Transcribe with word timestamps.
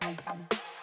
Thank 0.00 0.20
you. 0.52 0.75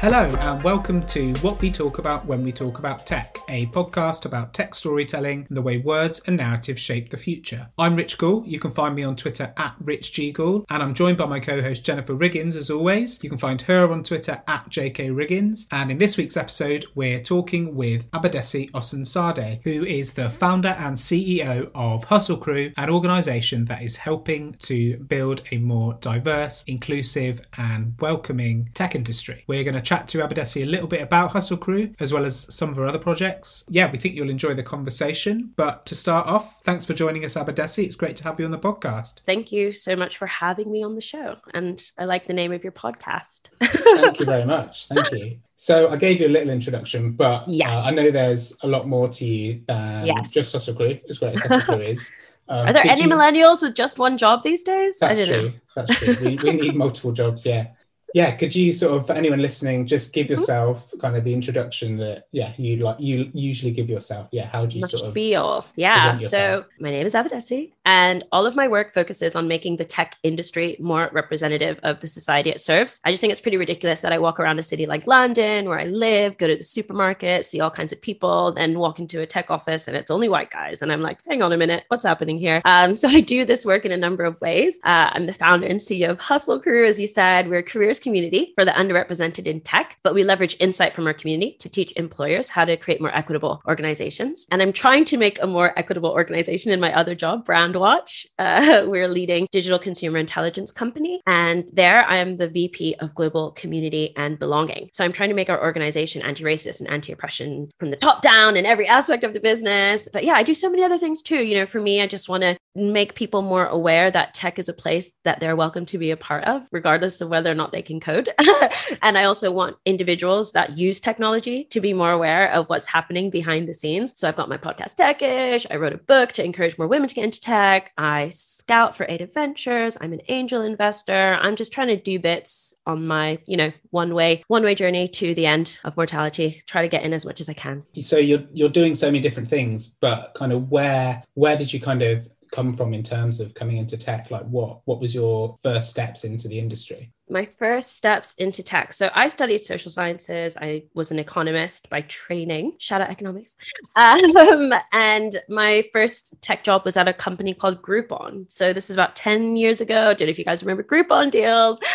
Hello, 0.00 0.32
and 0.40 0.64
welcome 0.64 1.04
to 1.08 1.34
What 1.42 1.60
We 1.60 1.70
Talk 1.70 1.98
About 1.98 2.24
When 2.24 2.42
We 2.42 2.52
Talk 2.52 2.78
About 2.78 3.04
Tech, 3.04 3.36
a 3.50 3.66
podcast 3.66 4.24
about 4.24 4.54
tech 4.54 4.74
storytelling 4.74 5.44
and 5.46 5.54
the 5.54 5.60
way 5.60 5.76
words 5.76 6.22
and 6.26 6.38
narratives 6.38 6.80
shape 6.80 7.10
the 7.10 7.18
future. 7.18 7.68
I'm 7.76 7.94
Rich 7.94 8.16
Gould. 8.16 8.46
You 8.46 8.58
can 8.58 8.70
find 8.70 8.94
me 8.94 9.02
on 9.02 9.14
Twitter 9.14 9.52
at 9.58 9.74
RichGGould, 9.82 10.64
and 10.70 10.82
I'm 10.82 10.94
joined 10.94 11.18
by 11.18 11.26
my 11.26 11.38
co 11.38 11.60
host 11.60 11.84
Jennifer 11.84 12.14
Riggins 12.14 12.56
as 12.56 12.70
always. 12.70 13.22
You 13.22 13.28
can 13.28 13.38
find 13.38 13.60
her 13.60 13.92
on 13.92 14.02
Twitter 14.02 14.42
at 14.48 14.70
JK 14.70 15.10
Riggins. 15.10 15.66
And 15.70 15.90
in 15.90 15.98
this 15.98 16.16
week's 16.16 16.38
episode, 16.38 16.86
we're 16.94 17.20
talking 17.20 17.74
with 17.74 18.10
Abadesi 18.12 18.70
Osunsade, 18.70 19.60
who 19.64 19.84
is 19.84 20.14
the 20.14 20.30
founder 20.30 20.70
and 20.78 20.96
CEO 20.96 21.70
of 21.74 22.04
Hustle 22.04 22.38
Crew, 22.38 22.72
an 22.78 22.88
organization 22.88 23.66
that 23.66 23.82
is 23.82 23.98
helping 23.98 24.54
to 24.60 24.96
build 24.96 25.42
a 25.52 25.58
more 25.58 25.92
diverse, 26.00 26.64
inclusive, 26.66 27.42
and 27.58 27.96
welcoming 28.00 28.70
tech 28.72 28.94
industry. 28.94 29.44
We're 29.46 29.62
going 29.62 29.74
to 29.74 29.89
chat 29.90 30.06
to 30.06 30.18
Abadesi 30.18 30.62
a 30.62 30.66
little 30.66 30.86
bit 30.86 31.02
about 31.02 31.32
Hustle 31.32 31.56
Crew, 31.56 31.92
as 31.98 32.12
well 32.12 32.24
as 32.24 32.46
some 32.54 32.68
of 32.70 32.76
her 32.76 32.86
other 32.86 33.00
projects. 33.00 33.64
Yeah, 33.68 33.90
we 33.90 33.98
think 33.98 34.14
you'll 34.14 34.30
enjoy 34.30 34.54
the 34.54 34.62
conversation. 34.62 35.50
But 35.56 35.84
to 35.86 35.96
start 35.96 36.28
off, 36.28 36.62
thanks 36.62 36.86
for 36.86 36.94
joining 36.94 37.24
us, 37.24 37.34
Abadesi. 37.34 37.82
It's 37.86 37.96
great 37.96 38.14
to 38.16 38.24
have 38.24 38.38
you 38.38 38.44
on 38.44 38.52
the 38.52 38.58
podcast. 38.58 39.14
Thank 39.26 39.50
you 39.50 39.72
so 39.72 39.96
much 39.96 40.16
for 40.16 40.28
having 40.28 40.70
me 40.70 40.84
on 40.84 40.94
the 40.94 41.00
show. 41.00 41.38
And 41.54 41.82
I 41.98 42.04
like 42.04 42.28
the 42.28 42.32
name 42.34 42.52
of 42.52 42.62
your 42.62 42.70
podcast. 42.72 43.48
Thank 43.60 44.20
you 44.20 44.26
very 44.26 44.44
much. 44.44 44.86
Thank 44.86 45.10
you. 45.12 45.38
So 45.62 45.90
I 45.90 45.96
gave 45.96 46.22
you 46.22 46.26
a 46.26 46.30
little 46.36 46.48
introduction, 46.48 47.12
but 47.12 47.46
Yes. 47.46 47.76
uh, 47.76 47.80
I 47.82 47.90
know 47.90 48.10
there's 48.10 48.56
a 48.62 48.66
lot 48.66 48.88
more 48.88 49.10
to 49.10 49.26
you 49.26 49.60
than 49.68 50.06
Yes. 50.06 50.32
just 50.32 50.54
Hustle 50.54 50.74
Crew, 50.74 50.98
as 51.06 51.18
great 51.18 51.34
as 51.34 51.42
Hustle 51.42 51.60
Crew 51.74 51.84
is. 51.84 52.10
Um, 52.48 52.66
Are 52.66 52.72
there 52.72 52.84
any 52.84 53.02
you- 53.02 53.08
millennials 53.08 53.62
with 53.62 53.76
just 53.76 54.00
one 54.00 54.18
job 54.18 54.42
these 54.42 54.64
days? 54.64 54.98
That's 54.98 55.16
I 55.20 55.24
don't 55.24 55.28
true. 55.34 55.48
know. 55.50 55.54
That's 55.76 55.98
true. 56.00 56.16
We, 56.20 56.36
we 56.36 56.52
need 56.54 56.74
multiple 56.74 57.12
jobs. 57.12 57.46
Yeah. 57.46 57.68
Yeah. 58.14 58.34
Could 58.36 58.54
you 58.54 58.72
sort 58.72 58.96
of, 58.98 59.06
for 59.06 59.12
anyone 59.12 59.40
listening, 59.40 59.86
just 59.86 60.12
give 60.12 60.30
Mm-hmm. 60.30 60.40
yourself 60.40 60.92
kind 61.00 61.16
of 61.16 61.24
the 61.24 61.32
introduction 61.32 61.96
that, 61.96 62.26
yeah, 62.30 62.52
you 62.56 62.76
like, 62.76 63.00
you 63.00 63.30
usually 63.34 63.72
give 63.72 63.88
yourself. 63.88 64.28
Yeah. 64.30 64.46
How 64.46 64.64
do 64.64 64.78
you 64.78 64.86
sort 64.86 65.02
of, 65.02 65.10
spiel. 65.12 65.66
Yeah. 65.76 66.18
So 66.18 66.64
my 66.78 66.90
name 66.90 67.04
is 67.04 67.14
Abadesi, 67.14 67.72
and 67.84 68.22
all 68.32 68.46
of 68.46 68.54
my 68.54 68.68
work 68.68 68.94
focuses 68.94 69.34
on 69.34 69.48
making 69.48 69.76
the 69.76 69.84
tech 69.84 70.16
industry 70.22 70.76
more 70.78 71.10
representative 71.12 71.80
of 71.82 72.00
the 72.00 72.06
society 72.06 72.50
it 72.50 72.60
serves. 72.60 73.00
I 73.04 73.10
just 73.10 73.20
think 73.20 73.32
it's 73.32 73.40
pretty 73.40 73.56
ridiculous 73.56 74.02
that 74.02 74.12
I 74.12 74.18
walk 74.18 74.38
around 74.38 74.58
a 74.58 74.62
city 74.62 74.86
like 74.86 75.06
London, 75.06 75.68
where 75.68 75.80
I 75.80 75.84
live, 75.84 76.38
go 76.38 76.46
to 76.46 76.56
the 76.56 76.62
supermarket, 76.62 77.46
see 77.46 77.60
all 77.60 77.70
kinds 77.70 77.92
of 77.92 78.00
people, 78.00 78.52
then 78.52 78.78
walk 78.78 78.98
into 78.98 79.20
a 79.20 79.26
tech 79.26 79.50
office 79.50 79.88
and 79.88 79.96
it's 79.96 80.10
only 80.10 80.28
white 80.28 80.50
guys. 80.50 80.82
And 80.82 80.92
I'm 80.92 81.00
like, 81.00 81.18
hang 81.26 81.42
on 81.42 81.52
a 81.52 81.56
minute, 81.56 81.84
what's 81.88 82.04
happening 82.04 82.38
here? 82.38 82.62
Um, 82.64 82.94
so 83.00 83.08
I 83.08 83.20
do 83.20 83.44
this 83.44 83.64
work 83.66 83.84
in 83.84 83.92
a 83.92 83.96
number 83.96 84.24
of 84.24 84.40
ways. 84.40 84.78
Uh, 84.84 85.10
I'm 85.12 85.26
the 85.26 85.32
founder 85.32 85.66
and 85.66 85.80
CEO 85.80 86.10
of 86.10 86.20
Hustle 86.20 86.60
Crew, 86.60 86.86
as 86.86 87.00
you 87.00 87.06
said. 87.06 87.48
We're 87.48 87.58
a 87.58 87.62
careers 87.62 87.99
community 88.00 88.52
for 88.54 88.64
the 88.64 88.72
underrepresented 88.72 89.46
in 89.46 89.60
tech, 89.60 89.98
but 90.02 90.14
we 90.14 90.24
leverage 90.24 90.56
insight 90.60 90.92
from 90.92 91.06
our 91.06 91.14
community 91.14 91.56
to 91.60 91.68
teach 91.68 91.92
employers 91.96 92.50
how 92.50 92.64
to 92.64 92.76
create 92.76 93.00
more 93.00 93.14
equitable 93.14 93.62
organizations. 93.66 94.46
And 94.50 94.62
I'm 94.62 94.72
trying 94.72 95.04
to 95.06 95.16
make 95.16 95.42
a 95.42 95.46
more 95.46 95.78
equitable 95.78 96.10
organization 96.10 96.72
in 96.72 96.80
my 96.80 96.92
other 96.94 97.14
job, 97.14 97.46
Brandwatch. 97.46 98.26
Uh, 98.38 98.82
we're 98.86 99.04
a 99.04 99.08
leading 99.08 99.46
digital 99.52 99.78
consumer 99.78 100.18
intelligence 100.18 100.72
company. 100.72 101.20
And 101.26 101.68
there 101.72 102.04
I 102.08 102.16
am 102.16 102.36
the 102.36 102.48
VP 102.48 102.96
of 103.00 103.14
global 103.14 103.52
community 103.52 104.14
and 104.16 104.38
belonging. 104.38 104.90
So 104.92 105.04
I'm 105.04 105.12
trying 105.12 105.28
to 105.30 105.34
make 105.34 105.50
our 105.50 105.62
organization 105.62 106.22
anti 106.22 106.44
racist 106.44 106.80
and 106.80 106.90
anti 106.90 107.12
oppression 107.12 107.70
from 107.78 107.90
the 107.90 107.96
top 107.96 108.22
down 108.22 108.56
in 108.56 108.66
every 108.66 108.86
aspect 108.86 109.24
of 109.24 109.34
the 109.34 109.40
business. 109.40 110.08
But 110.12 110.24
yeah, 110.24 110.34
I 110.34 110.42
do 110.42 110.54
so 110.54 110.70
many 110.70 110.82
other 110.82 110.98
things 110.98 111.22
too. 111.22 111.44
You 111.44 111.56
know, 111.56 111.66
for 111.66 111.80
me, 111.80 112.00
I 112.02 112.06
just 112.06 112.28
want 112.28 112.42
to 112.42 112.56
make 112.74 113.14
people 113.14 113.42
more 113.42 113.66
aware 113.66 114.10
that 114.10 114.34
tech 114.34 114.58
is 114.58 114.68
a 114.68 114.72
place 114.72 115.12
that 115.24 115.40
they're 115.40 115.56
welcome 115.56 115.86
to 115.86 115.98
be 115.98 116.10
a 116.10 116.16
part 116.16 116.44
of, 116.44 116.66
regardless 116.70 117.20
of 117.20 117.28
whether 117.28 117.50
or 117.50 117.54
not 117.54 117.72
they 117.72 117.82
can 117.82 118.00
code. 118.00 118.28
and 119.02 119.18
I 119.18 119.24
also 119.24 119.50
want 119.50 119.76
individuals 119.84 120.52
that 120.52 120.76
use 120.76 121.00
technology 121.00 121.64
to 121.70 121.80
be 121.80 121.92
more 121.92 122.12
aware 122.12 122.50
of 122.52 122.68
what's 122.68 122.86
happening 122.86 123.30
behind 123.30 123.66
the 123.66 123.74
scenes. 123.74 124.14
So 124.16 124.28
I've 124.28 124.36
got 124.36 124.48
my 124.48 124.56
podcast 124.56 124.96
Techish. 124.96 125.66
I 125.70 125.76
wrote 125.76 125.92
a 125.92 125.98
book 125.98 126.32
to 126.32 126.44
encourage 126.44 126.78
more 126.78 126.86
women 126.86 127.08
to 127.08 127.14
get 127.14 127.24
into 127.24 127.40
tech. 127.40 127.92
I 127.98 128.28
scout 128.30 128.96
for 128.96 129.06
Ada 129.08 129.26
Ventures. 129.26 129.96
I'm 130.00 130.12
an 130.12 130.22
angel 130.28 130.62
investor. 130.62 131.38
I'm 131.40 131.56
just 131.56 131.72
trying 131.72 131.88
to 131.88 131.96
do 131.96 132.18
bits 132.18 132.74
on 132.86 133.06
my, 133.06 133.38
you 133.46 133.56
know, 133.56 133.72
one 133.90 134.14
way, 134.14 134.44
one 134.46 134.62
way 134.62 134.74
journey 134.74 135.08
to 135.08 135.34
the 135.34 135.46
end 135.46 135.78
of 135.84 135.96
mortality. 135.96 136.62
Try 136.66 136.82
to 136.82 136.88
get 136.88 137.02
in 137.02 137.12
as 137.12 137.24
much 137.24 137.40
as 137.40 137.48
I 137.48 137.54
can. 137.54 137.84
so 138.00 138.16
you're, 138.18 138.44
you're 138.52 138.68
doing 138.68 138.94
so 138.94 139.06
many 139.06 139.20
different 139.20 139.48
things, 139.48 139.88
but 140.00 140.32
kind 140.34 140.52
of 140.52 140.70
where, 140.70 141.22
where 141.34 141.56
did 141.56 141.72
you 141.72 141.80
kind 141.80 142.02
of 142.02 142.28
come 142.52 142.72
from 142.74 142.94
in 142.94 143.02
terms 143.02 143.40
of 143.40 143.54
coming 143.54 143.76
into 143.76 143.96
tech? 143.96 144.30
Like 144.30 144.44
what, 144.44 144.80
what 144.84 145.00
was 145.00 145.14
your 145.14 145.58
first 145.62 145.90
steps 145.90 146.24
into 146.24 146.48
the 146.48 146.58
industry? 146.58 147.12
my 147.30 147.44
first 147.44 147.96
steps 147.96 148.34
into 148.34 148.62
tech. 148.62 148.92
So 148.92 149.10
I 149.14 149.28
studied 149.28 149.60
social 149.60 149.90
sciences. 149.90 150.56
I 150.60 150.84
was 150.94 151.10
an 151.10 151.18
economist 151.18 151.88
by 151.88 152.02
training. 152.02 152.74
Shout 152.78 153.00
out 153.00 153.10
economics. 153.10 153.56
Um, 153.96 154.72
and 154.92 155.40
my 155.48 155.82
first 155.92 156.34
tech 156.40 156.64
job 156.64 156.84
was 156.84 156.96
at 156.96 157.08
a 157.08 157.12
company 157.12 157.52
called 157.52 157.82
Groupon. 157.82 158.50
So 158.50 158.72
this 158.72 158.88
is 158.88 158.96
about 158.96 159.16
10 159.16 159.56
years 159.56 159.80
ago. 159.80 160.10
I 160.10 160.14
don't 160.14 160.22
know 160.22 160.30
if 160.30 160.38
you 160.38 160.44
guys 160.44 160.62
remember 160.62 160.82
Groupon 160.82 161.30
deals. 161.30 161.78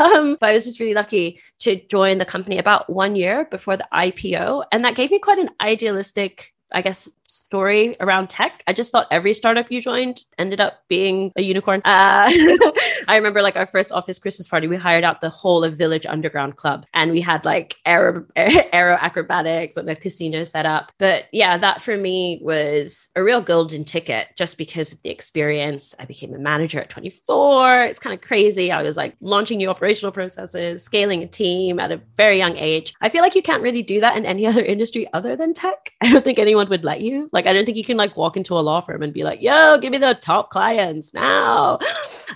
Um, 0.00 0.36
but 0.40 0.50
I 0.50 0.52
was 0.52 0.64
just 0.64 0.80
really 0.80 0.94
lucky 0.94 1.40
to 1.60 1.76
join 1.86 2.18
the 2.18 2.24
company 2.24 2.58
about 2.58 2.90
one 2.90 3.14
year 3.14 3.44
before 3.44 3.76
the 3.76 3.86
IPO. 3.92 4.64
And 4.72 4.84
that 4.84 4.96
gave 4.96 5.12
me 5.12 5.20
quite 5.20 5.38
an 5.38 5.50
idealistic 5.60 6.52
I 6.72 6.82
guess, 6.82 7.08
story 7.28 7.96
around 8.00 8.30
tech. 8.30 8.62
I 8.66 8.72
just 8.72 8.92
thought 8.92 9.06
every 9.10 9.34
startup 9.34 9.70
you 9.70 9.80
joined 9.80 10.22
ended 10.38 10.60
up 10.60 10.80
being 10.88 11.32
a 11.36 11.42
unicorn. 11.42 11.80
Uh, 11.84 12.30
I 13.08 13.16
remember 13.16 13.42
like 13.42 13.56
our 13.56 13.66
first 13.66 13.92
office 13.92 14.18
Christmas 14.18 14.48
party, 14.48 14.68
we 14.68 14.76
hired 14.76 15.04
out 15.04 15.20
the 15.20 15.30
whole 15.30 15.64
of 15.64 15.76
Village 15.76 16.06
Underground 16.06 16.56
Club 16.56 16.86
and 16.94 17.12
we 17.12 17.20
had 17.20 17.44
like 17.44 17.76
aero, 17.84 18.24
aero 18.36 18.96
acrobatics 19.00 19.76
and 19.76 19.88
a 19.88 19.96
casino 19.96 20.44
set 20.44 20.66
up. 20.66 20.92
But 20.98 21.26
yeah, 21.32 21.56
that 21.56 21.82
for 21.82 21.96
me 21.96 22.40
was 22.42 23.10
a 23.16 23.22
real 23.22 23.40
golden 23.40 23.84
ticket 23.84 24.28
just 24.36 24.58
because 24.58 24.92
of 24.92 25.02
the 25.02 25.10
experience. 25.10 25.94
I 25.98 26.04
became 26.04 26.34
a 26.34 26.38
manager 26.38 26.80
at 26.80 26.90
24. 26.90 27.82
It's 27.84 27.98
kind 27.98 28.14
of 28.14 28.20
crazy. 28.20 28.72
I 28.72 28.82
was 28.82 28.96
like 28.96 29.16
launching 29.20 29.58
new 29.58 29.70
operational 29.70 30.12
processes, 30.12 30.82
scaling 30.82 31.22
a 31.22 31.26
team 31.26 31.78
at 31.78 31.92
a 31.92 32.00
very 32.16 32.38
young 32.38 32.56
age. 32.56 32.94
I 33.00 33.08
feel 33.08 33.22
like 33.22 33.34
you 33.34 33.42
can't 33.42 33.62
really 33.62 33.82
do 33.82 34.00
that 34.00 34.16
in 34.16 34.26
any 34.26 34.46
other 34.50 34.62
industry 34.62 35.06
other 35.12 35.36
than 35.36 35.54
tech. 35.54 35.92
I 36.00 36.10
don't 36.10 36.24
think 36.24 36.38
anyone 36.38 36.68
would 36.68 36.84
let 36.84 37.00
you. 37.00 37.15
Like, 37.32 37.46
I 37.46 37.52
don't 37.52 37.64
think 37.64 37.76
you 37.76 37.84
can 37.84 37.96
like 37.96 38.16
walk 38.16 38.36
into 38.36 38.54
a 38.54 38.60
law 38.60 38.80
firm 38.80 39.02
and 39.02 39.12
be 39.12 39.24
like, 39.24 39.42
yo, 39.42 39.78
give 39.78 39.92
me 39.92 39.98
the 39.98 40.14
top 40.14 40.50
clients 40.50 41.14
now. 41.14 41.78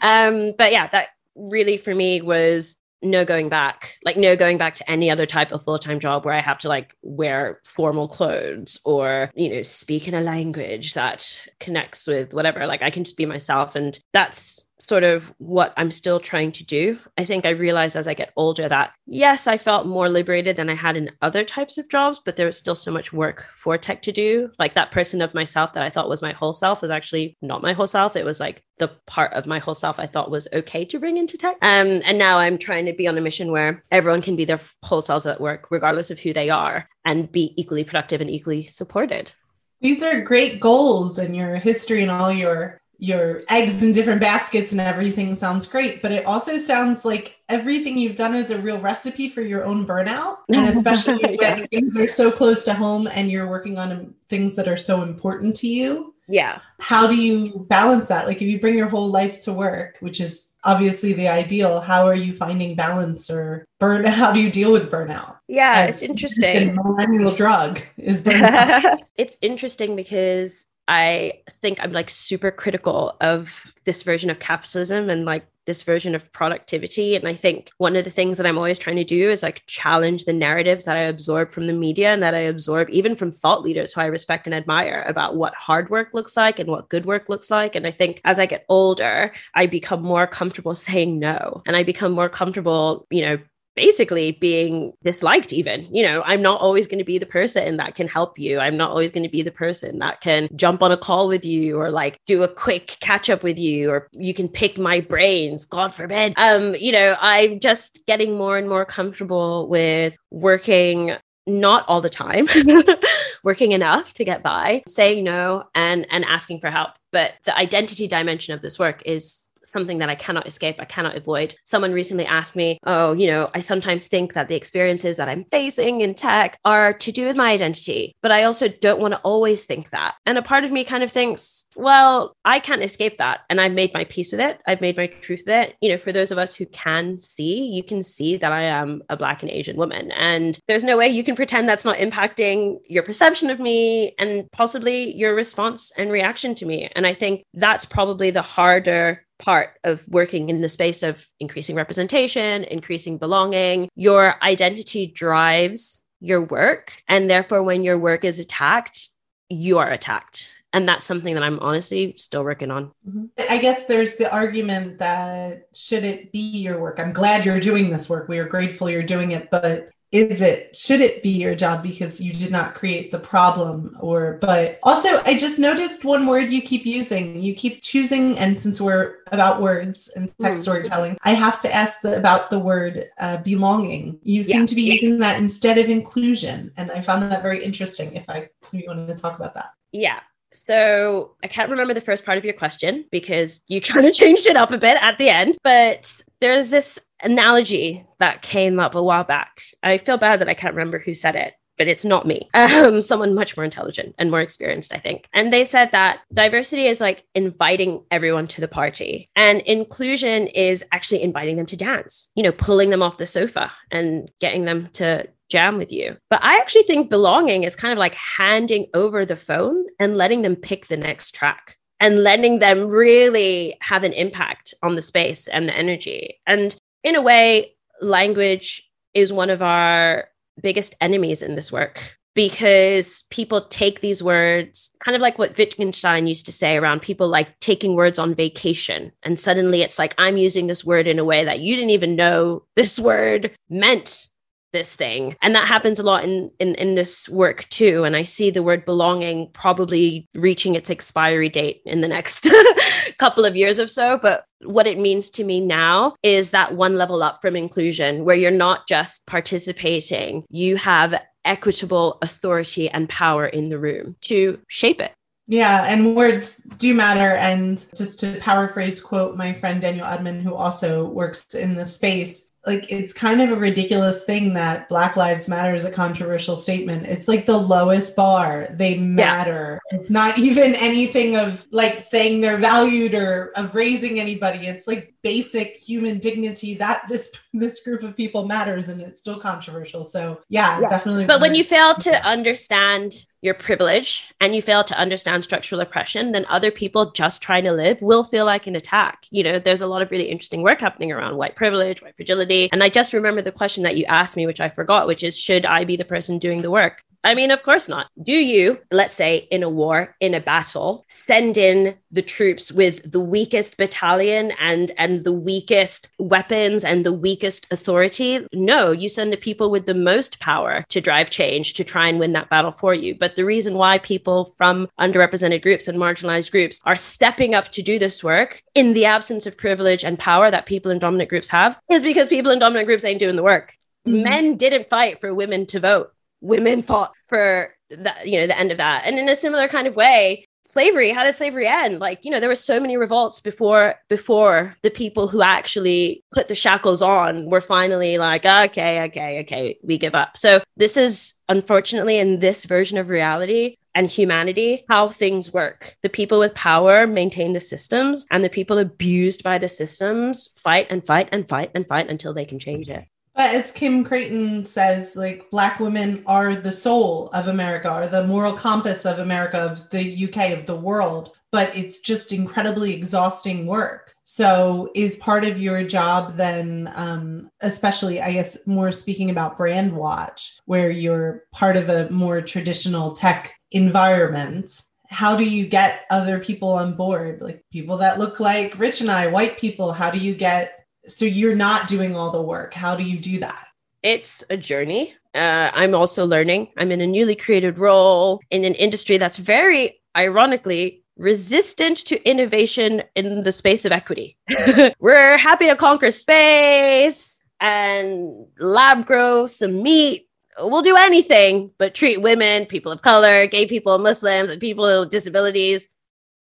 Um, 0.03 0.53
but 0.57 0.73
yeah, 0.73 0.87
that 0.89 1.09
really 1.35 1.77
for 1.77 1.95
me 1.95 2.23
was 2.23 2.77
no 3.03 3.25
going 3.25 3.49
back 3.49 3.97
like 4.05 4.17
no 4.17 4.37
going 4.37 4.59
back 4.59 4.75
to 4.75 4.91
any 4.91 5.11
other 5.11 5.25
type 5.27 5.53
of 5.53 5.63
full-time 5.63 5.99
job 5.99 6.25
where 6.25 6.35
i 6.35 6.41
have 6.41 6.59
to 6.59 6.69
like 6.69 6.95
wear 7.03 7.61
formal 7.65 8.07
clothes 8.07 8.79
or 8.85 9.31
you 9.35 9.49
know 9.49 9.63
speak 9.63 10.07
in 10.07 10.15
a 10.15 10.21
language 10.21 10.95
that 10.95 11.41
connects 11.61 12.07
with 12.07 12.35
whatever 12.35 12.67
like 12.67 12.83
i 12.83 12.91
can 12.91 13.05
just 13.05 13.17
be 13.17 13.25
myself 13.25 13.75
and 13.75 14.01
that's 14.13 14.67
sort 14.81 15.05
of 15.05 15.33
what 15.39 15.73
I'm 15.77 15.91
still 15.91 16.19
trying 16.19 16.53
to 16.53 16.65
do. 16.65 16.99
I 17.19 17.25
think 17.25 17.47
I 17.47 17.51
realized 17.51 17.97
as 17.97 18.09
I 18.09 18.15
get 18.15 18.33
older 18.37 18.69
that 18.69 18.93
yes, 19.07 19.47
I 19.47 19.59
felt 19.59 19.87
more 19.87 20.09
liberated 20.09 20.57
than 20.57 20.71
I 20.71 20.75
had 20.75 20.97
in 20.97 21.11
other 21.23 21.45
types 21.45 21.79
of 21.79 21.89
jobs, 21.89 22.21
but 22.25 22.37
there 22.37 22.47
was 22.47 22.57
still 22.57 22.75
so 22.75 22.91
much 22.91 23.13
work 23.13 23.47
for 23.55 23.77
tech 23.77 24.03
to 24.03 24.13
do. 24.13 24.51
Like 24.59 24.75
that 24.75 24.91
person 24.91 25.23
of 25.23 25.35
myself 25.35 25.75
that 25.75 25.83
I 25.83 25.91
thought 25.91 26.09
was 26.09 26.23
my 26.23 26.33
whole 26.33 26.55
self 26.55 26.83
was 26.83 26.91
actually 26.91 27.37
not 27.43 27.63
my 27.63 27.73
whole 27.73 27.87
self. 27.87 28.17
It 28.17 28.25
was 28.25 28.41
like 28.41 28.63
the 28.79 28.89
part 29.07 29.33
of 29.35 29.47
my 29.47 29.59
whole 29.59 29.75
self 29.75 30.01
I 30.01 30.07
thought 30.07 30.31
was 30.31 30.49
okay 30.53 30.85
to 30.87 30.99
bring 30.99 31.17
into 31.17 31.37
tech. 31.37 31.57
Um, 31.63 32.01
and 32.05 32.19
now 32.19 32.39
I'm 32.39 32.59
trying 32.59 32.87
to 32.87 32.93
be 32.93 33.07
on 33.07 33.19
a 33.19 33.21
mission 33.21 33.53
where 33.53 33.85
everyone 33.91 34.23
can 34.23 34.37
be 34.37 34.45
their 34.45 34.61
whole 34.83 35.03
selves 35.03 35.27
at 35.27 35.41
work, 35.41 35.69
regardless 35.71 36.11
of 36.11 36.19
who 36.19 36.33
they 36.33 36.51
are, 36.51 36.89
and 37.05 37.31
be 37.31 37.53
equally 37.57 37.85
productive 37.85 38.21
and 38.21 38.31
equally 38.31 38.67
supported. 38.67 39.33
These 39.81 40.03
are 40.03 40.21
great 40.21 40.61
goals 40.61 41.19
and 41.19 41.35
your 41.35 41.57
history 41.57 42.03
and 42.03 42.11
all 42.11 42.31
your 42.31 42.80
your 43.01 43.41
eggs 43.49 43.83
in 43.83 43.93
different 43.93 44.21
baskets 44.21 44.73
and 44.73 44.81
everything 44.81 45.35
sounds 45.35 45.67
great, 45.67 46.03
but 46.03 46.13
it 46.13 46.27
also 46.27 46.59
sounds 46.59 47.05
like 47.05 47.37
everything 47.49 47.97
you've 47.97 48.15
done 48.15 48.35
is 48.35 48.51
a 48.51 48.59
real 48.59 48.79
recipe 48.79 49.29
for 49.29 49.41
your 49.41 49.65
own 49.65 49.87
burnout. 49.87 50.37
And 50.53 50.69
especially 50.77 51.37
Yeah. 51.41 51.57
when 51.61 51.69
things 51.69 51.97
are 51.97 52.07
so 52.07 52.31
close 52.31 52.63
to 52.65 52.75
home 52.75 53.09
and 53.13 53.31
you're 53.31 53.49
working 53.49 53.79
on 53.79 54.15
things 54.29 54.55
that 54.57 54.69
are 54.69 54.77
so 54.77 55.03
important 55.03 55.57
to 55.57 55.67
you. 55.67 56.15
Yeah. 56.29 56.61
How 56.79 57.07
do 57.09 57.17
you 57.17 57.67
balance 57.71 58.07
that? 58.09 58.27
Like 58.27 58.37
if 58.37 58.49
you 58.49 58.61
bring 58.61 58.77
your 58.79 58.89
whole 58.89 59.09
life 59.11 59.41
to 59.41 59.53
work, 59.53 59.97
which 60.01 60.21
is 60.21 60.53
obviously 60.63 61.13
the 61.15 61.27
ideal, 61.27 61.81
how 61.81 62.07
are 62.07 62.15
you 62.15 62.33
finding 62.35 62.77
balance 62.77 63.31
or 63.31 63.65
burn? 63.81 64.05
How 64.21 64.31
do 64.31 64.41
you 64.41 64.51
deal 64.51 64.71
with 64.71 64.91
burnout? 64.91 65.39
Yeah, 65.49 65.73
As 65.89 65.95
it's 65.95 66.03
interesting. 66.03 66.77
Millennial 66.77 67.35
drug 67.35 67.81
is 67.97 68.23
burnout. 68.25 68.99
it's 69.17 69.39
interesting 69.41 69.97
because 69.97 70.67
I 70.89 71.43
think 71.61 71.79
I'm 71.81 71.93
like 71.93 72.11
super 72.11 72.51
critical 72.51 73.17
of 73.21 73.73
this 73.85 74.03
version 74.03 74.31
of 74.31 74.41
capitalism 74.41 75.09
and 75.09 75.25
like 75.25 75.47
this 75.67 75.83
version 75.85 76.17
of 76.17 76.33
productivity. 76.33 77.15
And 77.15 77.29
I 77.29 77.35
think 77.35 77.71
one 77.79 77.95
of 77.95 78.03
the 78.03 78.11
things 78.11 78.39
that 78.39 78.47
I'm 78.47 78.59
always 78.59 78.79
trying 78.79 78.97
to 78.97 79.05
do 79.05 79.31
is 79.31 79.43
like 79.43 79.65
challenge 79.67 80.25
the 80.25 80.33
narratives 80.33 80.85
that 80.85 80.97
I 80.97 81.03
absorb 81.03 81.53
from 81.53 81.69
the 81.69 81.73
media 81.73 82.13
and 82.13 82.23
that 82.25 82.35
I 82.35 82.41
absorb 82.41 82.91
even 82.91 83.15
from 83.15 83.31
thought 83.31 83.63
leaders 83.63 83.93
who 83.93 84.01
I 84.01 84.07
respect 84.07 84.47
and 84.47 84.55
admire 84.55 85.05
about 85.07 85.37
what 85.37 85.55
hard 85.55 85.89
work 85.89 86.09
looks 86.13 86.37
like 86.37 86.59
and 86.59 86.69
what 86.69 86.89
good 86.89 87.07
work 87.07 87.29
looks 87.29 87.53
like. 87.53 87.77
And 87.77 87.87
I 87.87 87.93
think 87.93 88.21
as 88.25 88.41
I 88.41 88.47
get 88.47 88.65
older, 88.69 89.31
I 89.55 89.67
become 89.67 90.03
more 90.03 90.27
comfortable 90.27 90.75
saying 90.91 91.21
no 91.21 91.63
and 91.67 91.77
I 91.77 91.85
become 91.85 92.13
more 92.13 92.29
comfortable, 92.29 93.07
you 93.11 93.23
know, 93.23 93.39
basically 93.87 94.33
being 94.33 94.93
disliked 95.05 95.53
even 95.53 95.87
you 95.95 96.03
know 96.03 96.23
i'm 96.27 96.43
not 96.43 96.61
always 96.61 96.87
going 96.87 96.99
to 96.99 97.05
be 97.05 97.19
the 97.19 97.27
person 97.27 97.77
that 97.77 97.95
can 97.95 98.09
help 98.09 98.39
you. 98.39 98.59
I'm 98.59 98.77
not 98.77 98.91
always 98.91 99.11
going 99.11 99.23
to 99.23 99.29
be 99.29 99.43
the 99.43 99.51
person 99.51 99.99
that 100.01 100.21
can 100.21 100.49
jump 100.57 100.83
on 100.83 100.93
a 100.93 100.97
call 100.97 101.29
with 101.29 101.45
you 101.45 101.81
or 101.81 101.91
like 101.91 102.19
do 102.27 102.43
a 102.43 102.49
quick 102.49 102.97
catch 103.01 103.31
up 103.31 103.43
with 103.43 103.59
you 103.59 103.91
or 103.91 104.09
you 104.13 104.35
can 104.35 104.49
pick 104.49 104.79
my 104.79 105.01
brains 105.01 105.65
god 105.65 105.95
forbid. 105.95 106.35
Um 106.37 106.75
you 106.75 106.93
know 106.93 107.17
i'm 107.21 107.61
just 107.61 108.01
getting 108.07 108.37
more 108.37 108.59
and 108.59 108.69
more 108.69 108.85
comfortable 108.85 109.69
with 109.69 110.17
working 110.31 111.17
not 111.47 111.85
all 111.89 112.01
the 112.01 112.11
time 112.11 112.47
working 113.45 113.73
enough 113.73 114.13
to 114.15 114.25
get 114.25 114.43
by 114.43 114.83
saying 114.87 115.25
no 115.25 115.65
and 115.75 116.07
and 116.11 116.25
asking 116.25 116.61
for 116.61 116.71
help. 116.71 116.91
But 117.13 117.33
the 117.45 117.57
identity 117.57 118.07
dimension 118.07 118.55
of 118.55 118.61
this 118.61 118.79
work 118.79 119.03
is 119.05 119.49
something 119.71 119.99
that 119.99 120.09
I 120.09 120.15
cannot 120.15 120.47
escape, 120.47 120.77
I 120.79 120.85
cannot 120.85 121.17
avoid. 121.17 121.55
Someone 121.65 121.93
recently 121.93 122.27
asked 122.27 122.57
me, 122.57 122.79
Oh, 122.85 123.13
you 123.13 123.27
know, 123.27 123.51
I 123.55 123.61
sometimes 123.61 124.07
think 124.07 124.35
that 124.35 124.49
the 124.49 124.57
experiences 124.57 125.17
that 125.17 125.29
I'm 125.29 125.45
facing 125.45 126.01
in 126.01 126.15
tech 126.15 126.59
are 126.65 126.93
to 126.95 127.13
do 127.13 127.27
with 127.27 127.37
my 127.37 127.51
identity, 127.51 128.15
but 128.23 128.33
I 128.33 128.45
also 128.45 128.69
don't 128.69 129.01
want 129.01 129.15
to 129.15 129.21
always 129.21 129.65
think 129.65 129.91
that. 129.91 130.15
And 130.27 130.39
a 130.39 130.43
part 130.43 130.65
of 130.65 130.73
me 130.73 130.85
kind 130.85 131.03
of 131.03 131.11
thinks, 131.11 131.67
Well, 131.77 132.37
I 132.45 132.61
can't 132.61 132.83
escape 132.83 133.19
that. 133.19 133.41
And 133.49 133.61
I've 133.61 133.73
made 133.73 133.95
my 133.95 134.05
peace 134.05 134.33
with 134.33 134.41
it. 134.41 134.61
I've 134.67 134.81
made 134.81 134.97
my 134.97 135.07
truth 135.07 135.43
with 135.47 135.55
it. 135.55 135.77
You 135.81 135.91
know, 135.91 135.97
for 135.97 136.13
those 136.13 136.31
of 136.31 136.39
us 136.39 136.55
who 136.55 136.67
can 136.67 137.19
see, 137.19 137.67
you 137.67 137.83
can 137.83 138.03
see 138.03 138.37
that 138.37 138.53
I 138.53 138.63
am 138.63 139.03
a 139.09 139.17
Black 139.17 139.43
and 139.43 139.51
Asian 139.51 139.77
woman. 139.77 140.11
And 140.13 140.59
there's 140.69 140.85
no 140.85 140.97
way 140.97 141.09
you 141.09 141.25
can 141.25 141.37
pretend 141.37 141.69
that's 141.69 141.85
not 141.85 141.97
impacting 141.97 142.79
your 142.87 143.03
perception 143.03 143.51
of 143.51 143.61
me 143.61 144.15
and 144.19 144.51
possibly 144.53 145.15
your 145.17 145.35
response 145.35 145.93
and 145.97 146.11
reaction 146.11 146.55
to 146.57 146.67
me. 146.67 146.91
And 146.95 147.07
I 147.07 147.15
think 147.15 147.45
that's 147.55 147.85
probably 147.85 148.31
the 148.31 148.43
harder 148.43 149.25
part 149.41 149.79
of 149.83 150.07
working 150.09 150.49
in 150.51 150.61
the 150.61 150.69
space 150.69 151.03
of 151.03 151.27
increasing 151.41 151.75
representation, 151.75 152.65
increasing 152.65 153.19
belonging. 153.19 153.89
Your 153.97 154.37
identity 154.43 155.07
drives 155.07 156.03
your 156.21 156.45
work. 156.45 157.03
And 157.09 157.29
therefore, 157.29 157.63
when 157.63 157.83
your 157.83 157.99
work 157.99 158.25
is 158.25 158.39
attacked, 158.39 159.09
you 159.49 159.79
are 159.79 159.91
attacked. 159.91 160.51
And 160.73 160.87
that's 160.87 161.05
something 161.05 161.35
that 161.35 161.43
I'm 161.43 161.59
honestly 161.59 162.15
still 162.17 162.45
working 162.45 162.71
on. 162.71 162.93
Mm-hmm. 163.09 163.25
I 163.49 163.59
guess 163.59 163.87
there's 163.87 164.17
the 164.17 164.33
argument 164.33 164.99
that 164.99 165.69
should 165.75 166.05
it 166.05 166.31
be 166.31 166.39
your 166.39 166.79
work? 166.79 167.01
I'm 167.01 167.13
glad 167.13 167.45
you're 167.45 167.59
doing 167.59 167.91
this 167.91 168.09
work. 168.09 168.29
We 168.29 168.39
are 168.39 168.45
grateful 168.47 168.89
you're 168.89 169.03
doing 169.03 169.33
it, 169.33 169.51
but 169.51 169.91
is 170.13 170.41
it 170.41 170.75
should 170.75 171.01
it 171.01 171.23
be 171.23 171.29
your 171.29 171.55
job 171.55 171.83
because 171.83 172.21
you 172.21 172.33
did 172.33 172.51
not 172.51 172.75
create 172.75 173.13
the 173.13 173.19
problem 173.19 173.97
or 174.01 174.39
but 174.41 174.79
also 174.83 175.09
i 175.25 175.37
just 175.37 175.59
noticed 175.59 176.05
one 176.05 176.27
word 176.27 176.53
you 176.53 176.61
keep 176.61 176.85
using. 176.85 177.41
You 177.41 177.55
keep 177.55 177.81
choosing 177.81 178.37
and 178.39 178.59
since 178.59 178.81
we're 178.81 179.19
about 179.31 179.61
words 179.61 180.09
and 180.17 180.33
text 180.41 180.61
mm. 180.61 180.63
storytelling 180.63 181.19
i 181.25 181.33
have 181.33 181.61
to 181.61 181.73
ask 181.73 182.01
the, 182.01 182.17
about 182.17 182.51
the 182.51 182.59
word 182.59 183.05
uh, 183.19 183.37
belonging. 183.39 184.19
You 184.23 184.43
seem 184.43 184.67
to 184.67 184.75
be 184.75 184.83
using 184.83 185.19
that 185.21 185.39
instead 185.39 185.79
of 185.79 185.89
inclusion 185.89 186.73
and 186.77 186.91
i 186.91 187.01
found 187.01 187.23
that 187.23 187.43
very 187.43 187.63
interesting 187.63 188.15
if 188.15 188.29
i 188.29 188.49
if 188.63 188.73
you 188.73 188.85
wanted 188.87 189.07
to 189.15 189.21
talk 189.21 189.39
about 189.39 189.55
that. 189.55 189.71
Yeah 189.93 190.21
so 190.53 191.37
I 191.43 191.49
can't 191.49 191.71
remember 191.71 191.95
the 191.95 192.01
first 192.01 192.25
part 192.25 192.39
of 192.39 192.45
your 192.45 192.55
question 192.55 193.05
because 193.11 193.63
you 193.69 193.81
kind 193.81 194.07
of 194.07 194.15
changed 194.15 194.47
it 194.47 194.57
up 194.57 194.71
a 194.71 194.79
bit 194.79 195.03
at 195.03 195.19
the 195.19 195.29
end. 195.29 195.57
But 195.63 196.23
there's 196.41 196.71
this 196.71 196.99
analogy 197.23 198.05
that 198.19 198.43
came 198.43 198.81
up 198.81 198.95
a 198.95 199.03
while 199.03 199.25
back. 199.25 199.63
I 199.83 199.99
feel 199.99 200.19
bad 200.19 200.41
that 200.41 200.49
I 200.49 200.55
can't 200.55 200.75
remember 200.75 200.99
who 200.99 201.15
said 201.15 201.37
it, 201.37 201.55
but 201.77 201.89
it's 201.89 202.05
not 202.05 202.27
me. 202.27 202.49
Um, 202.81 203.03
someone 203.03 203.35
much 203.35 203.57
more 203.57 203.65
intelligent 203.65 204.15
and 204.19 204.31
more 204.31 204.41
experienced, 204.41 204.95
I 204.95 204.99
think. 204.99 205.29
And 205.35 205.53
they 205.53 205.65
said 205.65 205.93
that 205.93 206.21
diversity 206.33 206.87
is 206.87 207.01
like 207.01 207.25
inviting 207.35 208.03
everyone 208.11 208.47
to 208.49 208.61
the 208.61 208.69
party, 208.69 209.29
and 209.37 209.61
inclusion 209.63 210.47
is 210.49 210.85
actually 210.93 211.23
inviting 211.23 211.57
them 211.57 211.67
to 211.67 211.77
dance, 211.77 212.31
you 212.35 212.43
know, 212.43 212.53
pulling 212.53 212.91
them 212.91 213.03
off 213.03 213.19
the 213.19 213.27
sofa 213.27 213.73
and 213.91 214.31
getting 214.41 214.65
them 214.65 214.89
to 214.95 215.27
jam 215.51 215.77
with 215.77 215.93
you. 215.93 216.17
But 216.31 216.43
I 216.43 216.59
actually 216.59 216.85
think 216.85 217.11
belonging 217.11 217.65
is 217.65 217.77
kind 217.77 217.93
of 217.93 217.99
like 217.99 218.15
handing 218.15 218.87
over 218.95 219.27
the 219.27 219.37
phone 219.37 219.85
and 219.99 220.17
letting 220.17 220.43
them 220.43 220.57
pick 220.57 220.87
the 220.87 220.97
next 220.97 221.35
track 221.35 221.77
and 222.01 222.23
letting 222.23 222.61
them 222.61 222.89
really 222.89 223.77
have 223.83 224.05
an 224.05 224.13
impact 224.15 224.73
on 224.83 224.95
the 224.95 225.03
space 225.03 225.47
and 225.49 225.69
the 225.69 225.77
energy. 225.77 226.41
And 226.47 226.75
in 227.05 227.15
a 227.15 227.23
way, 227.23 227.75
language 228.01 228.83
is 229.13 229.33
one 229.33 229.51
of 229.51 229.61
our 229.61 230.29
biggest 230.63 230.95
enemies 231.01 231.43
in 231.43 231.55
this 231.55 231.71
work 231.71 232.17
because 232.35 233.25
people 233.31 233.63
take 233.67 234.01
these 234.01 234.23
words 234.23 234.91
kind 235.01 235.17
of 235.17 235.21
like 235.21 235.39
what 235.39 235.57
Wittgenstein 235.59 236.27
used 236.27 236.47
to 236.47 236.53
say 236.53 236.77
around 236.77 237.03
people 237.03 237.29
like 237.29 237.59
taking 237.61 237.95
words 237.95 238.19
on 238.19 238.35
vacation. 238.35 239.13
And 239.23 239.39
suddenly 239.39 239.83
it's 239.83 239.99
like, 239.99 240.15
I'm 240.17 240.37
using 240.37 240.67
this 240.67 240.85
word 240.85 241.07
in 241.07 241.19
a 241.19 241.25
way 241.25 241.45
that 241.45 241.61
you 241.61 241.75
didn't 241.75 241.91
even 241.91 242.17
know 242.17 242.65
this 242.77 242.99
word 242.99 243.51
meant 243.69 244.30
this 244.73 244.95
thing. 244.97 245.37
And 245.43 245.55
that 245.55 245.67
happens 245.67 245.99
a 245.99 246.03
lot 246.03 246.25
in, 246.25 246.51
in 246.59 246.75
in 246.77 246.95
this 246.95 247.29
work 247.29 247.69
too. 247.69 248.05
And 248.05 248.17
i 248.17 248.23
see 248.23 248.51
the 248.51 248.63
word 248.63 248.85
belonging 248.85 249.51
probably 249.53 250.29
reaching 250.35 250.75
its 250.75 250.91
expiry 250.91 251.49
date 251.49 251.83
in 251.85 252.01
the 252.01 252.09
next 252.09 252.49
couple 253.19 253.45
of 253.45 253.57
years 253.57 253.79
or 253.79 253.87
so. 253.87 254.19
But 254.21 254.45
what 254.63 254.87
it 254.87 254.99
means 254.99 255.31
to 255.31 255.45
me 255.45 255.61
now 255.61 256.15
is 256.23 256.51
that 256.51 256.75
one 256.75 256.95
level 256.95 257.23
up 257.23 257.41
from 257.41 257.57
inclusion 257.57 258.25
where 258.25 258.37
you're 258.37 258.51
not 258.51 258.87
just 258.87 259.27
participating. 259.27 260.45
You 260.49 260.77
have 260.77 261.23
equitable 261.45 262.19
authority 262.23 262.91
and 262.91 263.09
power 263.09 263.47
in 263.47 263.71
the 263.71 263.79
room 263.79 264.17
to 264.23 264.61
shape 264.69 265.01
it. 265.01 265.13
Yeah, 265.47 265.87
and 265.89 266.15
words 266.15 266.59
do 266.79 266.95
matter. 266.95 267.35
And 267.35 267.85
just 267.97 268.21
to 268.21 268.39
paraphrase 268.41 269.01
quote 269.01 269.37
my 269.37 269.53
friend 269.53 269.81
Daniel 269.81 270.07
Edmond, 270.07 270.43
who 270.43 270.55
also 270.55 271.09
works 271.09 271.55
in 271.55 271.75
the 271.75 271.85
space, 271.85 272.50
like 272.67 272.93
it's 272.93 273.15
kind 273.15 273.41
of 273.41 273.51
a 273.51 273.57
ridiculous 273.57 274.25
thing 274.25 274.53
that 274.53 274.89
black 274.89 275.17
lives 275.17 275.49
matter 275.49 275.75
is 275.75 275.87
a 275.87 275.91
controversial 275.91 276.57
statement. 276.57 277.07
It's 277.07 277.27
like 277.27 277.47
the 277.47 277.57
lowest 277.57 278.15
bar. 278.15 278.69
They 278.71 278.99
matter. 278.99 279.81
Yeah. 279.91 279.99
it's 279.99 280.11
not 280.11 280.39
even 280.39 280.75
anything 280.75 281.37
of 281.37 281.67
like 281.71 281.99
saying 281.99 282.41
they're 282.43 282.59
valued 282.59 283.15
or 283.15 283.53
of 283.57 283.75
raising 283.75 284.21
anybody. 284.21 284.67
It's 284.67 284.87
like 284.87 285.15
basic 285.23 285.77
human 285.77 286.19
dignity 286.19 286.75
that 286.75 287.03
this 287.09 287.33
this 287.55 287.83
group 287.83 288.03
of 288.03 288.15
people 288.15 288.47
matters 288.47 288.89
and 288.89 289.01
it's 289.01 289.21
still 289.21 289.41
controversial. 289.41 290.05
So 290.05 290.43
yeah 290.51 290.81
yes. 290.81 290.91
definitely 290.91 291.27
but 291.27 291.41
when 291.41 291.55
you 291.55 291.65
fail 291.65 291.95
to 291.95 292.27
understand 292.27 293.25
your 293.43 293.55
privilege 293.55 294.33
and 294.41 294.55
you 294.55 294.61
fail 294.61 294.85
to 294.85 294.99
understand 294.99 295.43
structural 295.43 295.81
oppression, 295.81 296.33
then 296.33 296.45
other 296.49 296.71
people 296.71 297.11
just 297.13 297.43
trying 297.43 297.65
to 297.65 297.73
live 297.73 298.01
will 298.03 298.23
feel 298.23 298.45
like 298.45 298.67
an 298.67 298.77
attack. 298.77 299.27
You 299.31 299.43
know, 299.43 299.59
there's 299.59 299.81
a 299.81 299.87
lot 299.87 300.03
of 300.03 300.11
really 300.11 300.29
interesting 300.29 300.63
work 300.63 300.81
happening 300.81 301.11
around 301.11 301.37
white 301.37 301.57
privilege, 301.57 302.03
white 302.03 302.17
fragility. 302.17 302.69
And 302.73 302.83
I 302.83 302.89
just 302.89 303.13
remember 303.13 303.41
the 303.43 303.53
question 303.53 303.83
that 303.85 303.97
you 303.97 304.05
asked 304.07 304.37
me, 304.37 304.47
which 304.47 304.61
I 304.61 304.69
forgot, 304.69 305.07
which 305.07 305.23
is 305.23 305.39
should 305.39 305.65
I 305.65 305.85
be 305.85 305.97
the 305.97 306.05
person 306.05 306.39
doing 306.39 306.63
the 306.63 306.71
work? 306.71 307.03
I 307.23 307.35
mean, 307.35 307.51
of 307.51 307.63
course 307.63 307.87
not. 307.89 308.09
Do 308.23 308.33
you, 308.33 308.79
let's 308.91 309.15
say 309.15 309.49
in 309.51 309.63
a 309.63 309.69
war, 309.69 310.17
in 310.21 310.35
a 310.35 310.41
battle, 310.41 311.05
send 311.09 311.59
in 311.59 311.97
the 312.11 312.23
troops 312.23 312.73
with 312.73 313.11
the 313.11 313.21
weakest 313.21 313.77
battalion 313.77 314.53
and 314.59 314.93
and 314.97 315.23
the 315.23 315.33
weakest 315.33 316.09
weapons 316.19 316.83
and 316.83 317.05
the 317.05 317.13
weakest 317.13 317.67
authority? 317.71 318.47
No, 318.55 318.91
you 318.91 319.09
send 319.09 319.31
the 319.31 319.37
people 319.37 319.71
with 319.71 319.85
the 319.85 319.95
most 319.95 320.41
power 320.41 320.85
to 320.89 321.01
drive 321.01 321.29
change 321.29 321.75
to 321.75 321.85
try 321.85 322.09
and 322.09 322.19
win 322.19 322.33
that 322.33 322.49
battle 322.49 322.73
for 322.73 322.95
you. 322.95 323.15
But 323.15 323.37
the 323.37 323.45
reason 323.45 323.75
why 323.75 323.99
people 323.99 324.55
from 324.57 324.89
underrepresented 324.99 325.63
groups 325.63 325.89
and 325.89 325.99
marginalized 325.99 326.51
groups 326.51 326.81
are 326.87 326.97
stepping 326.97 327.55
up 327.55 327.69
to 327.73 327.83
do 327.83 327.99
this 327.99 328.25
work 328.25 328.63
in 328.75 328.95
the 328.95 329.05
absence 329.05 329.47
of 329.47 329.59
privilege 329.59 330.05
and 330.05 330.19
power 330.19 330.51
that 330.51 330.67
people 330.67 330.91
in 330.91 330.99
dominant 330.99 331.29
groups 331.29 331.49
have 331.51 331.79
is 331.91 332.03
because 332.03 332.29
people 332.29 332.51
in 332.51 332.59
dominant 332.59 332.87
groups 332.87 333.05
ain't 333.05 333.21
doing 333.21 333.37
the 333.37 333.43
work. 333.43 333.75
Mm-hmm. 334.07 334.23
Men 334.23 334.57
didn't 334.57 334.89
fight 334.89 335.21
for 335.21 335.35
women 335.35 335.67
to 335.67 335.81
vote 335.81 336.13
women 336.41 336.83
fought 336.83 337.13
for 337.29 337.75
that, 337.91 338.27
you 338.27 338.41
know, 338.41 338.47
the 338.47 338.59
end 338.59 338.71
of 338.71 338.79
that. 338.79 339.05
And 339.05 339.19
in 339.19 339.29
a 339.29 339.37
similar 339.37 339.69
kind 339.69 339.87
of 339.87 339.97
way, 339.97 340.45
slavery, 340.65 341.11
how 341.11 341.25
did 341.25 341.35
slavery 341.35 341.67
end? 341.67 341.99
Like, 342.01 342.25
you 342.25 342.31
know, 342.31 342.39
there 342.41 342.49
were 342.49 342.55
so 342.55 342.81
many 342.81 342.97
revolts 342.97 343.41
before 343.41 343.97
before 344.09 344.77
the 344.83 344.91
people 344.91 345.29
who 345.29 345.43
actually 345.43 346.23
put 346.33 346.49
the 346.49 346.55
shackles 346.55 347.03
on 347.03 347.47
were 347.47 347.61
finally 347.61 348.19
like, 348.19 348.45
okay, 348.47 349.05
okay, 349.05 349.41
okay, 349.41 349.79
we 349.83 349.99
give 349.99 350.15
up. 350.15 350.37
So 350.37 350.61
this 350.77 350.97
is 350.97 351.35
unfortunately 351.49 352.19
in 352.19 352.39
this 352.39 352.65
version 352.65 352.99
of 352.99 353.09
reality 353.09 353.77
and 353.95 354.09
humanity 354.09 354.85
how 354.89 355.09
things 355.09 355.53
work. 355.53 355.97
The 356.03 356.09
people 356.09 356.39
with 356.39 356.55
power 356.55 357.07
maintain 357.07 357.53
the 357.53 357.61
systems, 357.61 358.25
and 358.31 358.45
the 358.45 358.49
people 358.49 358.79
abused 358.79 359.43
by 359.43 359.59
the 359.59 359.69
systems 359.69 360.51
fight 360.57 360.87
and 360.91 361.05
fight 361.05 361.29
and 361.33 361.49
fight 361.49 361.73
and 361.75 361.87
fight 361.89 362.09
until 362.09 362.33
they 362.33 362.45
can 362.45 362.59
change 362.59 362.89
it. 362.89 363.05
But 363.41 363.55
as 363.55 363.73
Kim 363.73 364.05
Creighton 364.05 364.67
says, 364.67 365.17
like 365.17 365.51
black 365.51 365.81
women 365.81 366.23
are 366.27 366.55
the 366.55 366.71
soul 366.71 367.31
of 367.33 367.47
America, 367.47 367.89
are 367.89 368.07
the 368.07 368.27
moral 368.27 368.53
compass 368.53 369.07
of 369.07 369.19
America, 369.19 369.57
of 369.57 369.89
the 369.89 370.29
UK, 370.29 370.51
of 370.51 370.67
the 370.67 370.77
world. 370.77 371.33
But 371.51 371.75
it's 371.75 372.01
just 372.01 372.35
incredibly 372.35 372.93
exhausting 372.93 373.65
work. 373.65 374.15
So, 374.25 374.91
is 374.95 375.17
part 375.17 375.47
of 375.47 375.59
your 375.59 375.83
job 375.83 376.37
then, 376.37 376.93
um, 376.95 377.49
especially, 377.63 378.21
I 378.21 378.35
guess, 378.35 378.67
more 378.67 378.93
speaking 378.93 379.31
about 379.31 379.57
Brandwatch, 379.57 380.61
where 380.67 380.91
you're 380.91 381.45
part 381.51 381.79
of 381.79 381.89
a 381.89 382.11
more 382.11 382.43
traditional 382.43 383.15
tech 383.15 383.55
environment? 383.71 384.83
How 385.09 385.35
do 385.35 385.45
you 385.45 385.67
get 385.67 386.05
other 386.11 386.41
people 386.41 386.69
on 386.69 386.93
board, 386.93 387.41
like 387.41 387.65
people 387.73 387.97
that 387.97 388.19
look 388.19 388.39
like 388.39 388.79
Rich 388.79 389.01
and 389.01 389.11
I, 389.11 389.29
white 389.29 389.57
people? 389.57 389.95
How 389.95 390.11
do 390.11 390.19
you 390.19 390.35
get 390.35 390.80
so 391.07 391.25
you're 391.25 391.55
not 391.55 391.89
doing 391.89 392.17
all 392.17 392.31
the 392.31 392.43
work. 392.43 392.75
How 392.75 392.95
do 392.95 393.03
you 393.03 393.19
do 393.19 393.39
that? 393.41 393.69
It's 394.03 394.45
a 394.51 394.57
journey. 394.57 395.15
Uh, 395.35 395.71
i'm 395.75 395.95
also 395.95 396.27
learning. 396.27 396.69
I'm 396.77 396.91
in 396.91 397.01
a 397.01 397.07
newly 397.07 397.37
created 397.37 397.79
role 397.79 398.41
in 398.51 398.65
an 398.65 398.75
industry 398.75 399.17
that's 399.17 399.37
very 399.37 400.01
ironically 400.17 401.05
resistant 401.17 401.99
to 401.99 402.29
innovation 402.29 403.03
in 403.15 403.43
the 403.43 403.53
space 403.53 403.85
of 403.85 403.93
equity. 403.93 404.37
We're 405.01 405.37
happy 405.37 405.67
to 405.67 405.77
conquer 405.77 406.11
space 406.11 407.43
and 407.61 408.47
lab 408.59 409.07
grow 409.07 409.47
some 409.47 409.83
meat. 409.83 410.29
We'll 410.59 410.83
do 410.83 410.97
anything 410.97 411.71
but 411.79 411.95
treat 411.95 412.23
women 412.23 412.67
people 412.67 412.91
of 412.91 413.03
color 413.03 413.47
gay 413.47 413.67
people 413.67 413.99
muslims 413.99 414.51
and 414.51 414.61
people 414.61 414.85
with 414.85 415.11
disabilities 415.11 415.87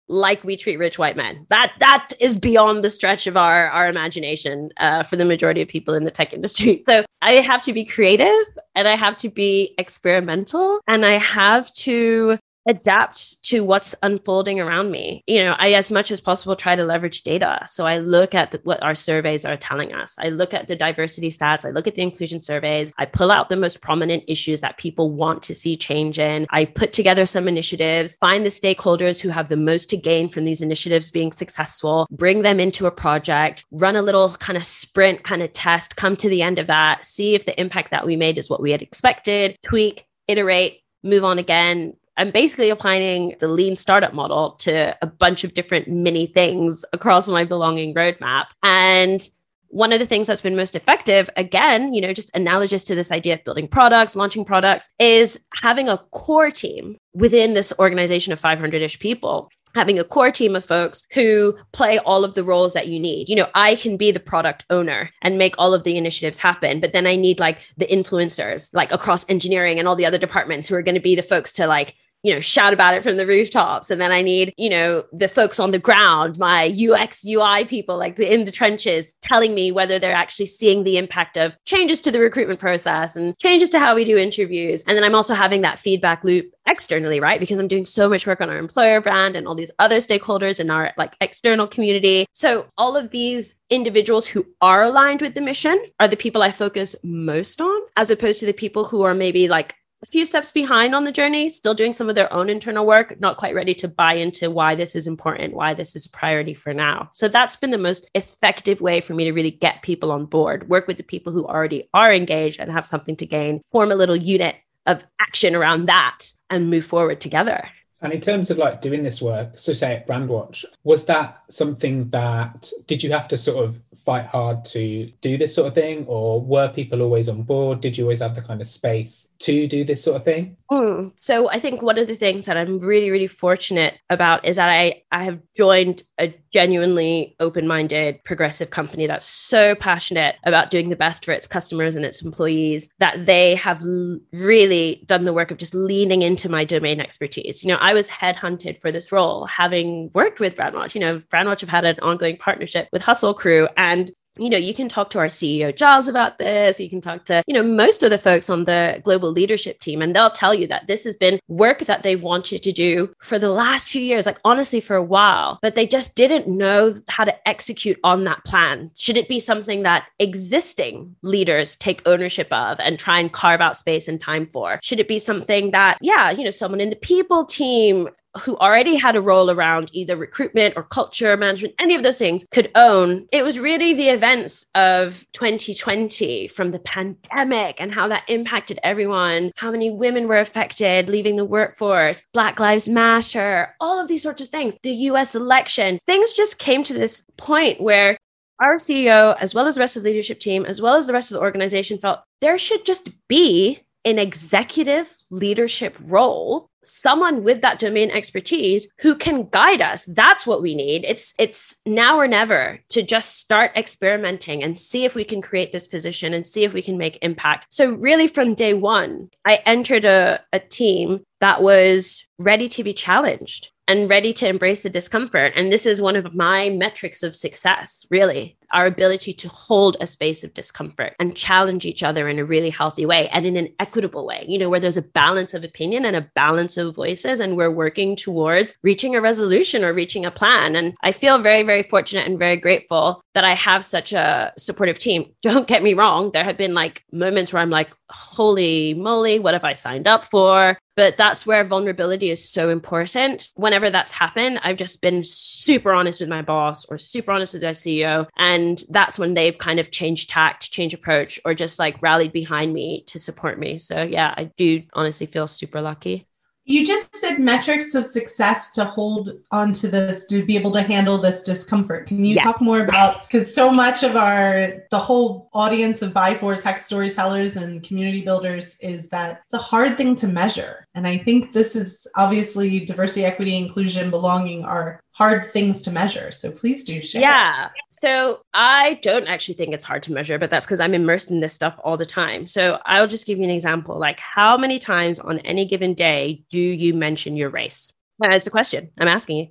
like 0.10 0.44
we 0.44 0.58
treat 0.58 0.78
rich 0.78 0.98
white 0.98 1.16
men. 1.16 1.46
That 1.50 1.74
that 1.80 2.10
is 2.20 2.38
beyond 2.38 2.84
the 2.84 2.90
stretch 2.90 3.28
of 3.28 3.38
our 3.38 3.70
our 3.70 3.88
imagination 3.88 4.72
uh, 4.78 5.04
for 5.04 5.16
the 5.16 5.26
majority 5.26 5.62
of 5.62 5.68
people 5.68 5.94
in 5.94 6.04
the 6.04 6.12
tech 6.12 6.34
industry. 6.34 6.84
So 6.90 7.06
I 7.22 7.34
have 7.42 7.62
to 7.64 7.74
be 7.74 7.86
creative 7.86 8.46
and 8.74 8.88
I 8.88 8.96
have 8.96 9.16
to 9.18 9.30
be 9.30 9.76
experimental 9.78 10.80
and 10.88 11.06
I 11.06 11.14
have 11.20 11.72
to 11.74 12.40
adapt 12.68 13.42
to 13.44 13.64
what's 13.64 13.96
unfolding 14.04 14.60
around 14.60 14.92
me. 14.92 15.24
You 15.28 15.44
know, 15.44 15.56
I, 15.58 15.74
as 15.74 15.90
much 15.90 16.12
as 16.12 16.22
possible, 16.22 16.56
try 16.56 16.76
to 16.76 16.84
leverage 16.84 17.24
data. 17.24 17.62
So 17.66 17.86
I 17.86 18.00
look 18.00 18.36
at 18.36 18.52
the, 18.52 18.60
what 18.64 18.82
our 18.84 18.96
surveys 18.96 19.46
are 19.46 19.58
telling 19.58 19.94
us. 19.94 20.16
I 20.20 20.30
look 20.30 20.54
at 20.54 20.68
the 20.68 20.76
diversity 20.76 21.30
stats. 21.30 21.66
I 21.66 21.72
look 21.72 21.88
at 21.88 21.96
the 21.96 22.02
inclusion 22.02 22.42
surveys. 22.42 22.92
I 22.98 23.06
pull 23.06 23.32
out 23.32 23.50
the 23.50 23.58
most 23.58 23.82
prominent 23.82 24.24
issues 24.28 24.62
that 24.62 24.78
people 24.78 25.12
want 25.12 25.42
to 25.44 25.56
see 25.56 25.78
change 25.78 26.20
in. 26.20 26.48
I 26.52 26.66
put 26.66 26.94
together 26.94 27.26
some 27.26 27.48
initiatives, 27.48 28.16
find 28.20 28.46
the 28.46 28.50
stakeholders 28.50 29.20
who 29.20 29.30
have 29.30 29.50
the 29.50 29.58
most 29.58 29.90
to 29.90 29.98
gain 29.98 30.30
from 30.30 30.46
these 30.46 30.62
initiatives 30.62 31.12
being 31.12 31.32
successful, 31.32 32.08
bring 32.12 32.42
them 32.42 32.60
into 32.60 32.86
a 32.86 32.92
project, 32.92 33.66
run 33.72 33.96
a 33.96 34.02
little 34.02 34.30
kind 34.36 34.58
of 34.58 34.64
sprint 34.64 35.24
kind 35.24 35.42
of 35.42 35.54
test, 35.54 35.96
come 35.96 36.16
to 36.18 36.30
the 36.30 36.42
end 36.42 36.60
of 36.60 36.68
that, 36.68 37.06
see 37.06 37.36
if 37.36 37.46
the 37.46 37.60
impact 37.60 37.92
that 37.92 38.06
we 38.06 38.16
made 38.16 38.38
is 38.38 38.50
what 38.50 38.62
we 38.62 38.72
had 38.72 38.82
expected, 38.82 39.56
tweak, 39.64 40.06
iterate, 40.28 40.82
move 41.04 41.24
on 41.24 41.40
again, 41.40 41.94
I'm 42.20 42.32
basically 42.32 42.70
applying 42.70 43.36
the 43.40 43.48
lean 43.48 43.76
startup 43.76 44.14
model 44.14 44.52
to 44.60 44.96
a 45.02 45.08
bunch 45.08 45.44
of 45.44 45.54
different 45.54 45.88
mini 45.88 46.28
things 46.28 46.84
across 46.92 47.30
my 47.30 47.46
belonging 47.46 47.96
roadmap. 47.96 48.48
And 48.62 49.28
one 49.70 49.94
of 49.94 50.00
the 50.00 50.06
things 50.06 50.28
that's 50.28 50.42
been 50.42 50.56
most 50.56 50.76
effective, 50.76 51.30
again, 51.38 51.94
you 51.94 52.02
know, 52.02 52.12
just 52.12 52.30
analogous 52.36 52.84
to 52.86 52.96
this 52.96 53.12
idea 53.12 53.36
of 53.36 53.44
building 53.46 53.68
products, 53.68 54.16
launching 54.16 54.44
products, 54.44 54.90
is 55.00 55.40
having 55.62 55.88
a 55.88 55.98
core 56.12 56.52
team 56.52 56.98
within 57.14 57.54
this 57.54 57.72
organization 57.80 58.34
of 58.34 58.40
500 58.40 58.82
ish 58.82 59.00
people 59.00 59.50
having 59.76 60.00
a 60.00 60.04
core 60.04 60.32
team 60.32 60.56
of 60.56 60.66
folks 60.66 61.04
who 61.14 61.56
play 61.72 62.00
all 62.00 62.24
of 62.24 62.34
the 62.34 62.44
roles 62.44 62.74
that 62.74 62.88
you 62.88 63.00
need. 63.00 63.30
You 63.30 63.36
know, 63.36 63.48
I 63.54 63.76
can 63.76 63.98
be 63.98 64.12
the 64.12 64.20
product 64.20 64.66
owner 64.70 65.12
and 65.22 65.38
make 65.38 65.56
all 65.58 65.74
of 65.74 65.84
the 65.84 65.96
initiatives 65.96 66.40
happen, 66.40 66.80
but 66.80 66.94
then 66.94 67.06
I 67.06 67.16
need 67.16 67.40
like 67.40 67.60
the 67.78 67.86
influencers, 67.86 68.74
like 68.74 68.92
across 68.92 69.30
engineering 69.30 69.80
and 69.80 69.88
all 69.88 69.96
the 69.96 70.06
other 70.06 70.18
departments 70.18 70.68
who 70.68 70.76
are 70.76 70.82
going 70.82 70.96
to 70.96 71.02
be 71.02 71.16
the 71.16 71.22
folks 71.22 71.52
to 71.54 71.68
like 71.68 71.96
you 72.24 72.34
know, 72.34 72.40
shout 72.40 72.74
about 72.74 72.94
it 72.94 73.04
from 73.04 73.18
the 73.18 73.26
rooftops. 73.26 73.90
And 73.90 74.02
then 74.02 74.12
I 74.12 74.22
need, 74.22 74.54
you 74.58 74.70
know, 74.70 75.04
the 75.14 75.28
folks 75.28 75.60
on 75.60 75.72
the 75.72 75.80
ground, 75.80 76.38
my 76.38 76.76
UX, 76.78 77.26
UI 77.26 77.66
people, 77.66 77.98
like 77.98 78.20
in 78.20 78.46
the 78.46 78.52
trenches, 78.52 79.14
telling 79.22 79.54
me 79.54 79.72
whether 79.72 80.00
they're 80.00 80.14
actually 80.14 80.48
seeing 80.48 80.84
the 80.84 80.98
impact 80.98 81.38
of 81.38 81.58
changes 81.66 82.02
to 82.02 82.12
the 82.12 82.20
recruitment 82.20 82.60
process 82.60 83.16
and 83.16 83.38
changes 83.40 83.70
to 83.70 83.80
how 83.80 83.96
we 83.96 84.04
do 84.04 84.18
interviews. 84.18 84.84
And 84.88 84.98
then 84.98 85.04
I'm 85.04 85.16
also 85.16 85.34
having 85.34 85.62
that 85.62 85.80
feedback 85.80 86.24
loop 86.24 86.52
externally, 86.68 87.20
right? 87.20 87.40
Because 87.40 87.60
I'm 87.60 87.68
doing 87.68 87.86
so 87.86 88.10
much 88.10 88.28
work 88.28 88.42
on 88.42 88.50
our 88.50 88.58
employer 88.58 89.02
brand 89.02 89.36
and 89.36 89.48
all 89.48 89.56
these 89.56 89.72
other 89.80 89.98
stakeholders 89.98 90.60
in 90.60 90.70
our 90.70 90.94
like 90.98 91.16
external 91.22 91.68
community. 91.68 92.26
So 92.34 92.68
all 92.78 92.96
of 92.96 93.12
these 93.12 93.56
individuals 93.70 94.28
who 94.28 94.46
are 94.62 94.84
aligned 94.84 95.22
with 95.22 95.36
the 95.36 95.42
mission 95.42 95.82
are 96.00 96.08
the 96.08 96.18
people 96.18 96.44
I 96.44 96.52
focus 96.52 96.96
most 97.04 97.62
on, 97.62 97.82
as 97.98 98.10
opposed 98.10 98.40
to 98.42 98.46
the 98.46 98.54
people 98.54 98.86
who 98.86 99.04
are 99.04 99.14
maybe 99.14 99.48
like 99.48 99.76
a 100.02 100.06
few 100.06 100.26
steps 100.26 100.52
behind 100.52 100.96
on 100.96 101.04
the 101.04 101.12
journey, 101.12 101.50
still 101.50 101.74
doing 101.74 101.94
some 101.94 102.08
of 102.10 102.16
their 102.16 102.32
own 102.32 102.50
internal 102.50 102.86
work, 102.86 103.20
not 103.20 103.38
quite 103.38 103.54
ready 103.54 103.74
to 103.76 103.88
buy 103.88 104.14
into 104.14 104.50
why 104.50 104.76
this 104.76 104.96
is 104.96 105.08
important, 105.08 105.54
why 105.54 105.74
this 105.74 105.96
is 105.96 106.06
a 106.06 106.10
priority 106.10 106.54
for 106.54 106.74
now. 106.74 107.10
So 107.14 107.28
that's 107.28 107.58
been 107.58 107.72
the 107.72 107.78
most 107.78 108.10
effective 108.16 108.80
way 108.80 109.02
for 109.02 109.14
me 109.14 109.26
to 109.26 109.34
really 109.34 109.52
get 109.52 109.82
people 109.82 110.12
on 110.12 110.26
board, 110.26 110.70
work 110.70 110.88
with 110.88 110.98
the 110.98 111.04
people 111.04 111.34
who 111.34 111.46
already 111.46 111.90
are 111.94 112.14
engaged 112.14 112.60
and 112.60 112.72
have 112.72 112.86
something 112.86 113.18
to 113.18 113.26
gain, 113.26 113.62
form 113.72 113.92
a 113.92 113.96
little 113.96 114.16
unit 114.16 114.56
of 114.86 115.04
action 115.20 115.56
around 115.56 115.88
that 115.88 116.32
and 116.50 116.70
move 116.70 116.86
forward 116.86 117.20
together. 117.20 117.70
And 118.02 118.14
in 118.14 118.22
terms 118.22 118.50
of 118.50 118.58
like 118.58 118.82
doing 118.82 119.04
this 119.04 119.22
work, 119.22 119.60
so 119.60 119.74
say 119.74 119.96
at 119.96 120.08
Brandwatch, 120.08 120.64
was 120.86 121.06
that 121.08 121.42
something 121.50 122.10
that 122.12 122.72
did 122.88 123.04
you 123.04 123.12
have 123.12 123.28
to 123.28 123.38
sort 123.38 123.66
of 123.66 123.82
fight 124.06 124.26
hard 124.26 124.66
to 124.66 125.12
do 125.22 125.38
this 125.38 125.56
sort 125.56 125.68
of 125.68 125.76
thing, 125.76 126.06
or 126.08 126.42
were 126.42 126.70
people 126.70 127.02
always 127.02 127.30
on 127.30 127.44
board? 127.44 127.82
Did 127.82 127.98
you 127.98 128.06
always 128.06 128.20
have 128.20 128.36
the 128.36 128.42
kind 128.42 128.62
of 128.62 128.68
space 128.68 129.28
to 129.40 129.68
do 129.68 129.84
this 129.84 130.04
sort 130.04 130.18
of 130.18 130.24
thing? 130.24 130.58
Mm. 130.72 131.14
So 131.16 131.50
I 131.50 131.58
think 131.60 131.82
one 131.82 131.98
of 131.98 132.08
the 132.08 132.14
things 132.14 132.46
that 132.46 132.56
I'm 132.56 132.78
really, 132.78 133.10
really 133.10 133.26
fortunate 133.26 133.96
about 134.12 134.46
is 134.46 134.58
that 134.58 134.70
I 134.70 135.02
I 135.12 135.24
have 135.24 135.42
joined 135.58 136.04
a 136.20 136.36
genuinely 136.54 137.36
open-minded, 137.40 138.24
progressive 138.24 138.70
company 138.70 139.08
that's 139.08 139.26
so 139.26 139.74
passionate 139.74 140.36
about 140.46 140.70
doing 140.70 140.90
the 140.90 140.96
best 140.96 141.26
for 141.26 141.32
its 141.32 141.48
customers 141.48 141.96
and 141.96 142.06
its 142.06 142.22
employees 142.22 142.92
that 143.00 143.26
they 143.26 143.56
have 143.56 143.82
l- 143.84 144.20
really 144.32 145.04
done 145.08 145.26
the 145.26 145.34
work 145.34 145.50
of 145.50 145.58
just 145.58 145.74
leaning 145.74 146.22
into 146.22 146.50
my 146.50 146.66
domain 146.66 147.00
expertise. 147.00 147.64
You 147.64 147.70
know, 147.70 147.80
I 147.80 147.94
was 147.94 148.10
headhunted 148.10 148.80
for 148.80 148.92
this 148.92 149.12
role, 149.12 149.48
having 149.48 150.12
worked 150.14 150.40
with 150.40 150.56
Brandwatch. 150.56 150.94
You 150.94 151.02
know, 151.02 151.20
Brandwatch 151.32 151.62
have 151.62 151.70
had 151.70 151.86
an 151.86 152.00
ongoing 152.02 152.38
partnership 152.38 152.90
with 152.92 153.02
Hustle 153.02 153.34
Crew, 153.34 153.68
and 153.76 154.12
you 154.38 154.50
know, 154.50 154.58
you 154.58 154.74
can 154.74 154.90
talk 154.90 155.10
to 155.12 155.20
our 155.20 155.28
CEO 155.28 155.76
Giles 155.76 156.08
about 156.08 156.38
this. 156.38 156.80
You 156.80 156.90
can 156.90 157.02
talk 157.02 157.26
to, 157.26 157.44
you 157.48 157.54
know, 157.54 157.64
most 157.64 158.04
of 158.04 158.10
the 158.10 158.18
folks 158.18 158.50
on 158.50 158.66
the 158.66 159.02
global 159.04 159.32
leadership 159.32 159.80
team, 159.80 160.02
and 160.02 160.16
they'll 160.16 160.30
tell 160.30 160.54
you 160.54 160.68
that 160.68 160.88
this 160.88 161.04
has 161.04 161.16
been 161.16 161.40
work 161.48 161.80
that 161.80 162.04
they've 162.04 162.24
wanted 162.24 162.64
to 162.64 162.72
do 162.72 163.14
for 163.22 163.38
the 163.38 163.50
last 163.50 163.90
few 163.90 164.02
years, 164.02 164.26
like 164.26 164.40
honestly, 164.46 164.80
for 164.80 164.96
a 164.96 165.04
while, 165.04 165.60
but 165.62 165.76
they 165.76 165.86
just 165.86 166.16
didn't 166.16 166.48
know 166.48 166.94
how 167.08 167.26
to 167.26 167.48
execute 167.48 168.00
on 168.04 168.24
that 168.24 168.44
plan. 168.46 168.92
Should 168.96 169.18
it 169.18 169.28
be 169.28 169.40
something 169.40 169.84
that 169.84 170.08
existing 170.20 171.16
leaders 171.22 171.76
take 171.76 172.08
ownership 172.08 172.52
of 172.52 172.80
and 172.80 172.98
try 172.98 173.20
and 173.20 173.32
carve 173.32 173.62
out 173.62 173.76
space 173.76 174.08
and 174.08 174.20
time 174.20 174.48
for? 174.48 174.80
Should 174.82 175.00
it 175.00 175.08
be 175.08 175.20
something 175.20 175.72
that, 175.72 175.98
yeah, 176.02 176.32
you 176.32 176.44
know, 176.44 176.52
someone 176.52 176.82
in 176.82 176.90
the 176.90 176.96
people 176.96 177.46
team 177.46 178.10
who 178.44 178.58
already 178.58 178.96
had 178.96 179.16
a 179.16 179.22
role 179.22 179.50
around 179.50 179.90
either 179.94 180.16
recruitment 180.16 180.76
or 180.76 180.84
culture 180.84 181.36
management, 181.36 181.74
any 181.80 181.96
of 181.96 182.04
those 182.04 182.18
things 182.18 182.46
could 182.52 182.72
own. 182.76 183.28
It 183.32 183.44
was 183.44 183.60
really 183.60 183.94
the 183.94 184.10
events 184.10 184.66
of 184.76 185.26
2020 185.34 186.48
from 186.50 186.72
the 186.72 186.80
pandemic 186.80 187.82
and 187.82 187.94
how 187.94 188.08
that 188.08 188.30
impacted 188.30 188.80
everyone, 188.84 189.52
how 189.58 189.72
many 189.72 189.90
women 189.90 190.28
were 190.28 190.40
affected 190.40 191.10
leaving 191.10 191.36
the 191.36 191.46
workforce, 191.46 192.24
Black 192.34 192.60
Lives 192.60 192.88
Matter, 192.88 193.76
all 193.80 194.00
of 194.00 194.08
these 194.08 194.24
sorts 194.24 194.42
of 194.42 194.50
things, 194.50 194.76
the 194.84 194.94
US 194.94 195.36
election. 195.36 196.00
Things 196.06 196.34
just 196.34 196.60
came 196.60 196.84
to 196.84 196.94
this 196.94 197.24
point 197.38 197.82
where 197.82 198.18
our 198.62 198.76
CEO, 198.76 199.38
as 199.40 199.56
well 199.56 199.68
as 199.68 199.76
the 199.76 199.80
rest 199.80 199.96
of 199.96 200.04
the 200.04 200.10
leadership 200.10 200.40
team, 200.40 200.66
as 200.66 200.82
well 200.82 200.96
as 200.96 201.08
the 201.08 201.14
rest 201.14 201.32
of 201.32 201.36
the 201.36 201.42
organization, 201.42 201.98
felt 201.98 202.20
there 202.42 202.58
should 202.58 202.86
just 202.86 203.10
be 203.28 203.80
an 204.06 204.20
executive 204.20 205.14
leadership 205.30 205.98
role 206.02 206.70
someone 206.84 207.44
with 207.44 207.62
that 207.62 207.80
domain 207.80 208.12
expertise 208.12 208.88
who 209.00 209.16
can 209.16 209.48
guide 209.50 209.82
us. 209.82 210.06
That's 210.06 210.48
what 210.48 210.62
we 210.62 210.76
need. 210.76 211.06
It's 211.06 211.34
it's 211.40 211.76
now 211.86 212.18
or 212.18 212.28
never 212.28 212.80
to 212.90 213.04
just 213.04 213.38
start 213.38 213.72
experimenting 213.76 214.64
and 214.64 214.78
see 214.78 215.06
if 215.06 215.16
we 215.16 215.24
can 215.24 215.42
create 215.42 215.72
this 215.72 215.88
position 215.88 216.34
and 216.34 216.46
see 216.46 216.64
if 216.64 216.74
we 216.74 216.82
can 216.82 216.98
make 216.98 217.20
impact. 217.22 217.68
So 217.70 217.92
really 217.92 218.28
from 218.28 218.54
day 218.54 218.74
one 218.74 219.30
i 219.46 219.60
entered 219.66 220.06
a, 220.06 220.42
a 220.54 220.60
team 220.60 221.22
that 221.42 221.62
was 221.62 222.26
ready 222.38 222.68
to 222.70 222.84
be 222.84 222.94
challenged 222.94 223.70
and 223.88 224.10
ready 224.10 224.34
to 224.34 224.48
embrace 224.48 224.84
the 224.84 224.90
discomfort. 224.90 225.54
And 225.56 225.72
this 225.72 225.86
is 225.86 226.02
one 226.02 226.16
of 226.16 226.36
my 226.36 226.70
metrics 226.70 227.24
of 227.24 227.36
success 227.36 228.06
really 228.10 228.58
our 228.72 228.86
ability 228.86 229.34
to 229.34 229.50
hold 229.50 229.98
a 230.00 230.08
space 230.08 230.44
of 230.44 230.54
discomfort 230.54 231.16
and 231.20 231.36
challenge 231.36 231.86
each 231.86 232.04
other 232.04 232.28
in 232.28 232.40
a 232.40 232.46
really 232.46 232.70
healthy 232.70 233.06
way 233.06 233.28
and 233.30 233.46
in 233.46 233.56
an 233.56 233.70
equitable 233.80 234.26
way, 234.26 234.46
you 234.48 234.58
know, 234.58 234.70
where 234.70 234.80
there's 234.80 234.98
a 234.98 235.02
balance 235.02 235.54
of 235.54 235.64
opinion 235.64 236.06
and 236.06 236.16
a 236.16 236.30
balance 236.36 236.78
of 236.78 236.96
voices, 236.96 237.40
and 237.40 237.58
we're 237.58 237.72
working 237.72 238.16
towards 238.16 238.78
reaching 238.84 239.16
a 239.16 239.22
resolution 239.22 239.84
or 239.84 239.94
reaching 239.94 240.26
a 240.26 240.32
plan. 240.32 240.76
And 240.76 240.96
I 241.04 241.12
feel 241.12 241.40
very, 241.40 241.64
very 241.64 241.84
fortunate 241.84 242.28
and 242.28 242.40
very 242.40 242.58
grateful 242.58 243.22
that 243.34 243.44
I 243.44 243.54
have 243.54 243.84
such 243.86 244.14
a 244.14 244.54
supportive 244.58 245.00
team. 245.00 245.32
Don't 245.42 245.68
get 245.68 245.84
me 245.84 245.94
wrong, 245.94 246.32
there 246.32 246.44
have 246.44 246.58
been 246.58 246.74
like 246.74 247.04
moments 247.12 247.54
where 247.54 247.62
I'm 247.62 247.70
like, 247.70 247.90
holy 248.10 248.94
moly, 248.94 249.40
what 249.40 249.54
have 249.54 249.64
I 249.64 249.74
signed 249.74 250.08
up 250.08 250.26
for? 250.26 250.78
But 250.96 251.16
that's 251.16 251.46
where 251.46 251.64
vulnerability 251.64 252.30
is 252.30 252.50
so 252.50 252.70
important. 252.70 253.52
Whenever 253.56 253.90
that's 253.90 254.12
happened, 254.12 254.60
I've 254.64 254.76
just 254.76 255.02
been 255.02 255.24
super 255.24 255.94
honest 255.94 256.20
with 256.20 256.28
my 256.28 256.42
boss 256.42 256.84
or 256.86 256.98
super 256.98 257.32
honest 257.32 257.54
with 257.54 257.64
my 257.64 257.70
CEO. 257.70 258.28
And 258.38 258.59
that's 258.90 259.20
when 259.20 259.34
they've 259.34 259.58
kind 259.58 259.80
of 259.80 259.92
changed 259.92 260.30
tact, 260.30 260.72
changed 260.72 260.94
approach, 260.94 261.40
or 261.46 261.54
just 261.54 261.80
like 261.80 262.02
rallied 262.02 262.34
behind 262.34 262.74
me 262.74 263.04
to 263.08 263.20
support 263.20 263.60
me. 263.60 263.78
So 263.78 264.04
yeah, 264.04 264.34
I 264.38 264.52
do 264.58 264.84
honestly 264.94 265.28
feel 265.28 265.48
super 265.48 265.82
lucky. 265.82 266.26
You 266.70 266.86
just 266.86 267.16
said 267.16 267.40
metrics 267.40 267.96
of 267.96 268.06
success 268.06 268.70
to 268.74 268.86
hold 268.86 269.32
onto 269.50 269.88
this, 269.88 270.26
to 270.28 270.46
be 270.46 270.56
able 270.56 270.70
to 270.74 270.84
handle 270.84 271.18
this 271.18 271.42
discomfort. 271.42 272.06
Can 272.06 272.24
you 272.24 272.36
yes. 272.36 272.44
talk 272.44 272.62
more 272.62 272.84
about 272.84 273.24
because 273.24 273.56
so 273.56 273.72
much 273.72 274.04
of 274.04 274.16
our 274.16 274.86
the 274.92 275.00
whole 275.00 275.50
audience 275.54 276.04
of 276.04 276.14
buy 276.14 276.36
for 276.36 276.56
tech 276.56 276.78
storytellers 276.78 277.56
and 277.56 277.82
community 277.82 278.24
builders 278.24 278.78
is 278.82 279.10
that 279.10 279.42
it's 279.46 279.56
a 279.56 279.58
hard 279.58 279.98
thing 279.98 280.14
to 280.18 280.28
measure. 280.28 280.86
And 280.96 281.06
I 281.06 281.18
think 281.18 281.54
this 281.54 281.76
is 281.76 282.08
obviously 282.16 282.80
diversity, 282.80 283.24
equity, 283.24 283.58
inclusion, 283.58 284.10
belonging 284.10 284.66
are 284.66 285.00
hard 285.12 285.46
things 285.46 285.82
to 285.84 285.92
measure. 285.92 286.32
So 286.32 286.52
please 286.52 286.84
do 286.84 287.00
share. 287.00 287.22
Yeah. 287.22 287.70
So 287.92 288.42
I 288.54 289.00
don't 289.04 289.28
actually 289.28 289.54
think 289.54 289.74
it's 289.74 289.84
hard 289.84 290.04
to 290.04 290.12
measure, 290.12 290.40
but 290.40 290.50
that's 290.50 290.66
because 290.66 290.80
I'm 290.80 290.96
immersed 290.96 291.30
in 291.30 291.42
this 291.42 291.54
stuff 291.54 291.80
all 291.84 291.96
the 291.96 292.06
time. 292.06 292.48
So 292.48 292.80
I'll 292.86 293.08
just 293.08 293.28
give 293.28 293.38
you 293.38 293.44
an 293.44 293.50
example. 293.50 294.00
Like, 294.00 294.20
how 294.20 294.58
many 294.58 294.80
times 294.80 295.20
on 295.20 295.40
any 295.40 295.66
given 295.66 295.94
day 295.94 296.44
do 296.50 296.60
you 296.60 296.94
mention 296.94 297.38
your 297.38 297.50
race? 297.50 297.94
That's 298.18 298.46
the 298.46 298.52
question 298.52 298.90
I'm 298.98 299.08
asking 299.08 299.38
you. 299.38 299.48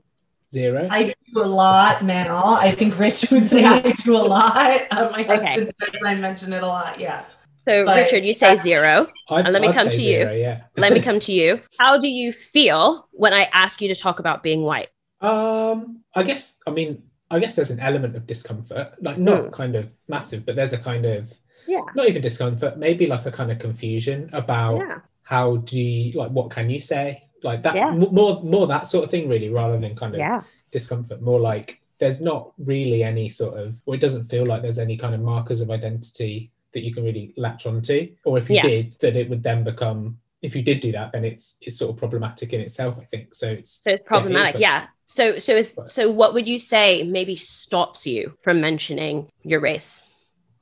Zero. 0.50 0.88
I 0.90 1.14
do 1.34 1.42
a 1.42 1.44
lot 1.44 2.02
now. 2.02 2.54
I 2.54 2.70
think 2.70 2.98
Rich 2.98 3.30
would 3.30 3.46
say 3.46 3.64
I 3.64 3.80
do 3.80 4.16
a 4.16 4.18
lot. 4.18 4.80
Uh, 4.90 5.10
my 5.12 5.22
husband 5.22 5.68
okay. 5.68 5.72
says 5.92 6.02
I 6.04 6.14
mention 6.14 6.52
it 6.54 6.62
a 6.62 6.66
lot. 6.66 6.98
Yeah. 6.98 7.24
So, 7.68 7.84
but 7.84 7.96
Richard, 7.96 8.24
you 8.24 8.32
say 8.32 8.56
zero. 8.56 9.08
I'd, 9.28 9.46
let 9.48 9.60
me 9.60 9.68
I'd 9.68 9.74
come 9.74 9.90
to 9.90 10.00
zero, 10.00 10.32
you. 10.32 10.40
Yeah. 10.40 10.62
let 10.78 10.92
me 10.92 11.00
come 11.08 11.20
to 11.20 11.32
you. 11.32 11.60
How 11.78 11.98
do 11.98 12.08
you 12.08 12.32
feel 12.32 13.06
when 13.12 13.34
I 13.34 13.42
ask 13.52 13.82
you 13.82 13.88
to 13.88 13.94
talk 13.94 14.20
about 14.20 14.42
being 14.42 14.62
white? 14.62 14.88
Um, 15.20 16.00
I 16.14 16.22
guess. 16.22 16.56
I 16.66 16.70
mean, 16.70 17.02
I 17.30 17.38
guess 17.38 17.56
there's 17.56 17.70
an 17.70 17.80
element 17.80 18.16
of 18.16 18.26
discomfort, 18.26 18.94
like 19.02 19.18
not 19.18 19.44
mm. 19.44 19.52
kind 19.52 19.76
of 19.76 19.90
massive, 20.08 20.46
but 20.46 20.56
there's 20.56 20.72
a 20.72 20.78
kind 20.78 21.04
of 21.04 21.30
yeah, 21.66 21.82
not 21.94 22.08
even 22.08 22.22
discomfort, 22.22 22.78
maybe 22.78 23.06
like 23.06 23.26
a 23.26 23.30
kind 23.30 23.52
of 23.52 23.58
confusion 23.58 24.30
about 24.32 24.78
yeah. 24.78 24.98
how 25.22 25.56
do 25.56 25.78
you 25.78 26.18
like 26.18 26.30
what 26.30 26.50
can 26.50 26.70
you 26.70 26.80
say, 26.80 27.22
like 27.42 27.62
that 27.64 27.76
yeah. 27.76 27.90
more 27.90 28.42
more 28.42 28.66
that 28.66 28.86
sort 28.86 29.04
of 29.04 29.10
thing, 29.10 29.28
really, 29.28 29.50
rather 29.50 29.78
than 29.78 29.94
kind 29.94 30.14
of 30.14 30.20
yeah. 30.20 30.40
discomfort. 30.70 31.20
More 31.20 31.38
like 31.38 31.82
there's 31.98 32.22
not 32.22 32.52
really 32.58 33.02
any 33.02 33.28
sort 33.28 33.58
of, 33.58 33.78
or 33.84 33.94
it 33.94 34.00
doesn't 34.00 34.24
feel 34.30 34.46
like 34.46 34.62
there's 34.62 34.78
any 34.78 34.96
kind 34.96 35.14
of 35.14 35.20
markers 35.20 35.60
of 35.60 35.70
identity 35.70 36.50
that 36.72 36.84
you 36.84 36.92
can 36.92 37.04
really 37.04 37.34
latch 37.36 37.66
onto, 37.66 38.14
or 38.24 38.38
if 38.38 38.48
you 38.48 38.56
yeah. 38.56 38.62
did, 38.62 38.92
that 39.00 39.16
it 39.16 39.28
would 39.30 39.42
then 39.42 39.64
become 39.64 40.18
if 40.42 40.54
you 40.54 40.62
did 40.62 40.80
do 40.80 40.92
that, 40.92 41.12
then 41.12 41.24
it's 41.24 41.56
it's 41.60 41.78
sort 41.78 41.90
of 41.90 41.96
problematic 41.96 42.52
in 42.52 42.60
itself. 42.60 42.98
I 43.00 43.04
think 43.04 43.34
so. 43.34 43.48
It's 43.48 43.80
so 43.84 43.90
it's 43.90 44.02
problematic. 44.02 44.60
Yeah. 44.60 44.86
So 45.06 45.38
so 45.38 45.52
is 45.54 45.76
so 45.86 46.10
what 46.10 46.34
would 46.34 46.48
you 46.48 46.58
say 46.58 47.02
maybe 47.02 47.34
stops 47.34 48.06
you 48.06 48.36
from 48.42 48.60
mentioning 48.60 49.30
your 49.42 49.60
race 49.60 50.04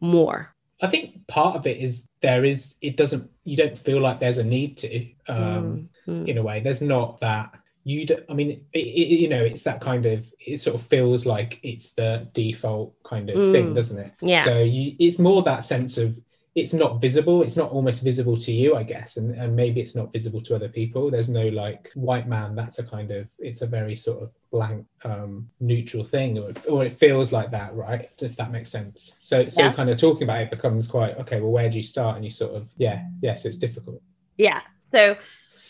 more? 0.00 0.54
I 0.80 0.88
think 0.88 1.26
part 1.26 1.56
of 1.56 1.66
it 1.66 1.78
is 1.78 2.08
there 2.20 2.44
is 2.44 2.76
it 2.80 2.96
doesn't 2.96 3.30
you 3.44 3.56
don't 3.56 3.78
feel 3.78 4.00
like 4.00 4.20
there's 4.20 4.38
a 4.38 4.44
need 4.44 4.78
to 4.78 5.06
um 5.28 5.88
mm-hmm. 6.06 6.26
in 6.26 6.38
a 6.38 6.42
way. 6.42 6.60
There's 6.60 6.82
not 6.82 7.20
that 7.20 7.52
you 7.86 8.04
don't, 8.04 8.24
i 8.28 8.34
mean 8.34 8.50
it, 8.72 8.78
it, 8.78 9.20
you 9.20 9.28
know 9.28 9.44
it's 9.44 9.62
that 9.62 9.80
kind 9.80 10.06
of 10.06 10.28
it 10.44 10.58
sort 10.58 10.74
of 10.74 10.82
feels 10.82 11.24
like 11.24 11.60
it's 11.62 11.92
the 11.92 12.28
default 12.32 12.92
kind 13.04 13.30
of 13.30 13.36
mm. 13.36 13.52
thing 13.52 13.74
doesn't 13.74 14.00
it? 14.00 14.12
Yeah. 14.20 14.44
So 14.44 14.58
you 14.58 14.96
it's 14.98 15.20
more 15.20 15.40
that 15.44 15.64
sense 15.64 15.96
of 15.96 16.18
it's 16.56 16.74
not 16.74 17.00
visible 17.00 17.44
it's 17.44 17.56
not 17.56 17.70
almost 17.70 18.02
visible 18.02 18.36
to 18.36 18.50
you 18.50 18.74
i 18.74 18.82
guess 18.82 19.18
and, 19.18 19.36
and 19.36 19.54
maybe 19.54 19.80
it's 19.80 19.94
not 19.94 20.12
visible 20.12 20.40
to 20.40 20.56
other 20.56 20.68
people. 20.68 21.10
There's 21.10 21.28
no 21.28 21.46
like 21.48 21.92
white 21.94 22.26
man 22.26 22.56
that's 22.56 22.80
a 22.80 22.82
kind 22.82 23.12
of 23.12 23.30
it's 23.38 23.62
a 23.62 23.68
very 23.68 23.94
sort 23.94 24.20
of 24.20 24.32
blank 24.50 24.84
um 25.04 25.48
neutral 25.60 26.02
thing 26.02 26.38
or, 26.40 26.52
or 26.68 26.84
it 26.84 26.90
feels 26.90 27.30
like 27.30 27.52
that 27.52 27.72
right? 27.72 28.10
If 28.20 28.34
that 28.34 28.50
makes 28.50 28.70
sense. 28.70 29.12
So 29.20 29.48
so 29.48 29.62
yeah. 29.62 29.72
kind 29.74 29.90
of 29.90 29.96
talking 29.96 30.24
about 30.24 30.40
it 30.40 30.50
becomes 30.50 30.88
quite 30.88 31.16
okay 31.18 31.40
well 31.40 31.52
where 31.52 31.70
do 31.70 31.76
you 31.76 31.84
start? 31.84 32.16
And 32.16 32.24
you 32.24 32.32
sort 32.32 32.54
of 32.56 32.68
yeah 32.78 33.04
yes 33.22 33.22
yeah, 33.22 33.34
so 33.36 33.48
it's 33.48 33.58
difficult. 33.58 34.02
Yeah. 34.36 34.62
So 34.90 35.16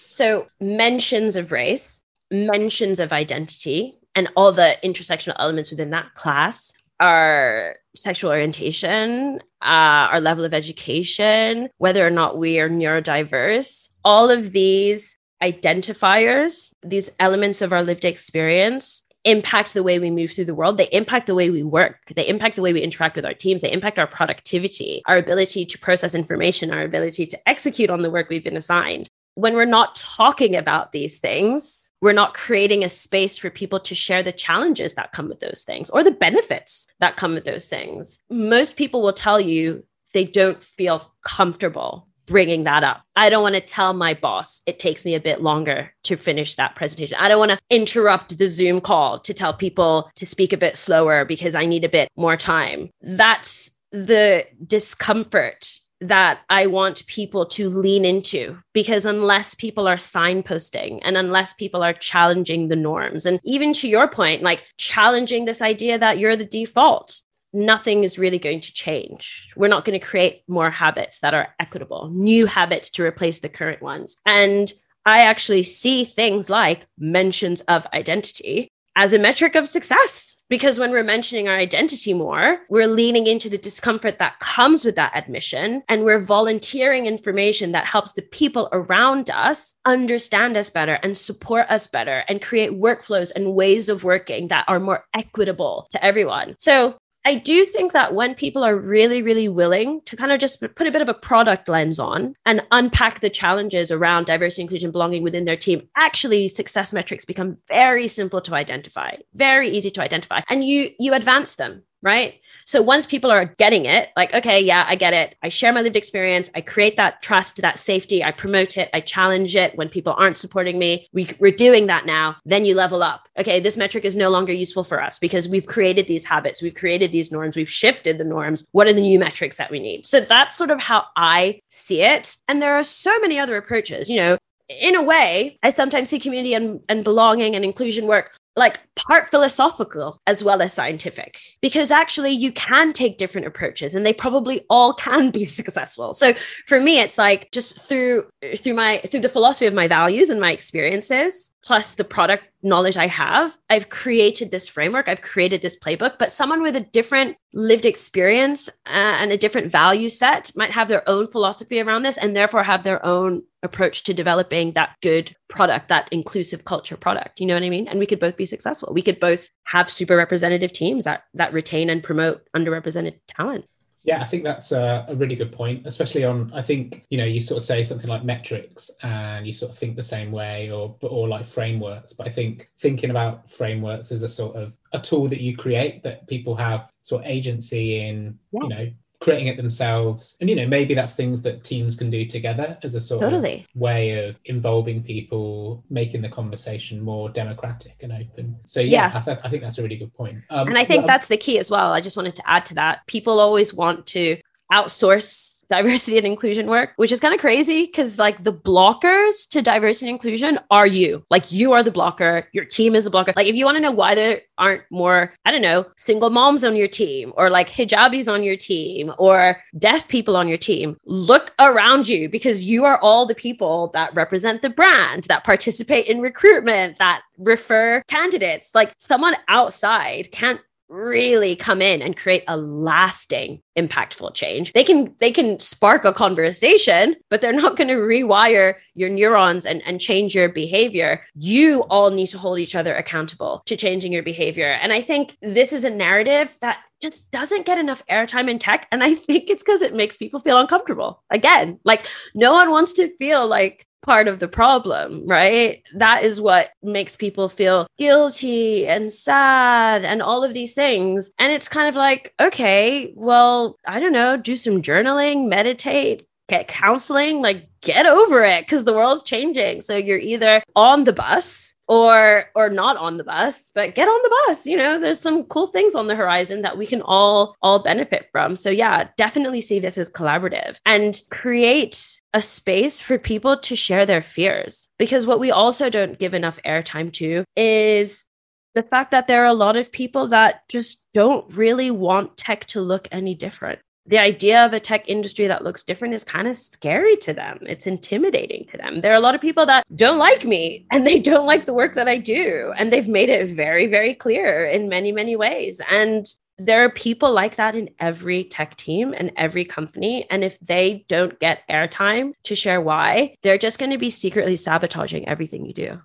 so 0.04 0.46
mentions 0.60 1.36
of 1.36 1.52
race 1.52 2.05
mentions 2.30 3.00
of 3.00 3.12
identity 3.12 3.98
and 4.14 4.28
all 4.36 4.52
the 4.52 4.76
intersectional 4.82 5.36
elements 5.38 5.70
within 5.70 5.90
that 5.90 6.14
class 6.14 6.72
our 7.00 7.76
sexual 7.94 8.30
orientation, 8.30 9.40
uh, 9.62 10.08
our 10.10 10.20
level 10.20 10.44
of 10.44 10.54
education, 10.54 11.68
whether 11.78 12.06
or 12.06 12.10
not 12.10 12.38
we 12.38 12.58
are 12.58 12.68
neurodiverse, 12.68 13.90
all 14.04 14.30
of 14.30 14.52
these 14.52 15.18
identifiers, 15.42 16.72
these 16.82 17.10
elements 17.20 17.60
of 17.60 17.72
our 17.72 17.82
lived 17.82 18.04
experience 18.04 19.04
impact 19.24 19.74
the 19.74 19.82
way 19.82 19.98
we 19.98 20.10
move 20.10 20.30
through 20.30 20.44
the 20.44 20.54
world. 20.54 20.78
They 20.78 20.88
impact 20.92 21.26
the 21.26 21.34
way 21.34 21.50
we 21.50 21.64
work. 21.64 21.98
They 22.14 22.26
impact 22.26 22.54
the 22.56 22.62
way 22.62 22.72
we 22.72 22.80
interact 22.80 23.16
with 23.16 23.26
our 23.26 23.34
teams. 23.34 23.60
They 23.60 23.72
impact 23.72 23.98
our 23.98 24.06
productivity, 24.06 25.02
our 25.06 25.16
ability 25.16 25.66
to 25.66 25.78
process 25.78 26.14
information, 26.14 26.72
our 26.72 26.82
ability 26.82 27.26
to 27.26 27.48
execute 27.48 27.90
on 27.90 28.02
the 28.02 28.10
work 28.10 28.30
we've 28.30 28.44
been 28.44 28.56
assigned 28.56 29.10
when 29.36 29.54
we're 29.54 29.66
not 29.66 29.94
talking 29.94 30.56
about 30.56 30.92
these 30.92 31.18
things, 31.18 31.90
we're 32.00 32.12
not 32.12 32.32
creating 32.32 32.82
a 32.82 32.88
space 32.88 33.36
for 33.36 33.50
people 33.50 33.78
to 33.78 33.94
share 33.94 34.22
the 34.22 34.32
challenges 34.32 34.94
that 34.94 35.12
come 35.12 35.28
with 35.28 35.40
those 35.40 35.62
things 35.62 35.90
or 35.90 36.02
the 36.02 36.10
benefits 36.10 36.86
that 37.00 37.16
come 37.16 37.34
with 37.34 37.44
those 37.44 37.68
things. 37.68 38.22
Most 38.30 38.76
people 38.76 39.02
will 39.02 39.12
tell 39.12 39.38
you 39.38 39.84
they 40.14 40.24
don't 40.24 40.64
feel 40.64 41.12
comfortable 41.22 42.08
bringing 42.24 42.64
that 42.64 42.82
up. 42.82 43.02
I 43.14 43.28
don't 43.28 43.42
want 43.42 43.56
to 43.56 43.60
tell 43.60 43.92
my 43.92 44.14
boss 44.14 44.62
it 44.66 44.78
takes 44.78 45.04
me 45.04 45.14
a 45.14 45.20
bit 45.20 45.42
longer 45.42 45.92
to 46.04 46.16
finish 46.16 46.54
that 46.56 46.74
presentation. 46.74 47.18
I 47.20 47.28
don't 47.28 47.38
want 47.38 47.52
to 47.52 47.58
interrupt 47.70 48.38
the 48.38 48.48
Zoom 48.48 48.80
call 48.80 49.18
to 49.20 49.34
tell 49.34 49.52
people 49.52 50.10
to 50.16 50.24
speak 50.24 50.54
a 50.54 50.58
bit 50.58 50.76
slower 50.76 51.26
because 51.26 51.54
I 51.54 51.66
need 51.66 51.84
a 51.84 51.90
bit 51.90 52.08
more 52.16 52.38
time. 52.38 52.90
That's 53.02 53.70
the 53.92 54.46
discomfort 54.66 55.76
that 56.00 56.40
I 56.50 56.66
want 56.66 57.06
people 57.06 57.46
to 57.46 57.68
lean 57.68 58.04
into 58.04 58.58
because 58.74 59.06
unless 59.06 59.54
people 59.54 59.88
are 59.88 59.96
signposting 59.96 61.00
and 61.02 61.16
unless 61.16 61.54
people 61.54 61.82
are 61.82 61.94
challenging 61.94 62.68
the 62.68 62.76
norms, 62.76 63.24
and 63.24 63.40
even 63.44 63.72
to 63.74 63.88
your 63.88 64.08
point, 64.08 64.42
like 64.42 64.62
challenging 64.76 65.44
this 65.44 65.62
idea 65.62 65.98
that 65.98 66.18
you're 66.18 66.36
the 66.36 66.44
default, 66.44 67.22
nothing 67.52 68.04
is 68.04 68.18
really 68.18 68.38
going 68.38 68.60
to 68.60 68.72
change. 68.72 69.34
We're 69.56 69.68
not 69.68 69.84
going 69.84 69.98
to 69.98 70.06
create 70.06 70.42
more 70.46 70.70
habits 70.70 71.20
that 71.20 71.34
are 71.34 71.54
equitable, 71.58 72.10
new 72.12 72.46
habits 72.46 72.90
to 72.90 73.02
replace 73.02 73.40
the 73.40 73.48
current 73.48 73.80
ones. 73.80 74.20
And 74.26 74.70
I 75.06 75.22
actually 75.22 75.62
see 75.62 76.04
things 76.04 76.50
like 76.50 76.86
mentions 76.98 77.60
of 77.62 77.86
identity 77.94 78.68
as 78.96 79.12
a 79.12 79.18
metric 79.18 79.54
of 79.54 79.68
success. 79.68 80.32
Because 80.48 80.78
when 80.78 80.92
we're 80.92 81.02
mentioning 81.02 81.48
our 81.48 81.56
identity 81.56 82.14
more, 82.14 82.60
we're 82.70 82.86
leaning 82.86 83.26
into 83.26 83.50
the 83.50 83.58
discomfort 83.58 84.18
that 84.20 84.38
comes 84.38 84.84
with 84.84 84.94
that 84.94 85.16
admission 85.16 85.82
and 85.88 86.04
we're 86.04 86.20
volunteering 86.20 87.06
information 87.06 87.72
that 87.72 87.84
helps 87.84 88.12
the 88.12 88.22
people 88.22 88.68
around 88.72 89.28
us 89.30 89.74
understand 89.84 90.56
us 90.56 90.70
better 90.70 91.00
and 91.02 91.18
support 91.18 91.68
us 91.68 91.88
better 91.88 92.24
and 92.28 92.42
create 92.42 92.70
workflows 92.70 93.32
and 93.34 93.54
ways 93.54 93.88
of 93.88 94.04
working 94.04 94.48
that 94.48 94.64
are 94.68 94.78
more 94.78 95.04
equitable 95.14 95.88
to 95.90 96.04
everyone. 96.04 96.54
So 96.58 96.96
I 97.26 97.34
do 97.34 97.64
think 97.64 97.92
that 97.92 98.14
when 98.14 98.36
people 98.36 98.62
are 98.62 98.76
really, 98.76 99.20
really 99.20 99.48
willing 99.48 100.00
to 100.02 100.16
kind 100.16 100.30
of 100.30 100.38
just 100.38 100.60
put 100.60 100.86
a 100.86 100.92
bit 100.92 101.02
of 101.02 101.08
a 101.08 101.14
product 101.14 101.68
lens 101.68 101.98
on 101.98 102.36
and 102.46 102.64
unpack 102.70 103.18
the 103.18 103.28
challenges 103.28 103.90
around 103.90 104.26
diversity, 104.26 104.62
inclusion, 104.62 104.92
belonging 104.92 105.24
within 105.24 105.44
their 105.44 105.56
team, 105.56 105.88
actually 105.96 106.46
success 106.46 106.92
metrics 106.92 107.24
become 107.24 107.56
very 107.66 108.06
simple 108.06 108.40
to 108.42 108.54
identify, 108.54 109.16
very 109.34 109.68
easy 109.68 109.90
to 109.90 110.00
identify, 110.00 110.40
and 110.48 110.64
you 110.64 110.90
you 111.00 111.14
advance 111.14 111.56
them 111.56 111.82
right? 112.02 112.40
So 112.64 112.82
once 112.82 113.06
people 113.06 113.30
are 113.30 113.46
getting 113.58 113.84
it, 113.84 114.10
like, 114.16 114.32
okay, 114.34 114.60
yeah, 114.60 114.84
I 114.86 114.94
get 114.96 115.12
it. 115.12 115.36
I 115.42 115.48
share 115.48 115.72
my 115.72 115.80
lived 115.80 115.96
experience. 115.96 116.50
I 116.54 116.60
create 116.60 116.96
that 116.96 117.22
trust, 117.22 117.56
that 117.62 117.78
safety. 117.78 118.22
I 118.22 118.30
promote 118.30 118.76
it. 118.76 118.90
I 118.94 119.00
challenge 119.00 119.56
it 119.56 119.76
when 119.76 119.88
people 119.88 120.14
aren't 120.16 120.36
supporting 120.36 120.78
me. 120.78 121.08
We, 121.12 121.30
we're 121.40 121.50
doing 121.50 121.86
that 121.86 122.06
now. 122.06 122.36
Then 122.44 122.64
you 122.64 122.74
level 122.74 123.02
up. 123.02 123.28
Okay, 123.38 123.60
this 123.60 123.76
metric 123.76 124.04
is 124.04 124.16
no 124.16 124.30
longer 124.30 124.52
useful 124.52 124.84
for 124.84 125.02
us 125.02 125.18
because 125.18 125.48
we've 125.48 125.66
created 125.66 126.06
these 126.06 126.24
habits. 126.24 126.62
We've 126.62 126.74
created 126.74 127.12
these 127.12 127.32
norms. 127.32 127.56
We've 127.56 127.68
shifted 127.68 128.18
the 128.18 128.24
norms. 128.24 128.64
What 128.72 128.86
are 128.86 128.92
the 128.92 129.00
new 129.00 129.18
metrics 129.18 129.56
that 129.56 129.70
we 129.70 129.80
need? 129.80 130.06
So 130.06 130.20
that's 130.20 130.56
sort 130.56 130.70
of 130.70 130.80
how 130.80 131.06
I 131.16 131.60
see 131.68 132.02
it. 132.02 132.36
And 132.48 132.60
there 132.62 132.74
are 132.74 132.84
so 132.84 133.18
many 133.20 133.38
other 133.38 133.56
approaches. 133.56 134.08
You 134.08 134.16
know, 134.16 134.38
in 134.68 134.96
a 134.96 135.02
way, 135.02 135.58
I 135.62 135.70
sometimes 135.70 136.08
see 136.08 136.18
community 136.18 136.54
and, 136.54 136.80
and 136.88 137.04
belonging 137.04 137.54
and 137.54 137.64
inclusion 137.64 138.06
work 138.06 138.32
like 138.56 138.80
part 138.96 139.28
philosophical 139.28 140.20
as 140.26 140.42
well 140.42 140.62
as 140.62 140.72
scientific. 140.72 141.38
Because 141.60 141.90
actually 141.90 142.32
you 142.32 142.50
can 142.52 142.92
take 142.92 143.18
different 143.18 143.46
approaches 143.46 143.94
and 143.94 144.04
they 144.04 144.14
probably 144.14 144.64
all 144.70 144.94
can 144.94 145.30
be 145.30 145.44
successful. 145.60 146.14
So 146.14 146.34
for 146.66 146.80
me 146.80 147.00
it's 147.00 147.18
like 147.18 147.50
just 147.52 147.78
through 147.78 148.26
through 148.56 148.74
my 148.74 148.98
through 149.06 149.20
the 149.20 149.28
philosophy 149.28 149.66
of 149.66 149.74
my 149.74 149.86
values 149.86 150.30
and 150.30 150.40
my 150.40 150.52
experiences 150.52 151.52
plus 151.66 151.94
the 151.94 152.04
product 152.04 152.44
knowledge 152.62 152.96
I 152.96 153.08
have, 153.08 153.58
I've 153.68 153.88
created 153.88 154.52
this 154.52 154.68
framework, 154.68 155.08
I've 155.08 155.20
created 155.20 155.62
this 155.62 155.76
playbook. 155.76 156.16
But 156.16 156.30
someone 156.30 156.62
with 156.62 156.76
a 156.76 156.80
different 156.80 157.36
lived 157.52 157.84
experience 157.84 158.68
uh, 158.86 159.16
and 159.20 159.32
a 159.32 159.36
different 159.36 159.72
value 159.72 160.08
set 160.08 160.52
might 160.54 160.70
have 160.70 160.86
their 160.88 161.06
own 161.08 161.26
philosophy 161.26 161.80
around 161.80 162.02
this 162.02 162.18
and 162.18 162.36
therefore 162.36 162.62
have 162.62 162.84
their 162.84 163.04
own 163.04 163.42
approach 163.64 164.04
to 164.04 164.14
developing 164.14 164.72
that 164.72 164.94
good 165.02 165.34
product, 165.48 165.88
that 165.88 166.08
inclusive 166.12 166.64
culture 166.64 166.96
product. 166.96 167.40
You 167.40 167.46
know 167.46 167.54
what 167.54 167.64
I 167.64 167.70
mean? 167.70 167.88
And 167.88 167.98
we 167.98 168.06
could 168.06 168.20
both 168.20 168.36
be 168.36 168.46
successful. 168.46 168.92
We 168.94 169.02
could 169.02 169.18
both 169.18 169.48
have 169.64 169.90
super 169.90 170.16
representative 170.16 170.70
teams 170.70 171.04
that 171.04 171.24
that 171.34 171.52
retain 171.52 171.90
and 171.90 172.00
promote 172.00 172.42
underrepresented 172.54 173.18
talent. 173.26 173.64
Yeah, 174.06 174.22
I 174.22 174.24
think 174.24 174.44
that's 174.44 174.70
a, 174.70 175.04
a, 175.08 175.16
really 175.16 175.34
good 175.34 175.50
point, 175.50 175.84
especially 175.84 176.22
on. 176.22 176.52
I 176.54 176.62
think 176.62 177.04
you 177.10 177.18
know 177.18 177.24
you 177.24 177.40
sort 177.40 177.58
of 177.58 177.64
say 177.64 177.82
something 177.82 178.08
like 178.08 178.24
metrics, 178.24 178.88
and 179.02 179.44
you 179.44 179.52
sort 179.52 179.72
of 179.72 179.78
think 179.78 179.96
the 179.96 180.02
same 180.02 180.30
way, 180.30 180.70
or 180.70 180.96
or 181.02 181.26
like 181.26 181.44
frameworks. 181.44 182.12
But 182.12 182.28
I 182.28 182.30
think 182.30 182.70
thinking 182.78 183.10
about 183.10 183.50
frameworks 183.50 184.12
as 184.12 184.22
a 184.22 184.28
sort 184.28 184.54
of 184.54 184.78
a 184.92 185.00
tool 185.00 185.26
that 185.26 185.40
you 185.40 185.56
create 185.56 186.04
that 186.04 186.28
people 186.28 186.54
have 186.54 186.88
sort 187.02 187.24
of 187.24 187.30
agency 187.30 187.98
in, 187.98 188.38
yeah. 188.52 188.60
you 188.62 188.68
know, 188.68 188.90
creating 189.26 189.48
it 189.48 189.56
themselves. 189.56 190.36
And 190.40 190.48
you 190.48 190.54
know 190.54 190.68
maybe 190.68 190.94
that's 190.94 191.16
things 191.16 191.42
that 191.42 191.64
teams 191.64 191.96
can 191.96 192.10
do 192.10 192.24
together 192.24 192.78
as 192.84 192.94
a 192.94 193.00
sort 193.00 193.22
totally. 193.22 193.66
of 193.74 193.80
way 193.80 194.24
of 194.24 194.38
involving 194.44 195.02
people 195.02 195.82
making 195.90 196.22
the 196.22 196.28
conversation 196.28 197.00
more 197.00 197.28
democratic 197.28 198.04
and 198.04 198.12
open. 198.12 198.56
So 198.64 198.78
yeah, 198.78 199.10
yeah. 199.10 199.18
I, 199.18 199.20
th- 199.20 199.38
I, 199.42 199.48
think 199.48 199.64
that's 199.64 199.78
a 199.78 199.82
really 199.82 199.96
good 199.96 200.14
point. 200.14 200.42
Um, 200.50 200.68
and 200.68 200.78
i 200.78 200.84
think 200.84 201.06
that's 201.08 201.26
the 201.26 201.36
key 201.36 201.58
as 201.58 201.72
well. 201.72 201.92
I 201.92 202.00
just 202.00 202.16
wanted 202.16 202.36
to 202.36 202.48
add 202.48 202.66
to 202.66 202.74
that. 202.76 203.04
People 203.08 203.40
always 203.40 203.74
want 203.74 204.06
to 204.08 204.40
outsource 204.72 205.55
diversity 205.70 206.18
and 206.18 206.26
inclusion 206.26 206.66
work, 206.66 206.90
which 206.96 207.12
is 207.12 207.20
kind 207.20 207.34
of 207.34 207.40
crazy 207.40 207.86
because 207.86 208.18
like 208.18 208.42
the 208.42 208.52
blockers 208.52 209.48
to 209.48 209.62
diversity 209.62 210.08
and 210.08 210.14
inclusion 210.14 210.58
are 210.70 210.86
you. 210.86 211.24
Like 211.30 211.50
you 211.50 211.72
are 211.72 211.82
the 211.82 211.90
blocker, 211.90 212.48
your 212.52 212.64
team 212.64 212.94
is 212.94 213.04
the 213.04 213.10
blocker. 213.10 213.32
Like 213.36 213.46
if 213.46 213.56
you 213.56 213.64
want 213.64 213.76
to 213.76 213.82
know 213.82 213.90
why 213.90 214.14
there 214.14 214.40
aren't 214.58 214.82
more, 214.90 215.32
I 215.44 215.50
don't 215.50 215.62
know, 215.62 215.86
single 215.96 216.30
moms 216.30 216.64
on 216.64 216.76
your 216.76 216.88
team 216.88 217.32
or 217.36 217.50
like 217.50 217.68
hijabis 217.68 218.32
on 218.32 218.42
your 218.42 218.56
team 218.56 219.12
or 219.18 219.60
deaf 219.78 220.08
people 220.08 220.36
on 220.36 220.48
your 220.48 220.58
team, 220.58 220.96
look 221.04 221.52
around 221.58 222.08
you 222.08 222.28
because 222.28 222.60
you 222.62 222.84
are 222.84 222.98
all 223.00 223.26
the 223.26 223.34
people 223.34 223.88
that 223.92 224.14
represent 224.14 224.62
the 224.62 224.70
brand, 224.70 225.24
that 225.24 225.44
participate 225.44 226.06
in 226.06 226.20
recruitment, 226.20 226.98
that 226.98 227.22
refer 227.38 228.02
candidates. 228.08 228.74
Like 228.74 228.94
someone 228.98 229.36
outside 229.48 230.30
can't 230.32 230.60
really 230.88 231.56
come 231.56 231.82
in 231.82 232.00
and 232.00 232.16
create 232.16 232.44
a 232.48 232.56
lasting 232.56 233.60
impactful 233.76 234.34
change. 234.34 234.72
They 234.72 234.84
can 234.84 235.14
they 235.18 235.30
can 235.30 235.58
spark 235.58 236.04
a 236.04 236.12
conversation 236.12 237.16
but 237.28 237.40
they're 237.40 237.52
not 237.52 237.76
going 237.76 237.88
to 237.88 237.94
rewire 237.94 238.74
your 238.94 239.10
neurons 239.10 239.66
and, 239.66 239.82
and 239.86 240.00
change 240.00 240.34
your 240.34 240.48
behavior. 240.48 241.22
You 241.34 241.82
all 241.84 242.10
need 242.10 242.28
to 242.28 242.38
hold 242.38 242.58
each 242.58 242.74
other 242.74 242.94
accountable 242.94 243.62
to 243.66 243.76
changing 243.76 244.12
your 244.12 244.22
behavior. 244.22 244.78
And 244.80 244.92
i 244.92 245.00
think 245.02 245.36
this 245.42 245.72
is 245.72 245.84
a 245.84 245.90
narrative 245.90 246.56
that 246.60 246.82
just 247.02 247.30
doesn't 247.30 247.66
get 247.66 247.78
enough 247.78 248.02
airtime 248.10 248.48
in 248.48 248.58
tech. 248.58 248.86
And 248.90 249.02
i 249.02 249.14
think 249.14 249.50
it's 249.50 249.62
because 249.62 249.82
it 249.82 249.94
makes 249.94 250.16
people 250.16 250.40
feel 250.40 250.58
uncomfortable. 250.58 251.22
Again 251.30 251.78
like 251.84 252.06
no 252.34 252.52
one 252.52 252.70
wants 252.70 252.92
to 252.94 253.14
feel 253.16 253.46
like 253.46 253.86
part 254.06 254.28
of 254.28 254.38
the 254.38 254.48
problem, 254.48 255.26
right? 255.26 255.82
That 255.94 256.22
is 256.22 256.40
what 256.40 256.70
makes 256.82 257.16
people 257.16 257.48
feel 257.48 257.88
guilty 257.98 258.86
and 258.86 259.12
sad 259.12 260.04
and 260.04 260.22
all 260.22 260.44
of 260.44 260.54
these 260.54 260.74
things. 260.74 261.30
And 261.38 261.52
it's 261.52 261.68
kind 261.68 261.88
of 261.88 261.96
like, 261.96 262.32
okay, 262.40 263.12
well, 263.16 263.76
I 263.86 264.00
don't 264.00 264.12
know, 264.12 264.36
do 264.36 264.56
some 264.56 264.80
journaling, 264.80 265.48
meditate, 265.48 266.26
get 266.48 266.68
counseling, 266.68 267.42
like 267.42 267.68
get 267.80 268.06
over 268.06 268.42
it 268.44 268.62
because 268.62 268.84
the 268.84 268.94
world's 268.94 269.24
changing. 269.24 269.82
So 269.82 269.96
you're 269.96 270.18
either 270.18 270.62
on 270.76 271.04
the 271.04 271.12
bus 271.12 271.74
or 271.88 272.50
or 272.54 272.68
not 272.68 272.96
on 272.96 273.16
the 273.16 273.24
bus 273.24 273.70
but 273.74 273.94
get 273.94 274.08
on 274.08 274.20
the 274.22 274.44
bus 274.46 274.66
you 274.66 274.76
know 274.76 274.98
there's 274.98 275.20
some 275.20 275.44
cool 275.44 275.68
things 275.68 275.94
on 275.94 276.08
the 276.08 276.16
horizon 276.16 276.62
that 276.62 276.76
we 276.76 276.84
can 276.84 277.00
all 277.02 277.54
all 277.62 277.78
benefit 277.78 278.28
from 278.32 278.56
so 278.56 278.70
yeah 278.70 279.08
definitely 279.16 279.60
see 279.60 279.78
this 279.78 279.96
as 279.96 280.10
collaborative 280.10 280.78
and 280.84 281.22
create 281.30 282.20
a 282.36 282.42
space 282.42 283.00
for 283.00 283.16
people 283.16 283.56
to 283.56 283.74
share 283.74 284.04
their 284.04 284.20
fears 284.20 284.88
because 284.98 285.26
what 285.26 285.40
we 285.40 285.50
also 285.50 285.88
don't 285.88 286.18
give 286.18 286.34
enough 286.34 286.60
airtime 286.66 287.10
to 287.10 287.42
is 287.56 288.26
the 288.74 288.82
fact 288.82 289.10
that 289.10 289.26
there 289.26 289.42
are 289.42 289.46
a 289.46 289.54
lot 289.54 289.74
of 289.74 289.90
people 289.90 290.26
that 290.26 290.60
just 290.68 291.02
don't 291.14 291.56
really 291.56 291.90
want 291.90 292.36
tech 292.36 292.66
to 292.66 292.82
look 292.82 293.08
any 293.10 293.34
different 293.34 293.78
the 294.08 294.18
idea 294.18 294.64
of 294.64 294.72
a 294.72 294.78
tech 294.78 295.08
industry 295.08 295.46
that 295.48 295.64
looks 295.64 295.82
different 295.82 296.14
is 296.14 296.22
kind 296.22 296.46
of 296.46 296.56
scary 296.56 297.16
to 297.16 297.32
them. 297.32 297.58
It's 297.62 297.86
intimidating 297.86 298.64
to 298.70 298.76
them. 298.76 299.00
There 299.00 299.10
are 299.10 299.16
a 299.16 299.20
lot 299.20 299.34
of 299.34 299.40
people 299.40 299.66
that 299.66 299.84
don't 299.96 300.20
like 300.20 300.44
me 300.44 300.86
and 300.92 301.04
they 301.04 301.18
don't 301.18 301.44
like 301.44 301.64
the 301.64 301.74
work 301.74 301.94
that 301.94 302.06
I 302.06 302.18
do. 302.18 302.72
And 302.78 302.92
they've 302.92 303.08
made 303.08 303.30
it 303.30 303.48
very, 303.48 303.86
very 303.86 304.14
clear 304.14 304.64
in 304.64 304.88
many, 304.88 305.10
many 305.10 305.34
ways. 305.34 305.80
And 305.90 306.24
there 306.58 306.84
are 306.84 306.90
people 306.90 307.32
like 307.32 307.56
that 307.56 307.74
in 307.74 307.90
every 307.98 308.44
tech 308.44 308.76
team 308.76 309.14
and 309.16 309.32
every 309.36 309.64
company. 309.64 310.26
And 310.30 310.42
if 310.42 310.58
they 310.60 311.04
don't 311.08 311.38
get 311.38 311.66
airtime 311.68 312.32
to 312.44 312.54
share 312.54 312.80
why, 312.80 313.34
they're 313.42 313.58
just 313.58 313.78
going 313.78 313.90
to 313.90 313.98
be 313.98 314.10
secretly 314.10 314.56
sabotaging 314.56 315.28
everything 315.28 315.66
you 315.66 315.74
do. 315.74 316.00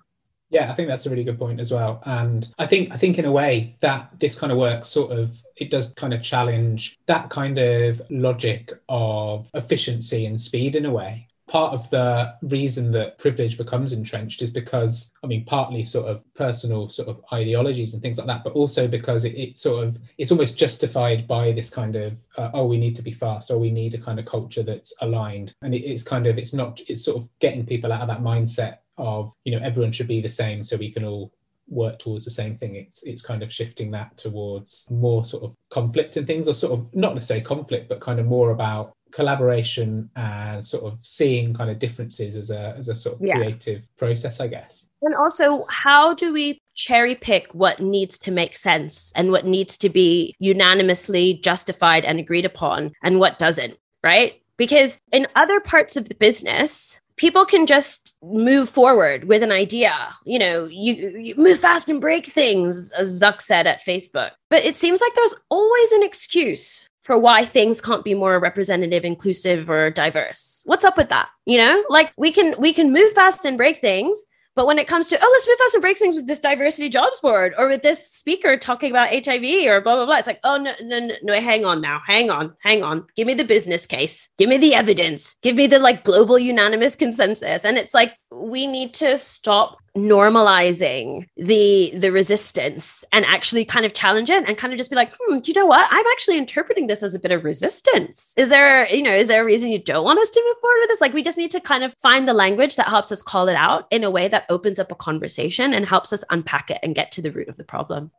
Yeah, 0.50 0.70
I 0.70 0.74
think 0.74 0.88
that's 0.88 1.06
a 1.06 1.10
really 1.10 1.24
good 1.24 1.38
point 1.38 1.60
as 1.60 1.72
well. 1.72 2.02
And 2.04 2.52
I 2.58 2.66
think 2.66 2.92
I 2.92 2.98
think 2.98 3.18
in 3.18 3.24
a 3.24 3.32
way 3.32 3.76
that 3.80 4.10
this 4.18 4.38
kind 4.38 4.52
of 4.52 4.58
work 4.58 4.84
sort 4.84 5.10
of 5.10 5.42
it 5.56 5.70
does 5.70 5.94
kind 5.94 6.12
of 6.12 6.22
challenge 6.22 6.98
that 7.06 7.30
kind 7.30 7.58
of 7.58 8.02
logic 8.10 8.70
of 8.88 9.50
efficiency 9.54 10.26
and 10.26 10.38
speed 10.38 10.76
in 10.76 10.84
a 10.84 10.90
way. 10.90 11.26
Part 11.52 11.74
of 11.74 11.90
the 11.90 12.34
reason 12.40 12.92
that 12.92 13.18
privilege 13.18 13.58
becomes 13.58 13.92
entrenched 13.92 14.40
is 14.40 14.48
because, 14.48 15.12
I 15.22 15.26
mean, 15.26 15.44
partly 15.44 15.84
sort 15.84 16.06
of 16.06 16.24
personal 16.32 16.88
sort 16.88 17.08
of 17.10 17.22
ideologies 17.30 17.92
and 17.92 18.00
things 18.00 18.16
like 18.16 18.26
that, 18.26 18.42
but 18.42 18.54
also 18.54 18.88
because 18.88 19.26
it, 19.26 19.36
it 19.36 19.58
sort 19.58 19.86
of 19.86 19.98
it's 20.16 20.32
almost 20.32 20.56
justified 20.56 21.28
by 21.28 21.52
this 21.52 21.68
kind 21.68 21.94
of 21.94 22.18
uh, 22.38 22.48
oh 22.54 22.64
we 22.64 22.78
need 22.78 22.96
to 22.96 23.02
be 23.02 23.12
fast 23.12 23.50
or 23.50 23.58
we 23.58 23.70
need 23.70 23.92
a 23.92 23.98
kind 23.98 24.18
of 24.18 24.24
culture 24.24 24.62
that's 24.62 24.94
aligned, 25.02 25.54
and 25.60 25.74
it, 25.74 25.82
it's 25.82 26.02
kind 26.02 26.26
of 26.26 26.38
it's 26.38 26.54
not 26.54 26.80
it's 26.88 27.04
sort 27.04 27.18
of 27.18 27.28
getting 27.38 27.66
people 27.66 27.92
out 27.92 28.00
of 28.00 28.08
that 28.08 28.22
mindset 28.22 28.78
of 28.96 29.34
you 29.44 29.52
know 29.52 29.62
everyone 29.62 29.92
should 29.92 30.08
be 30.08 30.22
the 30.22 30.30
same 30.30 30.62
so 30.62 30.78
we 30.78 30.90
can 30.90 31.04
all 31.04 31.30
work 31.68 31.98
towards 31.98 32.24
the 32.24 32.30
same 32.30 32.56
thing. 32.56 32.76
It's 32.76 33.02
it's 33.02 33.20
kind 33.20 33.42
of 33.42 33.52
shifting 33.52 33.90
that 33.90 34.16
towards 34.16 34.86
more 34.90 35.22
sort 35.26 35.44
of 35.44 35.54
conflict 35.68 36.16
and 36.16 36.26
things 36.26 36.48
or 36.48 36.54
sort 36.54 36.72
of 36.72 36.94
not 36.94 37.14
necessarily 37.14 37.44
conflict 37.44 37.90
but 37.90 38.00
kind 38.00 38.20
of 38.20 38.26
more 38.26 38.52
about 38.52 38.96
collaboration 39.12 40.10
and 40.16 40.64
sort 40.64 40.84
of 40.84 40.98
seeing 41.02 41.54
kind 41.54 41.70
of 41.70 41.78
differences 41.78 42.36
as 42.36 42.50
a 42.50 42.74
as 42.78 42.88
a 42.88 42.94
sort 42.94 43.16
of 43.16 43.26
yeah. 43.26 43.34
creative 43.34 43.88
process 43.96 44.40
i 44.40 44.46
guess 44.46 44.88
and 45.02 45.14
also 45.14 45.64
how 45.68 46.14
do 46.14 46.32
we 46.32 46.58
cherry 46.74 47.14
pick 47.14 47.54
what 47.54 47.80
needs 47.80 48.18
to 48.18 48.30
make 48.30 48.56
sense 48.56 49.12
and 49.14 49.30
what 49.30 49.44
needs 49.44 49.76
to 49.76 49.88
be 49.88 50.34
unanimously 50.38 51.34
justified 51.34 52.04
and 52.04 52.18
agreed 52.18 52.44
upon 52.44 52.90
and 53.02 53.20
what 53.20 53.38
doesn't 53.38 53.76
right 54.02 54.40
because 54.56 54.98
in 55.12 55.26
other 55.36 55.60
parts 55.60 55.96
of 55.96 56.08
the 56.08 56.14
business 56.14 57.00
people 57.16 57.44
can 57.44 57.66
just 57.66 58.16
move 58.22 58.68
forward 58.68 59.24
with 59.24 59.42
an 59.42 59.52
idea. 59.52 59.92
You 60.24 60.38
know, 60.38 60.64
you, 60.64 61.16
you, 61.18 61.34
move 61.36 61.60
fast 61.60 61.88
and 61.88 62.00
break 62.00 62.26
things, 62.26 62.88
as 62.96 63.20
Zuck 63.20 63.42
said 63.42 63.66
at 63.66 63.84
Facebook. 63.84 64.30
But 64.50 64.64
it 64.64 64.76
seems 64.76 65.00
like 65.00 65.14
there's 65.14 65.34
always 65.48 65.92
an 65.92 66.02
excuse 66.02 66.88
for 67.02 67.18
why 67.18 67.44
things 67.44 67.80
can't 67.80 68.04
be 68.04 68.14
more 68.14 68.38
representative, 68.38 69.04
inclusive, 69.04 69.68
or 69.68 69.90
diverse. 69.90 70.62
What's 70.66 70.84
up 70.84 70.96
with 70.96 71.08
that? 71.08 71.28
You 71.46 71.58
know, 71.58 71.84
like 71.88 72.12
we 72.16 72.32
can 72.32 72.54
we 72.58 72.72
can 72.72 72.92
move 72.92 73.12
fast 73.12 73.44
and 73.44 73.58
break 73.58 73.78
things, 73.78 74.24
but 74.54 74.66
when 74.66 74.78
it 74.78 74.86
comes 74.86 75.08
to, 75.08 75.18
oh, 75.20 75.30
let's 75.32 75.48
move 75.48 75.58
fast 75.58 75.74
and 75.74 75.80
break 75.80 75.98
things 75.98 76.14
with 76.14 76.26
this 76.26 76.38
diversity 76.38 76.90
jobs 76.90 77.20
board 77.20 77.54
or 77.56 77.68
with 77.68 77.82
this 77.82 78.06
speaker 78.06 78.56
talking 78.58 78.90
about 78.90 79.08
HIV 79.08 79.66
or 79.66 79.80
blah, 79.80 79.96
blah, 79.96 80.04
blah. 80.04 80.16
It's 80.16 80.26
like, 80.26 80.40
oh, 80.44 80.58
no, 80.58 80.74
no, 80.82 80.98
no, 80.98 81.14
no, 81.22 81.40
hang 81.40 81.64
on 81.64 81.80
now. 81.80 82.02
Hang 82.04 82.30
on, 82.30 82.54
hang 82.60 82.82
on. 82.82 83.06
Give 83.16 83.26
me 83.26 83.34
the 83.34 83.44
business 83.44 83.86
case. 83.86 84.28
Give 84.36 84.50
me 84.50 84.58
the 84.58 84.74
evidence. 84.74 85.36
Give 85.42 85.56
me 85.56 85.66
the 85.66 85.78
like 85.78 86.04
global 86.04 86.38
unanimous 86.38 86.94
consensus. 86.94 87.64
And 87.64 87.78
it's 87.78 87.94
like, 87.94 88.14
we 88.34 88.66
need 88.66 88.94
to 88.94 89.18
stop 89.18 89.78
normalizing 89.96 91.26
the 91.36 91.92
the 91.94 92.10
resistance 92.10 93.04
and 93.12 93.26
actually 93.26 93.62
kind 93.62 93.84
of 93.84 93.92
challenge 93.92 94.30
it 94.30 94.42
and 94.48 94.56
kind 94.56 94.72
of 94.72 94.78
just 94.78 94.88
be 94.88 94.96
like 94.96 95.12
hmm 95.20 95.38
do 95.38 95.50
you 95.50 95.54
know 95.54 95.66
what? 95.66 95.86
I'm 95.90 96.06
actually 96.12 96.38
interpreting 96.38 96.86
this 96.86 97.02
as 97.02 97.14
a 97.14 97.18
bit 97.18 97.30
of 97.30 97.44
resistance. 97.44 98.32
Is 98.36 98.48
there 98.48 98.88
you 98.88 99.02
know 99.02 99.12
is 99.12 99.28
there 99.28 99.42
a 99.42 99.44
reason 99.44 99.70
you 99.70 99.82
don't 99.82 100.04
want 100.04 100.18
us 100.18 100.30
to 100.30 100.42
move 100.46 100.56
forward 100.60 100.78
with 100.80 100.88
this? 100.88 101.00
Like 101.00 101.12
we 101.12 101.22
just 101.22 101.38
need 101.38 101.50
to 101.50 101.60
kind 101.60 101.84
of 101.84 101.94
find 102.02 102.26
the 102.26 102.34
language 102.34 102.76
that 102.76 102.88
helps 102.88 103.12
us 103.12 103.22
call 103.22 103.48
it 103.48 103.56
out 103.56 103.86
in 103.90 104.04
a 104.04 104.10
way 104.10 104.28
that 104.28 104.46
opens 104.48 104.78
up 104.78 104.90
a 104.90 104.96
conversation 104.96 105.74
and 105.74 105.84
helps 105.84 106.12
us 106.12 106.24
unpack 106.30 106.70
it 106.70 106.78
and 106.82 106.94
get 106.94 107.12
to 107.12 107.22
the 107.22 107.32
root 107.32 107.48
of 107.48 107.56
the 107.56 107.64
problem 107.64 108.10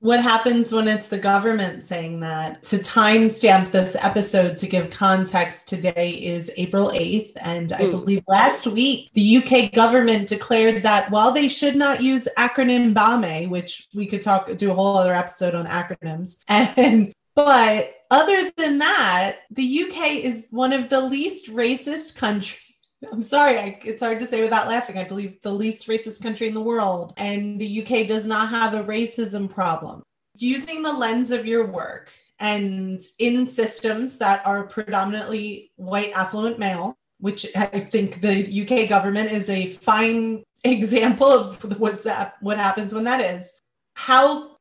what 0.00 0.22
happens 0.22 0.72
when 0.72 0.88
it's 0.88 1.08
the 1.08 1.18
government 1.18 1.82
saying 1.82 2.20
that? 2.20 2.62
To 2.64 2.78
timestamp 2.78 3.70
this 3.70 3.94
episode 4.00 4.56
to 4.58 4.66
give 4.66 4.90
context, 4.90 5.68
today 5.68 6.10
is 6.12 6.50
April 6.56 6.90
8th. 6.94 7.32
And 7.42 7.72
I 7.72 7.82
Mm. 7.82 7.90
believe 7.90 8.22
last 8.26 8.66
week, 8.66 9.10
the 9.12 9.20
UK 9.22 9.68
government 9.68 10.26
declared 10.28 10.82
that 10.84 11.10
while 11.10 11.32
they 11.32 11.48
should 11.48 11.76
not 11.76 12.02
use 12.02 12.26
acronym 12.38 12.94
BAME, 12.94 13.48
which 13.50 13.88
we 13.94 14.06
could 14.06 14.22
talk, 14.22 14.50
do 14.56 14.70
a 14.70 14.74
whole 14.74 14.96
other 14.96 15.14
episode 15.14 15.54
on 15.54 15.66
acronyms, 15.66 16.42
and 16.48 17.12
but 17.34 17.94
other 18.10 18.50
than 18.56 18.78
that, 18.78 19.36
the 19.50 19.62
UK 19.62 20.16
is 20.24 20.44
one 20.50 20.72
of 20.72 20.88
the 20.88 21.00
least 21.00 21.48
racist 21.54 22.16
countries. 22.16 22.58
I'm 23.12 23.22
sorry, 23.22 23.58
I, 23.58 23.78
it's 23.84 24.02
hard 24.02 24.20
to 24.20 24.26
say 24.26 24.40
without 24.40 24.68
laughing. 24.68 24.98
I 24.98 25.04
believe 25.04 25.40
the 25.42 25.52
least 25.52 25.88
racist 25.88 26.22
country 26.22 26.48
in 26.48 26.54
the 26.54 26.60
world, 26.60 27.14
and 27.16 27.60
the 27.60 27.82
UK 27.82 28.06
does 28.06 28.26
not 28.26 28.48
have 28.50 28.74
a 28.74 28.84
racism 28.84 29.50
problem. 29.50 30.02
Using 30.36 30.82
the 30.82 30.92
lens 30.92 31.30
of 31.30 31.46
your 31.46 31.66
work 31.66 32.12
and 32.38 33.00
in 33.18 33.46
systems 33.46 34.18
that 34.18 34.46
are 34.46 34.64
predominantly 34.64 35.70
white, 35.76 36.12
affluent 36.14 36.58
male, 36.58 36.94
which 37.18 37.46
I 37.54 37.66
think 37.66 38.20
the 38.20 38.62
UK 38.62 38.88
government 38.88 39.30
is 39.32 39.50
a 39.50 39.68
fine 39.68 40.42
example 40.64 41.28
of 41.28 41.80
what's 41.80 42.04
that, 42.04 42.34
what 42.40 42.58
happens 42.58 42.94
when 42.94 43.04
that 43.04 43.20
is. 43.20 43.52
How 43.96 44.56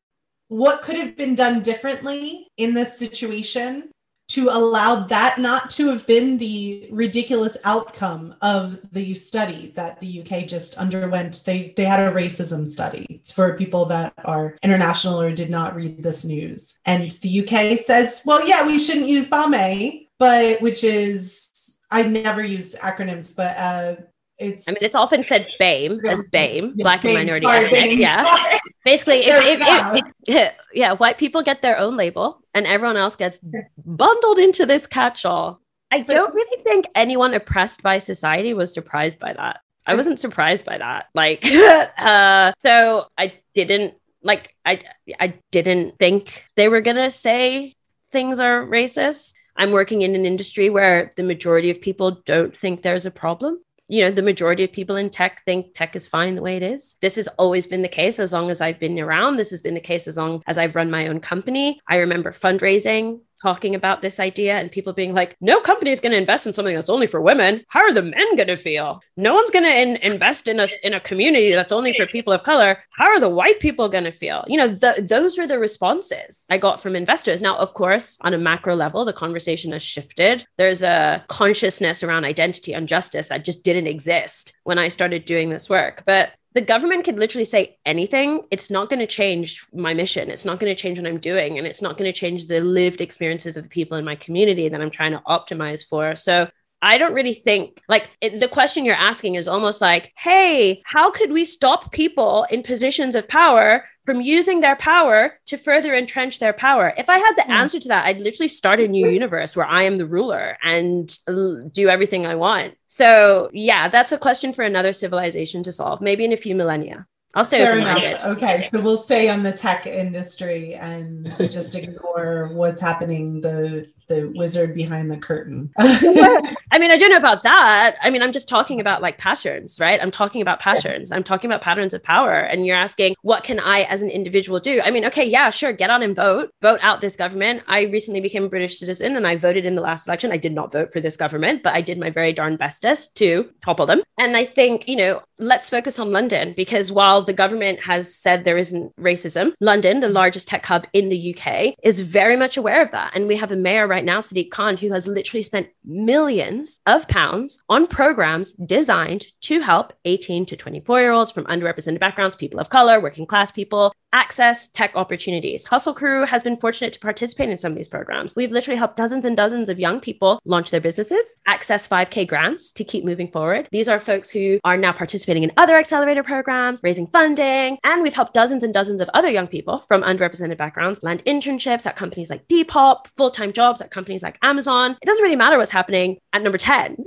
what 0.49 0.81
could 0.81 0.97
have 0.97 1.15
been 1.15 1.35
done 1.35 1.61
differently 1.61 2.47
in 2.57 2.73
this 2.73 2.97
situation 2.97 3.91
to 4.29 4.47
allow 4.49 4.95
that 4.95 5.37
not 5.39 5.69
to 5.71 5.89
have 5.89 6.05
been 6.05 6.37
the 6.37 6.87
ridiculous 6.91 7.57
outcome 7.65 8.35
of 8.41 8.79
the 8.91 9.13
study 9.15 9.73
that 9.75 9.99
the 9.99 10.21
UK 10.21 10.45
just 10.45 10.75
underwent. 10.77 11.43
They 11.45 11.73
they 11.75 11.85
had 11.85 11.99
a 11.99 12.13
racism 12.13 12.67
study 12.67 13.21
for 13.33 13.57
people 13.57 13.85
that 13.85 14.13
are 14.23 14.55
international 14.63 15.19
or 15.19 15.31
did 15.31 15.49
not 15.49 15.75
read 15.75 16.01
this 16.03 16.23
news. 16.23 16.77
And 16.85 17.03
the 17.03 17.41
UK 17.41 17.79
says, 17.79 18.21
well, 18.25 18.47
yeah, 18.47 18.65
we 18.65 18.77
shouldn't 18.77 19.09
use 19.09 19.27
BAME, 19.27 20.07
but 20.19 20.61
which 20.61 20.83
is 20.83 21.79
I 21.91 22.03
never 22.03 22.43
use 22.43 22.75
acronyms, 22.75 23.35
but 23.35 23.57
uh 23.57 23.95
it's 24.39 24.67
I 24.67 24.71
mean, 24.71 24.77
it's 24.81 24.95
often 24.95 25.21
said 25.21 25.47
BAME 25.59 25.99
as 26.07 26.23
BAME, 26.31 26.73
Yeah, 26.75 26.83
Black 26.83 27.03
and 27.03 27.13
Minority 27.13 27.45
sorry, 27.45 27.65
Ethnic. 27.65 27.81
BAME, 27.91 27.99
Yeah. 27.99 28.23
sorry. 28.23 28.59
Basically, 28.85 29.19
if, 29.19 29.59
if, 29.59 29.59
if, 29.61 30.05
if- 30.27 30.53
yeah, 30.73 30.93
white 30.93 31.17
people 31.17 31.41
get 31.41 31.61
their 31.61 31.77
own 31.77 31.97
label 31.97 32.41
and 32.53 32.65
everyone 32.65 32.97
else 32.97 33.15
gets 33.15 33.41
bundled 33.85 34.39
into 34.39 34.65
this 34.65 34.87
catch 34.87 35.25
all. 35.25 35.61
I 35.91 36.01
don't 36.01 36.33
really 36.33 36.63
think 36.63 36.85
anyone 36.95 37.33
oppressed 37.33 37.81
by 37.83 37.97
society 37.97 38.53
was 38.53 38.73
surprised 38.73 39.19
by 39.19 39.33
that. 39.33 39.59
I 39.85 39.95
wasn't 39.95 40.19
surprised 40.19 40.63
by 40.65 40.77
that. 40.77 41.07
Like, 41.15 41.43
uh, 41.97 42.53
so 42.59 43.07
I 43.17 43.33
didn't 43.55 43.95
like, 44.21 44.55
I, 44.65 44.79
I 45.19 45.33
didn't 45.51 45.97
think 45.97 46.45
they 46.55 46.69
were 46.69 46.81
going 46.81 46.97
to 46.97 47.09
say 47.11 47.75
things 48.11 48.39
are 48.39 48.65
racist. 48.65 49.33
I'm 49.55 49.71
working 49.71 50.03
in 50.03 50.15
an 50.15 50.25
industry 50.25 50.69
where 50.69 51.11
the 51.17 51.23
majority 51.23 51.69
of 51.69 51.81
people 51.81 52.21
don't 52.25 52.55
think 52.55 52.81
there's 52.81 53.05
a 53.05 53.11
problem 53.11 53.59
you 53.89 54.03
know 54.03 54.11
the 54.11 54.21
majority 54.21 54.63
of 54.63 54.71
people 54.71 54.95
in 54.95 55.09
tech 55.09 55.43
think 55.45 55.73
tech 55.73 55.95
is 55.95 56.07
fine 56.07 56.35
the 56.35 56.41
way 56.41 56.55
it 56.55 56.63
is. 56.63 56.95
This 57.01 57.15
has 57.15 57.27
always 57.39 57.65
been 57.65 57.81
the 57.81 57.87
case 57.87 58.19
as 58.19 58.31
long 58.31 58.49
as 58.51 58.61
i've 58.61 58.79
been 58.79 58.97
around. 58.99 59.35
This 59.35 59.49
has 59.49 59.61
been 59.61 59.73
the 59.73 59.79
case 59.81 60.07
as 60.07 60.15
long 60.15 60.43
as 60.47 60.57
i've 60.57 60.75
run 60.75 60.91
my 60.91 61.07
own 61.07 61.19
company. 61.19 61.81
I 61.87 61.97
remember 61.97 62.31
fundraising 62.31 63.21
talking 63.41 63.75
about 63.75 64.01
this 64.01 64.19
idea 64.19 64.53
and 64.55 64.71
people 64.71 64.93
being 64.93 65.13
like 65.13 65.35
no 65.41 65.59
company 65.59 65.91
is 65.91 65.99
going 65.99 66.11
to 66.11 66.17
invest 66.17 66.47
in 66.47 66.53
something 66.53 66.75
that's 66.75 66.89
only 66.89 67.07
for 67.07 67.21
women. 67.21 67.63
How 67.69 67.81
are 67.81 67.93
the 67.93 68.01
men 68.01 68.35
going 68.35 68.47
to 68.47 68.55
feel? 68.55 69.01
No 69.17 69.33
one's 69.33 69.51
going 69.51 69.65
to 69.65 69.75
in- 69.75 69.97
invest 69.97 70.47
in 70.47 70.59
us 70.59 70.77
in 70.83 70.93
a 70.93 70.99
community 70.99 71.51
that's 71.53 71.71
only 71.71 71.93
for 71.93 72.05
people 72.07 72.33
of 72.33 72.43
color. 72.43 72.79
How 72.91 73.07
are 73.07 73.19
the 73.19 73.29
white 73.29 73.59
people 73.59 73.89
going 73.89 74.03
to 74.03 74.11
feel? 74.11 74.43
You 74.47 74.57
know 74.57 74.75
th- 74.75 75.07
those 75.07 75.37
were 75.37 75.47
the 75.47 75.59
responses 75.59 76.45
i 76.49 76.57
got 76.57 76.81
from 76.81 76.95
investors. 76.95 77.41
Now 77.41 77.57
of 77.57 77.73
course 77.73 78.17
on 78.21 78.33
a 78.33 78.37
macro 78.37 78.75
level 78.75 79.05
the 79.05 79.13
conversation 79.13 79.71
has 79.71 79.83
shifted. 79.83 80.45
There's 80.57 80.83
a 80.83 81.23
consciousness 81.27 82.03
around 82.03 82.25
identity 82.25 82.73
and 82.73 82.87
justice 82.87 83.29
that 83.29 83.45
just 83.45 83.63
didn't 83.63 83.87
exist 83.87 84.53
when 84.63 84.79
i 84.79 84.87
started 84.87 85.25
doing 85.25 85.49
this 85.49 85.69
work. 85.69 86.03
But 86.05 86.31
the 86.55 86.61
government 86.61 87.05
could 87.05 87.17
literally 87.17 87.45
say 87.45 87.77
anything. 87.85 88.41
It's 88.49 88.71
not 88.71 88.89
going 88.89 88.99
to 88.99 89.07
change 89.07 89.65
my 89.73 89.93
mission. 89.93 90.29
It's 90.29 90.45
not 90.45 90.59
going 90.59 90.73
to 90.73 90.81
change 90.81 90.97
what 90.97 91.07
I'm 91.07 91.19
doing. 91.19 91.57
And 91.57 91.67
it's 91.67 91.81
not 91.81 91.97
going 91.97 92.11
to 92.11 92.17
change 92.17 92.47
the 92.47 92.59
lived 92.59 93.01
experiences 93.01 93.55
of 93.55 93.63
the 93.63 93.69
people 93.69 93.97
in 93.97 94.05
my 94.05 94.15
community 94.15 94.67
that 94.67 94.81
I'm 94.81 94.89
trying 94.89 95.11
to 95.11 95.21
optimize 95.27 95.85
for. 95.85 96.15
So 96.15 96.49
I 96.81 96.97
don't 96.97 97.13
really 97.13 97.33
think 97.33 97.81
like 97.89 98.09
it, 98.21 98.39
the 98.39 98.47
question 98.47 98.85
you're 98.85 98.95
asking 98.95 99.35
is 99.35 99.47
almost 99.47 99.81
like, 99.81 100.13
hey, 100.17 100.81
how 100.85 101.11
could 101.11 101.31
we 101.31 101.45
stop 101.45 101.91
people 101.91 102.45
in 102.49 102.63
positions 102.63 103.15
of 103.15 103.27
power 103.27 103.85
from 104.05 104.21
using 104.21 104.61
their 104.61 104.75
power 104.77 105.39
to 105.47 105.57
further 105.57 105.93
entrench 105.93 106.39
their 106.39 106.53
power? 106.53 106.93
If 106.97 107.09
I 107.09 107.17
had 107.17 107.33
the 107.35 107.43
Hmm. 107.43 107.51
answer 107.51 107.79
to 107.79 107.87
that, 107.89 108.05
I'd 108.05 108.21
literally 108.21 108.47
start 108.47 108.79
a 108.79 108.87
new 108.87 109.09
universe 109.09 109.55
where 109.55 109.65
I 109.65 109.83
am 109.83 109.97
the 109.97 110.05
ruler 110.07 110.57
and 110.63 111.15
do 111.27 111.89
everything 111.89 112.25
I 112.25 112.35
want. 112.35 112.75
So, 112.85 113.49
yeah, 113.53 113.87
that's 113.89 114.11
a 114.11 114.17
question 114.17 114.53
for 114.53 114.63
another 114.63 114.93
civilization 114.93 115.63
to 115.63 115.71
solve, 115.71 116.01
maybe 116.01 116.23
in 116.25 116.33
a 116.33 116.37
few 116.37 116.55
millennia. 116.55 117.05
I'll 117.35 117.45
stay 117.45 117.59
Fair 117.63 117.77
enough. 117.77 118.25
Okay, 118.25 118.67
so 118.71 118.81
we'll 118.81 118.97
stay 118.97 119.29
on 119.29 119.43
the 119.43 119.51
tech 119.51 119.85
industry 119.85 120.73
and 120.73 121.25
just 121.37 121.75
ignore 121.75 122.49
what's 122.53 122.81
happening 122.81 123.39
the 123.41 123.85
the 124.09 124.31
wizard 124.35 124.75
behind 124.75 125.09
the 125.09 125.17
curtain. 125.17 125.71
I 125.79 126.77
mean, 126.77 126.91
I 126.91 126.97
don't 126.97 127.11
know 127.11 127.17
about 127.17 127.43
that. 127.43 127.95
I 128.01 128.09
mean, 128.09 128.21
I'm 128.21 128.33
just 128.33 128.49
talking 128.49 128.81
about 128.81 129.01
like 129.01 129.17
patterns, 129.17 129.79
right? 129.79 130.01
I'm 130.01 130.11
talking 130.11 130.41
about 130.41 130.59
patterns. 130.59 131.11
I'm 131.11 131.23
talking 131.23 131.49
about 131.49 131.61
patterns 131.61 131.93
of 131.93 132.03
power. 132.03 132.39
And 132.39 132.65
you're 132.65 132.75
asking, 132.75 133.15
what 133.21 133.43
can 133.43 133.59
I 133.59 133.81
as 133.83 134.01
an 134.01 134.09
individual 134.09 134.59
do? 134.59 134.81
I 134.83 134.91
mean, 134.91 135.05
okay, 135.05 135.25
yeah, 135.25 135.49
sure, 135.51 135.71
get 135.71 135.89
on 135.89 136.03
and 136.03 136.15
vote, 136.15 136.51
vote 136.61 136.79
out 136.83 136.99
this 136.99 137.15
government. 137.15 137.63
I 137.67 137.83
recently 137.83 138.19
became 138.19 138.43
a 138.43 138.49
British 138.49 138.77
citizen 138.77 139.15
and 139.15 139.25
I 139.25 139.35
voted 139.35 139.63
in 139.63 139.75
the 139.75 139.81
last 139.81 140.07
election. 140.07 140.31
I 140.31 140.37
did 140.37 140.53
not 140.53 140.73
vote 140.73 140.91
for 140.91 140.99
this 140.99 141.15
government, 141.15 141.63
but 141.63 141.73
I 141.73 141.81
did 141.81 141.99
my 141.99 142.09
very 142.09 142.33
darn 142.33 142.57
bestest 142.57 143.15
to 143.17 143.49
topple 143.61 143.85
them. 143.85 144.01
And 144.17 144.35
I 144.35 144.43
think, 144.43 144.89
you 144.89 144.95
know, 144.95 145.21
let's 145.39 145.69
focus 145.69 145.97
on 145.97 146.11
London 146.11 146.53
because 146.55 146.91
while 146.91 147.21
the 147.21 147.33
government 147.33 147.83
has 147.83 148.13
said 148.13 148.43
there 148.43 148.57
isn't 148.57 148.95
racism, 148.97 149.53
London, 149.59 150.01
the 150.01 150.09
largest 150.09 150.47
tech 150.47 150.65
hub 150.65 150.85
in 150.93 151.09
the 151.09 151.35
UK, 151.35 151.73
is 151.81 152.01
very 152.01 152.35
much 152.35 152.57
aware 152.57 152.81
of 152.81 152.91
that. 152.91 153.11
And 153.15 153.27
we 153.27 153.37
have 153.37 153.51
a 153.51 153.55
mayor 153.55 153.87
right 153.87 154.03
now, 154.03 154.19
Sadiq 154.19 154.51
Khan, 154.51 154.77
who 154.77 154.91
has 154.91 155.07
literally 155.07 155.43
spent 155.43 155.69
millions 155.85 156.79
of 156.85 157.07
pounds 157.07 157.61
on 157.69 157.87
programs 157.87 158.51
designed 158.51 159.25
to 159.41 159.61
help 159.61 159.93
18 160.05 160.45
to 160.47 160.57
24 160.57 160.99
year 160.99 161.11
olds 161.11 161.31
from 161.31 161.45
underrepresented 161.45 161.99
backgrounds, 161.99 162.35
people 162.35 162.59
of 162.59 162.69
color, 162.69 162.99
working 162.99 163.25
class 163.25 163.51
people 163.51 163.93
access 164.13 164.69
tech 164.69 164.95
opportunities. 164.95 165.65
Hustle 165.65 165.93
Crew 165.93 166.25
has 166.25 166.41
been 166.43 166.57
fortunate 166.57 166.93
to 166.93 166.99
participate 166.99 167.49
in 167.49 167.57
some 167.57 167.71
of 167.71 167.77
these 167.77 167.87
programs. 167.87 168.35
We've 168.35 168.51
literally 168.51 168.77
helped 168.77 168.97
dozens 168.97 169.25
and 169.25 169.37
dozens 169.37 169.69
of 169.69 169.79
young 169.79 169.99
people 169.99 170.39
launch 170.45 170.71
their 170.71 170.81
businesses, 170.81 171.37
access 171.45 171.87
5K 171.87 172.27
grants 172.27 172.71
to 172.73 172.83
keep 172.83 173.05
moving 173.05 173.31
forward. 173.31 173.67
These 173.71 173.87
are 173.87 173.99
folks 173.99 174.31
who 174.31 174.59
are 174.63 174.77
now 174.77 174.91
participating 174.93 175.28
in 175.37 175.51
other 175.57 175.77
accelerator 175.77 176.23
programs, 176.23 176.79
raising 176.83 177.07
funding, 177.07 177.77
and 177.83 178.01
we've 178.01 178.13
helped 178.13 178.33
dozens 178.33 178.63
and 178.63 178.73
dozens 178.73 179.01
of 179.01 179.09
other 179.13 179.29
young 179.29 179.47
people 179.47 179.79
from 179.87 180.01
underrepresented 180.03 180.57
backgrounds 180.57 181.01
land 181.03 181.23
internships 181.25 181.85
at 181.85 181.95
companies 181.95 182.29
like 182.29 182.47
Depop, 182.47 183.07
full-time 183.17 183.53
jobs 183.53 183.81
at 183.81 183.91
companies 183.91 184.23
like 184.23 184.37
Amazon. 184.41 184.97
It 185.01 185.05
doesn't 185.05 185.23
really 185.23 185.35
matter 185.35 185.57
what's 185.57 185.71
happening 185.71 186.19
at 186.33 186.41
number 186.41 186.57
10 186.57 186.97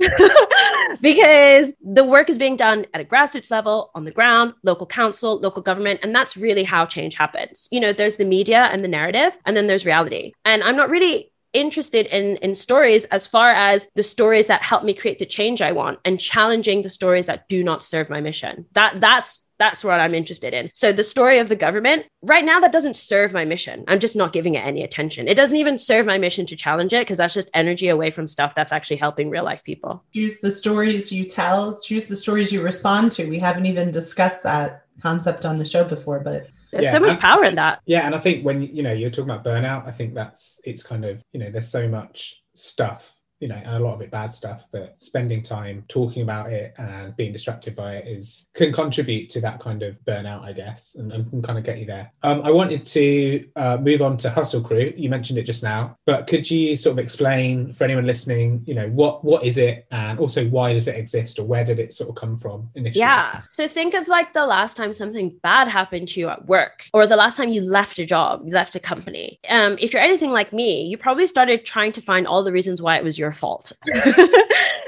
because 1.01 1.73
the 1.81 2.03
work 2.03 2.29
is 2.29 2.37
being 2.37 2.55
done 2.55 2.85
at 2.93 3.01
a 3.01 3.05
grassroots 3.05 3.51
level, 3.51 3.91
on 3.95 4.05
the 4.05 4.11
ground, 4.11 4.53
local 4.63 4.87
council, 4.87 5.39
local 5.39 5.61
government, 5.61 5.99
and 6.03 6.15
that's 6.15 6.37
really 6.37 6.63
how 6.63 6.85
change 6.85 7.15
happens. 7.15 7.67
You 7.71 7.79
know, 7.79 7.91
there's 7.91 8.17
the 8.17 8.25
media 8.25 8.69
and 8.71 8.83
the 8.83 8.87
narrative, 8.87 9.37
and 9.45 9.57
then 9.57 9.67
there's 9.67 9.85
reality. 9.85 10.33
And 10.45 10.63
I'm 10.63 10.75
not 10.75 10.89
really 10.89 11.32
interested 11.53 12.07
in 12.07 12.37
in 12.37 12.55
stories 12.55 13.05
as 13.05 13.27
far 13.27 13.51
as 13.51 13.87
the 13.95 14.03
stories 14.03 14.47
that 14.47 14.61
help 14.61 14.83
me 14.83 14.93
create 14.93 15.19
the 15.19 15.25
change 15.25 15.61
I 15.61 15.71
want 15.71 15.99
and 16.03 16.19
challenging 16.19 16.81
the 16.81 16.89
stories 16.89 17.25
that 17.27 17.47
do 17.49 17.63
not 17.63 17.83
serve 17.83 18.09
my 18.09 18.21
mission. 18.21 18.65
That 18.73 18.99
that's 18.99 19.43
that's 19.59 19.83
what 19.83 19.99
I'm 19.99 20.13
interested 20.13 20.53
in. 20.53 20.69
So 20.73 20.91
the 20.91 21.03
story 21.03 21.37
of 21.37 21.47
the 21.47 21.55
government 21.55 22.05
right 22.21 22.43
now 22.43 22.59
that 22.59 22.71
doesn't 22.71 22.95
serve 22.95 23.31
my 23.31 23.45
mission. 23.45 23.85
I'm 23.87 23.99
just 23.99 24.15
not 24.15 24.33
giving 24.33 24.55
it 24.55 24.65
any 24.65 24.83
attention. 24.83 25.27
It 25.27 25.35
doesn't 25.35 25.55
even 25.55 25.77
serve 25.77 26.05
my 26.05 26.17
mission 26.17 26.45
to 26.47 26.55
challenge 26.55 26.91
it 26.91 27.01
because 27.01 27.19
that's 27.19 27.33
just 27.33 27.49
energy 27.53 27.87
away 27.87 28.11
from 28.11 28.27
stuff 28.27 28.55
that's 28.55 28.73
actually 28.73 28.97
helping 28.97 29.29
real 29.29 29.45
life 29.45 29.63
people. 29.63 30.03
choose 30.13 30.39
the 30.39 30.51
stories 30.51 31.11
you 31.11 31.23
tell, 31.23 31.79
choose 31.79 32.07
the 32.07 32.15
stories 32.15 32.51
you 32.51 32.61
respond 32.61 33.11
to. 33.13 33.29
We 33.29 33.39
haven't 33.39 33.65
even 33.65 33.91
discussed 33.91 34.43
that 34.43 34.85
concept 35.01 35.45
on 35.45 35.57
the 35.57 35.65
show 35.65 35.83
before, 35.83 36.19
but 36.19 36.47
There's 36.73 36.85
Yeah, 36.85 36.91
so 36.91 36.99
much 36.99 37.11
and- 37.11 37.19
power 37.19 37.43
in 37.43 37.55
that. 37.55 37.79
Yeah, 37.85 38.05
and 38.05 38.15
I 38.15 38.17
think 38.17 38.43
when 38.43 38.61
you 38.61 38.81
know 38.83 38.91
you're 38.91 39.09
talking 39.11 39.29
about 39.29 39.45
burnout, 39.45 39.87
I 39.87 39.91
think 39.91 40.13
that's 40.15 40.59
it's 40.65 40.83
kind 40.83 41.05
of 41.05 41.23
you 41.31 41.39
know 41.39 41.49
there's 41.51 41.69
so 41.69 41.87
much 41.87 42.41
stuff 42.55 43.15
you 43.39 43.47
know, 43.47 43.55
and 43.55 43.75
a 43.75 43.79
lot 43.79 43.95
of 43.95 44.01
it 44.01 44.09
bad 44.09 44.33
stuff, 44.33 44.63
that 44.71 44.95
spending 44.99 45.41
time 45.43 45.83
talking 45.87 46.21
about 46.23 46.51
it 46.51 46.73
and 46.77 47.15
being 47.17 47.33
distracted 47.33 47.75
by 47.75 47.97
it 47.97 48.07
is 48.07 48.47
can 48.53 48.71
contribute 48.71 49.29
to 49.29 49.41
that 49.41 49.59
kind 49.59 49.83
of 49.83 49.99
burnout, 50.05 50.43
I 50.43 50.53
guess, 50.53 50.95
and, 50.95 51.11
and 51.11 51.29
can 51.29 51.41
kind 51.41 51.57
of 51.59 51.65
get 51.65 51.77
you 51.77 51.85
there. 51.85 52.11
Um, 52.23 52.41
I 52.43 52.51
wanted 52.51 52.85
to 52.85 53.45
uh, 53.55 53.77
move 53.77 54.01
on 54.01 54.15
to 54.17 54.29
Hustle 54.29 54.61
Crew. 54.61 54.93
You 54.95 55.09
mentioned 55.09 55.39
it 55.39 55.43
just 55.43 55.63
now, 55.63 55.97
but 56.05 56.27
could 56.27 56.49
you 56.49 56.75
sort 56.75 56.93
of 56.93 56.99
explain 56.99 57.73
for 57.73 57.83
anyone 57.83 58.05
listening, 58.05 58.63
you 58.65 58.75
know, 58.75 58.87
what 58.89 59.25
what 59.25 59.43
is 59.43 59.57
it, 59.57 59.87
and 59.91 60.19
also 60.19 60.47
why 60.47 60.73
does 60.73 60.87
it 60.87 60.95
exist, 60.95 61.39
or 61.39 61.43
where 61.43 61.65
did 61.65 61.79
it 61.79 61.93
sort 61.93 62.09
of 62.09 62.15
come 62.15 62.35
from 62.35 62.69
initially? 62.75 63.01
Yeah. 63.01 63.41
So 63.49 63.67
think 63.67 63.93
of 63.93 64.07
like 64.07 64.33
the 64.33 64.45
last 64.45 64.77
time 64.77 64.93
something 64.93 65.37
bad 65.43 65.67
happened 65.67 66.07
to 66.09 66.19
you 66.19 66.29
at 66.29 66.45
work, 66.45 66.85
or 66.93 67.05
the 67.07 67.17
last 67.17 67.37
time 67.37 67.49
you 67.49 67.61
left 67.61 67.99
a 67.99 68.05
job, 68.05 68.43
you 68.45 68.53
left 68.53 68.75
a 68.75 68.79
company. 68.79 69.39
Um, 69.49 69.77
if 69.79 69.91
you're 69.91 70.01
anything 70.01 70.31
like 70.31 70.53
me, 70.53 70.83
you 70.83 70.97
probably 70.97 71.27
started 71.27 71.65
trying 71.65 71.91
to 71.93 72.01
find 72.01 72.25
all 72.25 72.43
the 72.43 72.51
reasons 72.51 72.81
why 72.81 72.97
it 72.97 73.03
was 73.03 73.17
your 73.17 73.22
fault. 73.31 73.71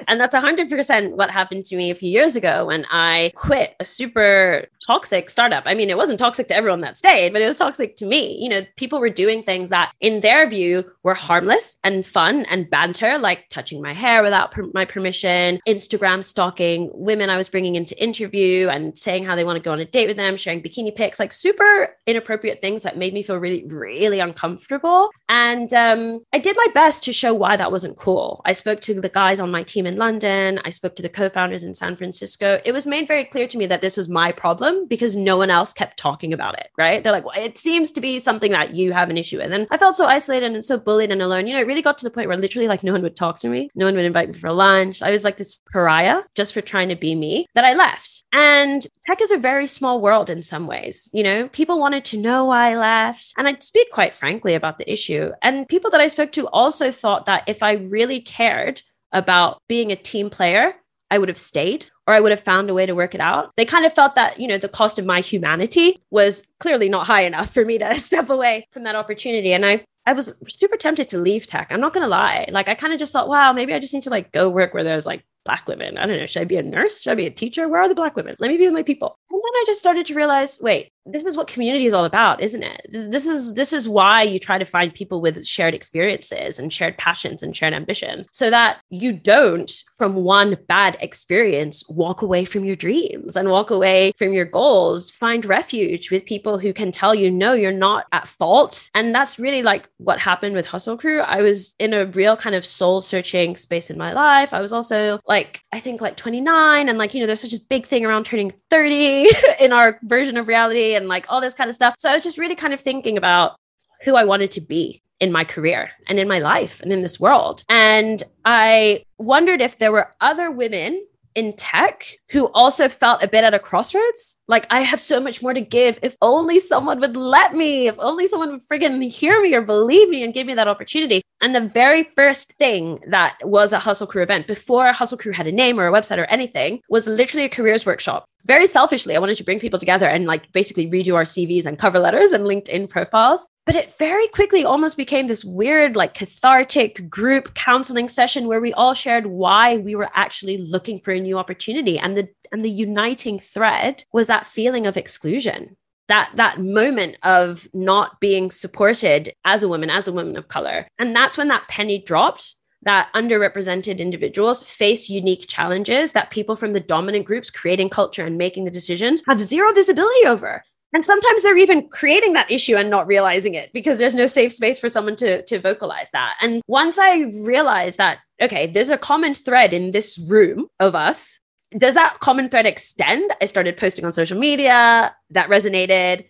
and 0.08 0.20
that's 0.20 0.36
100% 0.36 1.12
what 1.12 1.32
happened 1.32 1.66
to 1.66 1.76
me 1.76 1.90
a 1.90 1.96
few 1.96 2.10
years 2.10 2.36
ago 2.36 2.68
when 2.68 2.86
I 2.92 3.32
quit 3.36 3.76
a 3.80 3.86
super 3.86 4.66
toxic 4.88 5.30
startup. 5.30 5.64
I 5.66 5.74
mean, 5.74 5.90
it 5.90 5.98
wasn't 5.98 6.20
toxic 6.20 6.48
to 6.48 6.56
everyone 6.56 6.82
that 6.82 6.98
stayed, 6.98 7.34
but 7.34 7.42
it 7.42 7.46
was 7.46 7.58
toxic 7.58 7.96
to 7.98 8.06
me. 8.06 8.38
You 8.42 8.50
know, 8.50 8.62
people 8.78 9.00
were 9.00 9.10
doing 9.10 9.44
things 9.44 9.70
that, 9.70 9.92
in 10.02 10.20
their 10.20 10.50
view, 10.50 10.84
were 11.04 11.14
harmless 11.14 11.78
and 11.84 12.06
fun 12.06 12.46
and 12.50 12.70
banter, 12.70 13.18
like 13.18 13.50
touching 13.50 13.82
my 13.82 13.94
hair 13.94 14.24
without 14.24 14.52
per- 14.52 14.70
my 14.74 14.86
permission, 14.86 15.60
Instagram 15.68 16.24
stalking 16.24 16.90
women 16.94 17.30
I 17.30 17.38
was 17.38 17.50
bringing 17.50 17.76
into 17.76 18.02
interview 18.02 18.68
and 18.70 18.98
saying 18.98 19.26
how 19.26 19.36
they 19.36 19.44
want 19.44 19.58
to 19.58 19.64
go 19.64 19.72
on 19.72 19.80
a 19.80 19.86
date 19.86 20.08
with 20.08 20.18
them, 20.18 20.38
sharing 20.38 20.62
bikini 20.62 20.96
pics, 20.96 21.20
like 21.20 21.34
super 21.34 21.96
inappropriate 22.08 22.62
things 22.62 22.84
that 22.84 22.98
made 22.98 23.14
me 23.14 23.24
feel 23.24 23.38
really, 23.38 23.64
really 23.66 24.20
uncomfortable. 24.20 25.10
And 25.30 25.74
um, 25.74 26.22
I 26.34 26.40
did 26.40 26.56
my 26.58 26.68
best 26.74 27.04
to 27.06 27.14
show 27.14 27.34
why 27.34 27.58
that 27.58 27.72
wasn't 27.72 27.98
cool. 27.98 28.42
I 28.46 28.54
spoke 28.54 28.82
to 28.82 29.00
the 29.00 29.10
guys 29.10 29.40
on 29.40 29.52
my 29.52 29.64
team 29.64 29.86
in 29.86 29.98
London. 29.98 30.60
I 30.64 30.70
spoke 30.70 30.96
to 30.98 31.02
the 31.02 31.10
co-founders 31.10 31.64
in 31.64 31.74
San 31.74 31.96
Francisco. 31.96 32.62
It 32.66 32.74
was 32.74 32.86
made 32.86 33.08
very 33.08 33.26
clear 33.26 33.48
to 33.48 33.58
me 33.58 33.66
that 33.68 33.82
this 33.82 33.98
was 33.98 34.10
my 34.10 34.32
problem 34.32 34.75
problem 34.76 34.88
because 34.88 35.16
no 35.16 35.38
one 35.38 35.50
else 35.50 35.74
kept 35.74 35.98
talking 35.98 36.34
about 36.34 36.58
it, 36.60 36.70
right? 36.78 37.04
They're 37.04 37.14
like, 37.14 37.26
well, 37.26 37.40
it 37.40 37.58
seems 37.58 37.92
to 37.94 38.02
be 38.02 38.20
something 38.20 38.52
that 38.52 38.76
you 38.76 38.94
have 38.94 39.10
an 39.10 39.18
issue 39.18 39.38
with. 39.38 39.52
And 39.52 39.68
I 39.72 39.78
felt 39.78 39.96
so 39.96 40.06
isolated 40.06 40.54
and 40.54 40.64
so 40.64 40.78
bullied 40.78 41.12
and 41.12 41.22
alone. 41.22 41.48
You 41.48 41.54
know, 41.54 41.62
it 41.62 41.68
really 41.68 41.82
got 41.82 41.98
to 42.00 42.06
the 42.06 42.12
point 42.12 42.28
where 42.28 42.38
literally 42.38 42.68
like 42.68 42.84
no 42.84 42.92
one 42.92 43.02
would 43.02 43.16
talk 43.16 43.40
to 43.40 43.50
me. 43.50 43.70
No 43.76 43.86
one 43.86 43.96
would 43.96 44.06
invite 44.06 44.30
me 44.30 44.38
for 44.38 44.52
lunch. 44.52 45.02
I 45.02 45.12
was 45.12 45.24
like 45.24 45.38
this 45.38 45.60
pariah 45.72 46.22
just 46.36 46.54
for 46.54 46.62
trying 46.62 46.90
to 46.90 46.96
be 46.96 47.16
me 47.16 47.46
that 47.56 47.66
I 47.66 47.74
left. 47.74 48.24
And 48.34 48.86
tech 49.06 49.22
is 49.22 49.32
a 49.32 49.38
very 49.38 49.68
small 49.68 50.02
world 50.02 50.30
in 50.30 50.44
some 50.44 50.68
ways. 50.68 51.10
You 51.14 51.24
know, 51.24 51.48
people 51.50 51.80
wanted 51.80 52.06
to 52.06 52.18
know 52.18 52.46
why 52.46 52.72
I 52.72 52.78
left. 52.78 53.34
And 53.38 53.48
I'd 53.48 53.64
speak 53.64 53.92
quite 53.92 54.14
frankly 54.14 54.54
about 54.54 54.78
the 54.78 54.92
issue. 54.92 55.32
And 55.42 55.68
people 55.68 55.92
that 55.92 56.02
I 56.02 56.08
spoke 56.08 56.32
to 56.34 56.48
also 56.48 56.92
thought 56.92 57.26
that 57.26 57.44
if 57.48 57.64
I 57.64 57.74
really 57.74 58.20
cared 58.20 58.82
about 59.12 59.62
being 59.68 59.92
a 59.92 59.96
team 59.96 60.30
player, 60.30 60.74
I 61.10 61.18
would 61.18 61.30
have 61.30 61.38
stayed 61.38 61.86
or 62.08 62.14
I 62.14 62.20
would 62.20 62.32
have 62.32 62.42
found 62.42 62.70
a 62.70 62.74
way 62.74 62.86
to 62.86 62.96
work 62.96 63.16
it 63.16 63.22
out. 63.22 63.52
They 63.56 63.66
kind 63.66 63.86
of 63.86 63.94
felt 63.94 64.16
that, 64.16 64.40
you 64.40 64.48
know, 64.48 64.58
the 64.58 64.70
cost 64.70 65.00
of 65.00 65.06
my 65.06 65.22
humanity 65.22 66.00
was 66.12 66.44
clearly 66.60 66.90
not 66.90 67.08
high 67.08 67.22
enough 67.22 67.54
for 67.54 67.66
me 67.66 67.78
to 67.80 67.96
step 68.00 68.30
away 68.30 68.68
from 68.72 68.84
that 68.84 68.96
opportunity. 68.96 69.54
And 69.54 69.66
I 69.66 69.86
I 70.08 70.14
was 70.14 70.36
super 70.48 70.78
tempted 70.78 71.08
to 71.10 71.18
leave 71.18 71.48
tech. 71.48 71.68
I'm 71.72 71.82
not 71.82 71.94
gonna 71.94 72.08
lie. 72.08 72.46
Like 72.52 72.68
I 72.70 72.76
kind 72.76 72.94
of 72.94 73.00
just 73.00 73.12
thought, 73.12 73.28
wow, 73.28 73.54
maybe 73.54 73.74
I 73.74 73.80
just 73.80 73.94
need 73.94 74.04
to 74.04 74.12
like 74.12 74.32
go 74.32 74.50
work 74.50 74.74
where 74.74 74.84
there's 74.84 75.06
like 75.06 75.26
black 75.46 75.68
women. 75.68 75.98
I 75.98 76.06
don't 76.06 76.18
know. 76.18 76.26
Should 76.28 76.42
I 76.42 76.46
be 76.46 76.58
a 76.58 76.64
nurse? 76.64 77.02
Should 77.02 77.12
I 77.12 77.16
be 77.16 77.26
a 77.26 77.32
teacher? 77.32 77.68
Where 77.68 77.82
are 77.82 77.90
the 77.90 77.96
black 77.96 78.16
women? 78.16 78.36
Let 78.40 78.50
me 78.50 78.58
be 78.58 78.66
with 78.66 78.74
my 78.74 78.84
people. 78.84 79.18
And 79.36 79.44
then 79.44 79.62
I 79.62 79.64
just 79.68 79.82
started 79.82 80.06
to 80.06 80.14
realize, 80.14 80.60
wait, 80.62 80.94
this 81.06 81.26
is 81.26 81.36
what 81.36 81.48
community 81.48 81.86
is 81.86 81.94
all 81.94 82.06
about, 82.06 82.42
isn't 82.42 82.64
it? 82.64 82.88
This 82.90 83.28
is 83.28 83.54
this 83.54 83.74
is 83.74 83.88
why 83.88 84.24
you 84.24 84.40
try 84.40 84.58
to 84.58 84.66
find 84.66 84.94
people 84.94 85.22
with 85.22 85.46
shared 85.46 85.76
experiences 85.76 86.58
and 86.58 86.72
shared 86.72 86.98
passions 86.98 87.44
and 87.44 87.56
shared 87.56 87.74
ambitions 87.74 88.28
so 88.32 88.50
that 88.50 88.80
you 88.90 89.14
don't 89.14 89.72
from 89.98 90.16
one 90.16 90.58
bad 90.68 90.98
experience 91.02 91.84
walk 91.90 92.22
away 92.22 92.44
from 92.44 92.66
your 92.66 92.76
dreams 92.76 93.36
and 93.36 93.50
walk 93.50 93.70
away 93.70 94.14
from 94.18 94.34
your 94.34 94.46
goals. 94.46 95.12
Find 95.12 95.46
refuge 95.46 96.10
with 96.10 96.26
people 96.26 96.58
who 96.58 96.74
can 96.74 96.92
tell 96.92 97.14
you 97.14 97.30
no, 97.30 97.54
you're 97.54 97.72
not 97.72 98.06
at 98.14 98.28
fault. 98.28 98.90
And 98.96 99.14
that's 99.14 99.38
really 99.38 99.62
like 99.62 99.90
what 99.98 100.20
happened 100.20 100.56
with 100.56 100.66
Hustle 100.66 100.98
Crew. 100.98 101.22
I 101.22 101.42
was 101.42 101.76
in 101.78 101.94
a 101.94 102.08
real 102.08 102.36
kind 102.38 102.56
of 102.56 102.66
soul 102.66 103.00
searching 103.02 103.58
space 103.58 103.92
in 103.92 103.98
my 103.98 104.14
life. 104.14 104.54
I 104.54 104.62
was 104.62 104.72
also 104.72 105.20
like 105.28 105.62
I 105.74 105.82
think 105.82 106.00
like 106.02 106.16
29 106.16 106.90
and 106.90 106.98
like 106.98 107.14
you 107.14 107.20
know 107.20 107.28
there's 107.28 107.42
such 107.42 107.54
a 107.54 107.62
big 107.70 107.86
thing 107.86 108.06
around 108.06 108.26
turning 108.26 108.50
30 108.72 109.25
in 109.60 109.72
our 109.72 110.00
version 110.04 110.38
of 110.38 110.48
reality 110.48 110.96
and 110.96 111.08
like 111.08 111.26
all 111.30 111.42
this 111.42 111.54
kind 111.54 111.70
of 111.70 111.76
stuff. 111.76 111.96
So 111.98 112.10
I 112.10 112.14
was 112.14 112.24
just 112.24 112.38
really 112.38 112.56
kind 112.56 112.74
of 112.74 112.80
thinking 112.80 113.18
about 113.18 113.56
who 114.04 114.16
I 114.16 114.24
wanted 114.24 114.52
to 114.52 114.62
be 114.62 115.02
in 115.20 115.32
my 115.32 115.44
career 115.44 115.92
and 116.08 116.20
in 116.20 116.28
my 116.28 116.40
life 116.40 116.82
and 116.82 116.92
in 116.92 117.02
this 117.02 117.20
world. 117.20 117.64
And 117.70 118.22
I 118.44 119.04
wondered 119.18 119.62
if 119.62 119.78
there 119.78 119.92
were 119.92 120.14
other 120.22 120.52
women 120.52 121.06
in 121.36 121.54
tech 121.54 122.18
who 122.32 122.48
also 122.54 122.90
felt 122.90 123.22
a 123.22 123.28
bit 123.28 123.44
at 123.44 123.54
a 123.54 123.60
crossroads. 123.60 124.42
Like, 124.48 124.66
I 124.72 124.82
have 124.82 125.00
so 125.00 125.20
much 125.20 125.42
more 125.42 125.54
to 125.54 125.62
give. 125.62 126.00
If 126.02 126.16
only 126.22 126.60
someone 126.60 127.00
would 127.02 127.16
let 127.16 127.54
me, 127.54 127.88
if 127.88 127.96
only 128.00 128.28
someone 128.28 128.52
would 128.52 128.68
friggin' 128.68 129.08
hear 129.10 129.42
me 129.42 129.54
or 129.54 129.62
believe 129.62 130.10
me 130.10 130.24
and 130.24 130.34
give 130.34 130.48
me 130.48 130.56
that 130.56 130.68
opportunity. 130.68 131.22
And 131.42 131.54
the 131.54 131.62
very 131.62 132.04
first 132.04 132.54
thing 132.54 133.00
that 133.08 133.38
was 133.44 133.74
a 133.74 133.80
Hustle 133.80 134.08
Crew 134.08 134.24
event 134.24 134.48
before 134.48 134.92
Hustle 134.94 135.18
Crew 135.18 135.34
had 135.34 135.48
a 135.48 135.52
name 135.52 135.80
or 135.80 135.88
a 135.88 135.92
website 135.92 136.18
or 136.18 136.26
anything 136.26 136.82
was 136.90 137.08
literally 137.08 137.46
a 137.46 137.50
careers 137.50 137.86
workshop 137.86 138.26
very 138.46 138.68
selfishly, 138.68 139.16
I 139.16 139.20
wanted 139.20 139.38
to 139.38 139.44
bring 139.44 139.60
people 139.60 139.80
together 139.80 140.08
and 140.08 140.26
like 140.26 140.52
basically 140.52 140.88
redo 140.88 141.16
our 141.16 141.24
CVs 141.24 141.66
and 141.66 141.80
cover 141.80 142.00
letters 142.00 142.32
and 142.32 142.46
LinkedIn 142.46 142.90
profiles. 142.90 143.48
But 143.66 143.76
it 143.76 143.98
very 143.98 144.28
quickly 144.28 144.64
almost 144.64 144.96
became 144.96 145.26
this 145.26 145.44
weird, 145.44 145.96
like 145.96 146.14
cathartic 146.14 147.10
group 147.10 147.56
counseling 147.56 148.08
session 148.08 148.48
where 148.48 148.62
we 148.62 148.74
all 148.74 148.94
shared 148.94 149.26
why 149.26 149.78
we 149.78 149.96
were 149.96 150.10
actually 150.14 150.58
looking 150.58 151.00
for 151.00 151.12
a 151.12 151.20
new 151.20 151.38
opportunity. 151.38 151.98
And 151.98 152.16
the 152.16 152.30
and 152.52 152.64
the 152.64 152.70
uniting 152.70 153.40
thread 153.40 154.04
was 154.14 154.28
that 154.28 154.46
feeling 154.46 154.86
of 154.86 154.98
exclusion. 154.98 155.76
That 156.08 156.32
that 156.36 156.60
moment 156.60 157.18
of 157.24 157.68
not 157.74 158.20
being 158.20 158.52
supported 158.52 159.34
as 159.44 159.64
a 159.64 159.68
woman, 159.68 159.90
as 159.90 160.08
a 160.08 160.14
woman 160.14 160.38
of 160.38 160.48
color. 160.48 160.88
And 161.00 161.16
that's 161.16 161.38
when 161.38 161.48
that 161.48 161.68
penny 161.68 161.98
dropped 161.98 162.56
that 162.84 163.10
underrepresented 163.16 163.98
individuals 163.98 164.62
face 164.62 165.10
unique 165.10 165.48
challenges 165.48 166.12
that 166.12 166.30
people 166.30 166.56
from 166.56 166.74
the 166.74 166.80
dominant 166.80 167.26
groups 167.26 167.50
creating 167.50 167.90
culture 167.90 168.26
and 168.26 168.38
making 168.38 168.66
the 168.66 168.72
decisions 168.72 169.24
have 169.28 169.42
zero 169.42 169.74
visibility 169.74 170.28
over. 170.28 170.64
And 170.94 171.06
sometimes 171.06 171.44
they're 171.44 171.58
even 171.58 171.90
creating 171.90 172.34
that 172.34 172.50
issue 172.50 172.76
and 172.76 172.90
not 172.90 173.08
realizing 173.08 173.54
it 173.54 173.72
because 173.74 174.00
there's 174.00 174.16
no 174.16 174.28
safe 174.28 174.54
space 174.54 174.80
for 174.80 174.88
someone 174.88 175.16
to, 175.18 175.42
to 175.44 175.60
vocalize 175.60 176.12
that. 176.12 176.38
And 176.42 176.62
once 176.68 176.98
I 176.98 177.32
realized 177.44 177.98
that, 177.98 178.20
okay, 178.42 178.68
there's 178.68 178.90
a 178.90 178.98
common 178.98 179.34
thread 179.34 179.74
in 179.74 179.92
this 179.92 180.18
room 180.18 180.68
of 180.80 180.96
us, 180.96 181.40
does 181.78 181.96
that 181.96 182.20
common 182.20 182.50
thread 182.50 182.66
extend? 182.66 183.32
I 183.42 183.46
started 183.46 183.76
posting 183.78 184.06
on 184.06 184.14
social 184.14 184.40
media 184.40 185.14
that 185.32 185.50
resonated. 185.50 186.26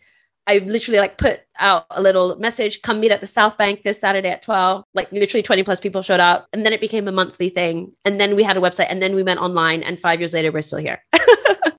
I 0.47 0.59
literally 0.59 0.99
like 0.99 1.17
put 1.17 1.41
out 1.59 1.85
a 1.91 2.01
little 2.01 2.35
message, 2.37 2.81
come 2.81 2.99
meet 2.99 3.11
at 3.11 3.21
the 3.21 3.27
South 3.27 3.57
Bank 3.57 3.83
this 3.83 3.99
Saturday 3.99 4.29
at 4.29 4.41
12. 4.41 4.83
Like 4.93 5.11
literally 5.11 5.43
20 5.43 5.63
plus 5.63 5.79
people 5.79 6.01
showed 6.01 6.19
up. 6.19 6.47
And 6.53 6.65
then 6.65 6.73
it 6.73 6.81
became 6.81 7.07
a 7.07 7.11
monthly 7.11 7.49
thing. 7.49 7.91
And 8.05 8.19
then 8.19 8.35
we 8.35 8.43
had 8.43 8.57
a 8.57 8.61
website 8.61 8.87
and 8.89 9.01
then 9.01 9.15
we 9.15 9.23
went 9.23 9.39
online. 9.39 9.83
And 9.83 9.99
five 9.99 10.19
years 10.19 10.33
later, 10.33 10.51
we're 10.51 10.61
still 10.61 10.79
here. 10.79 11.03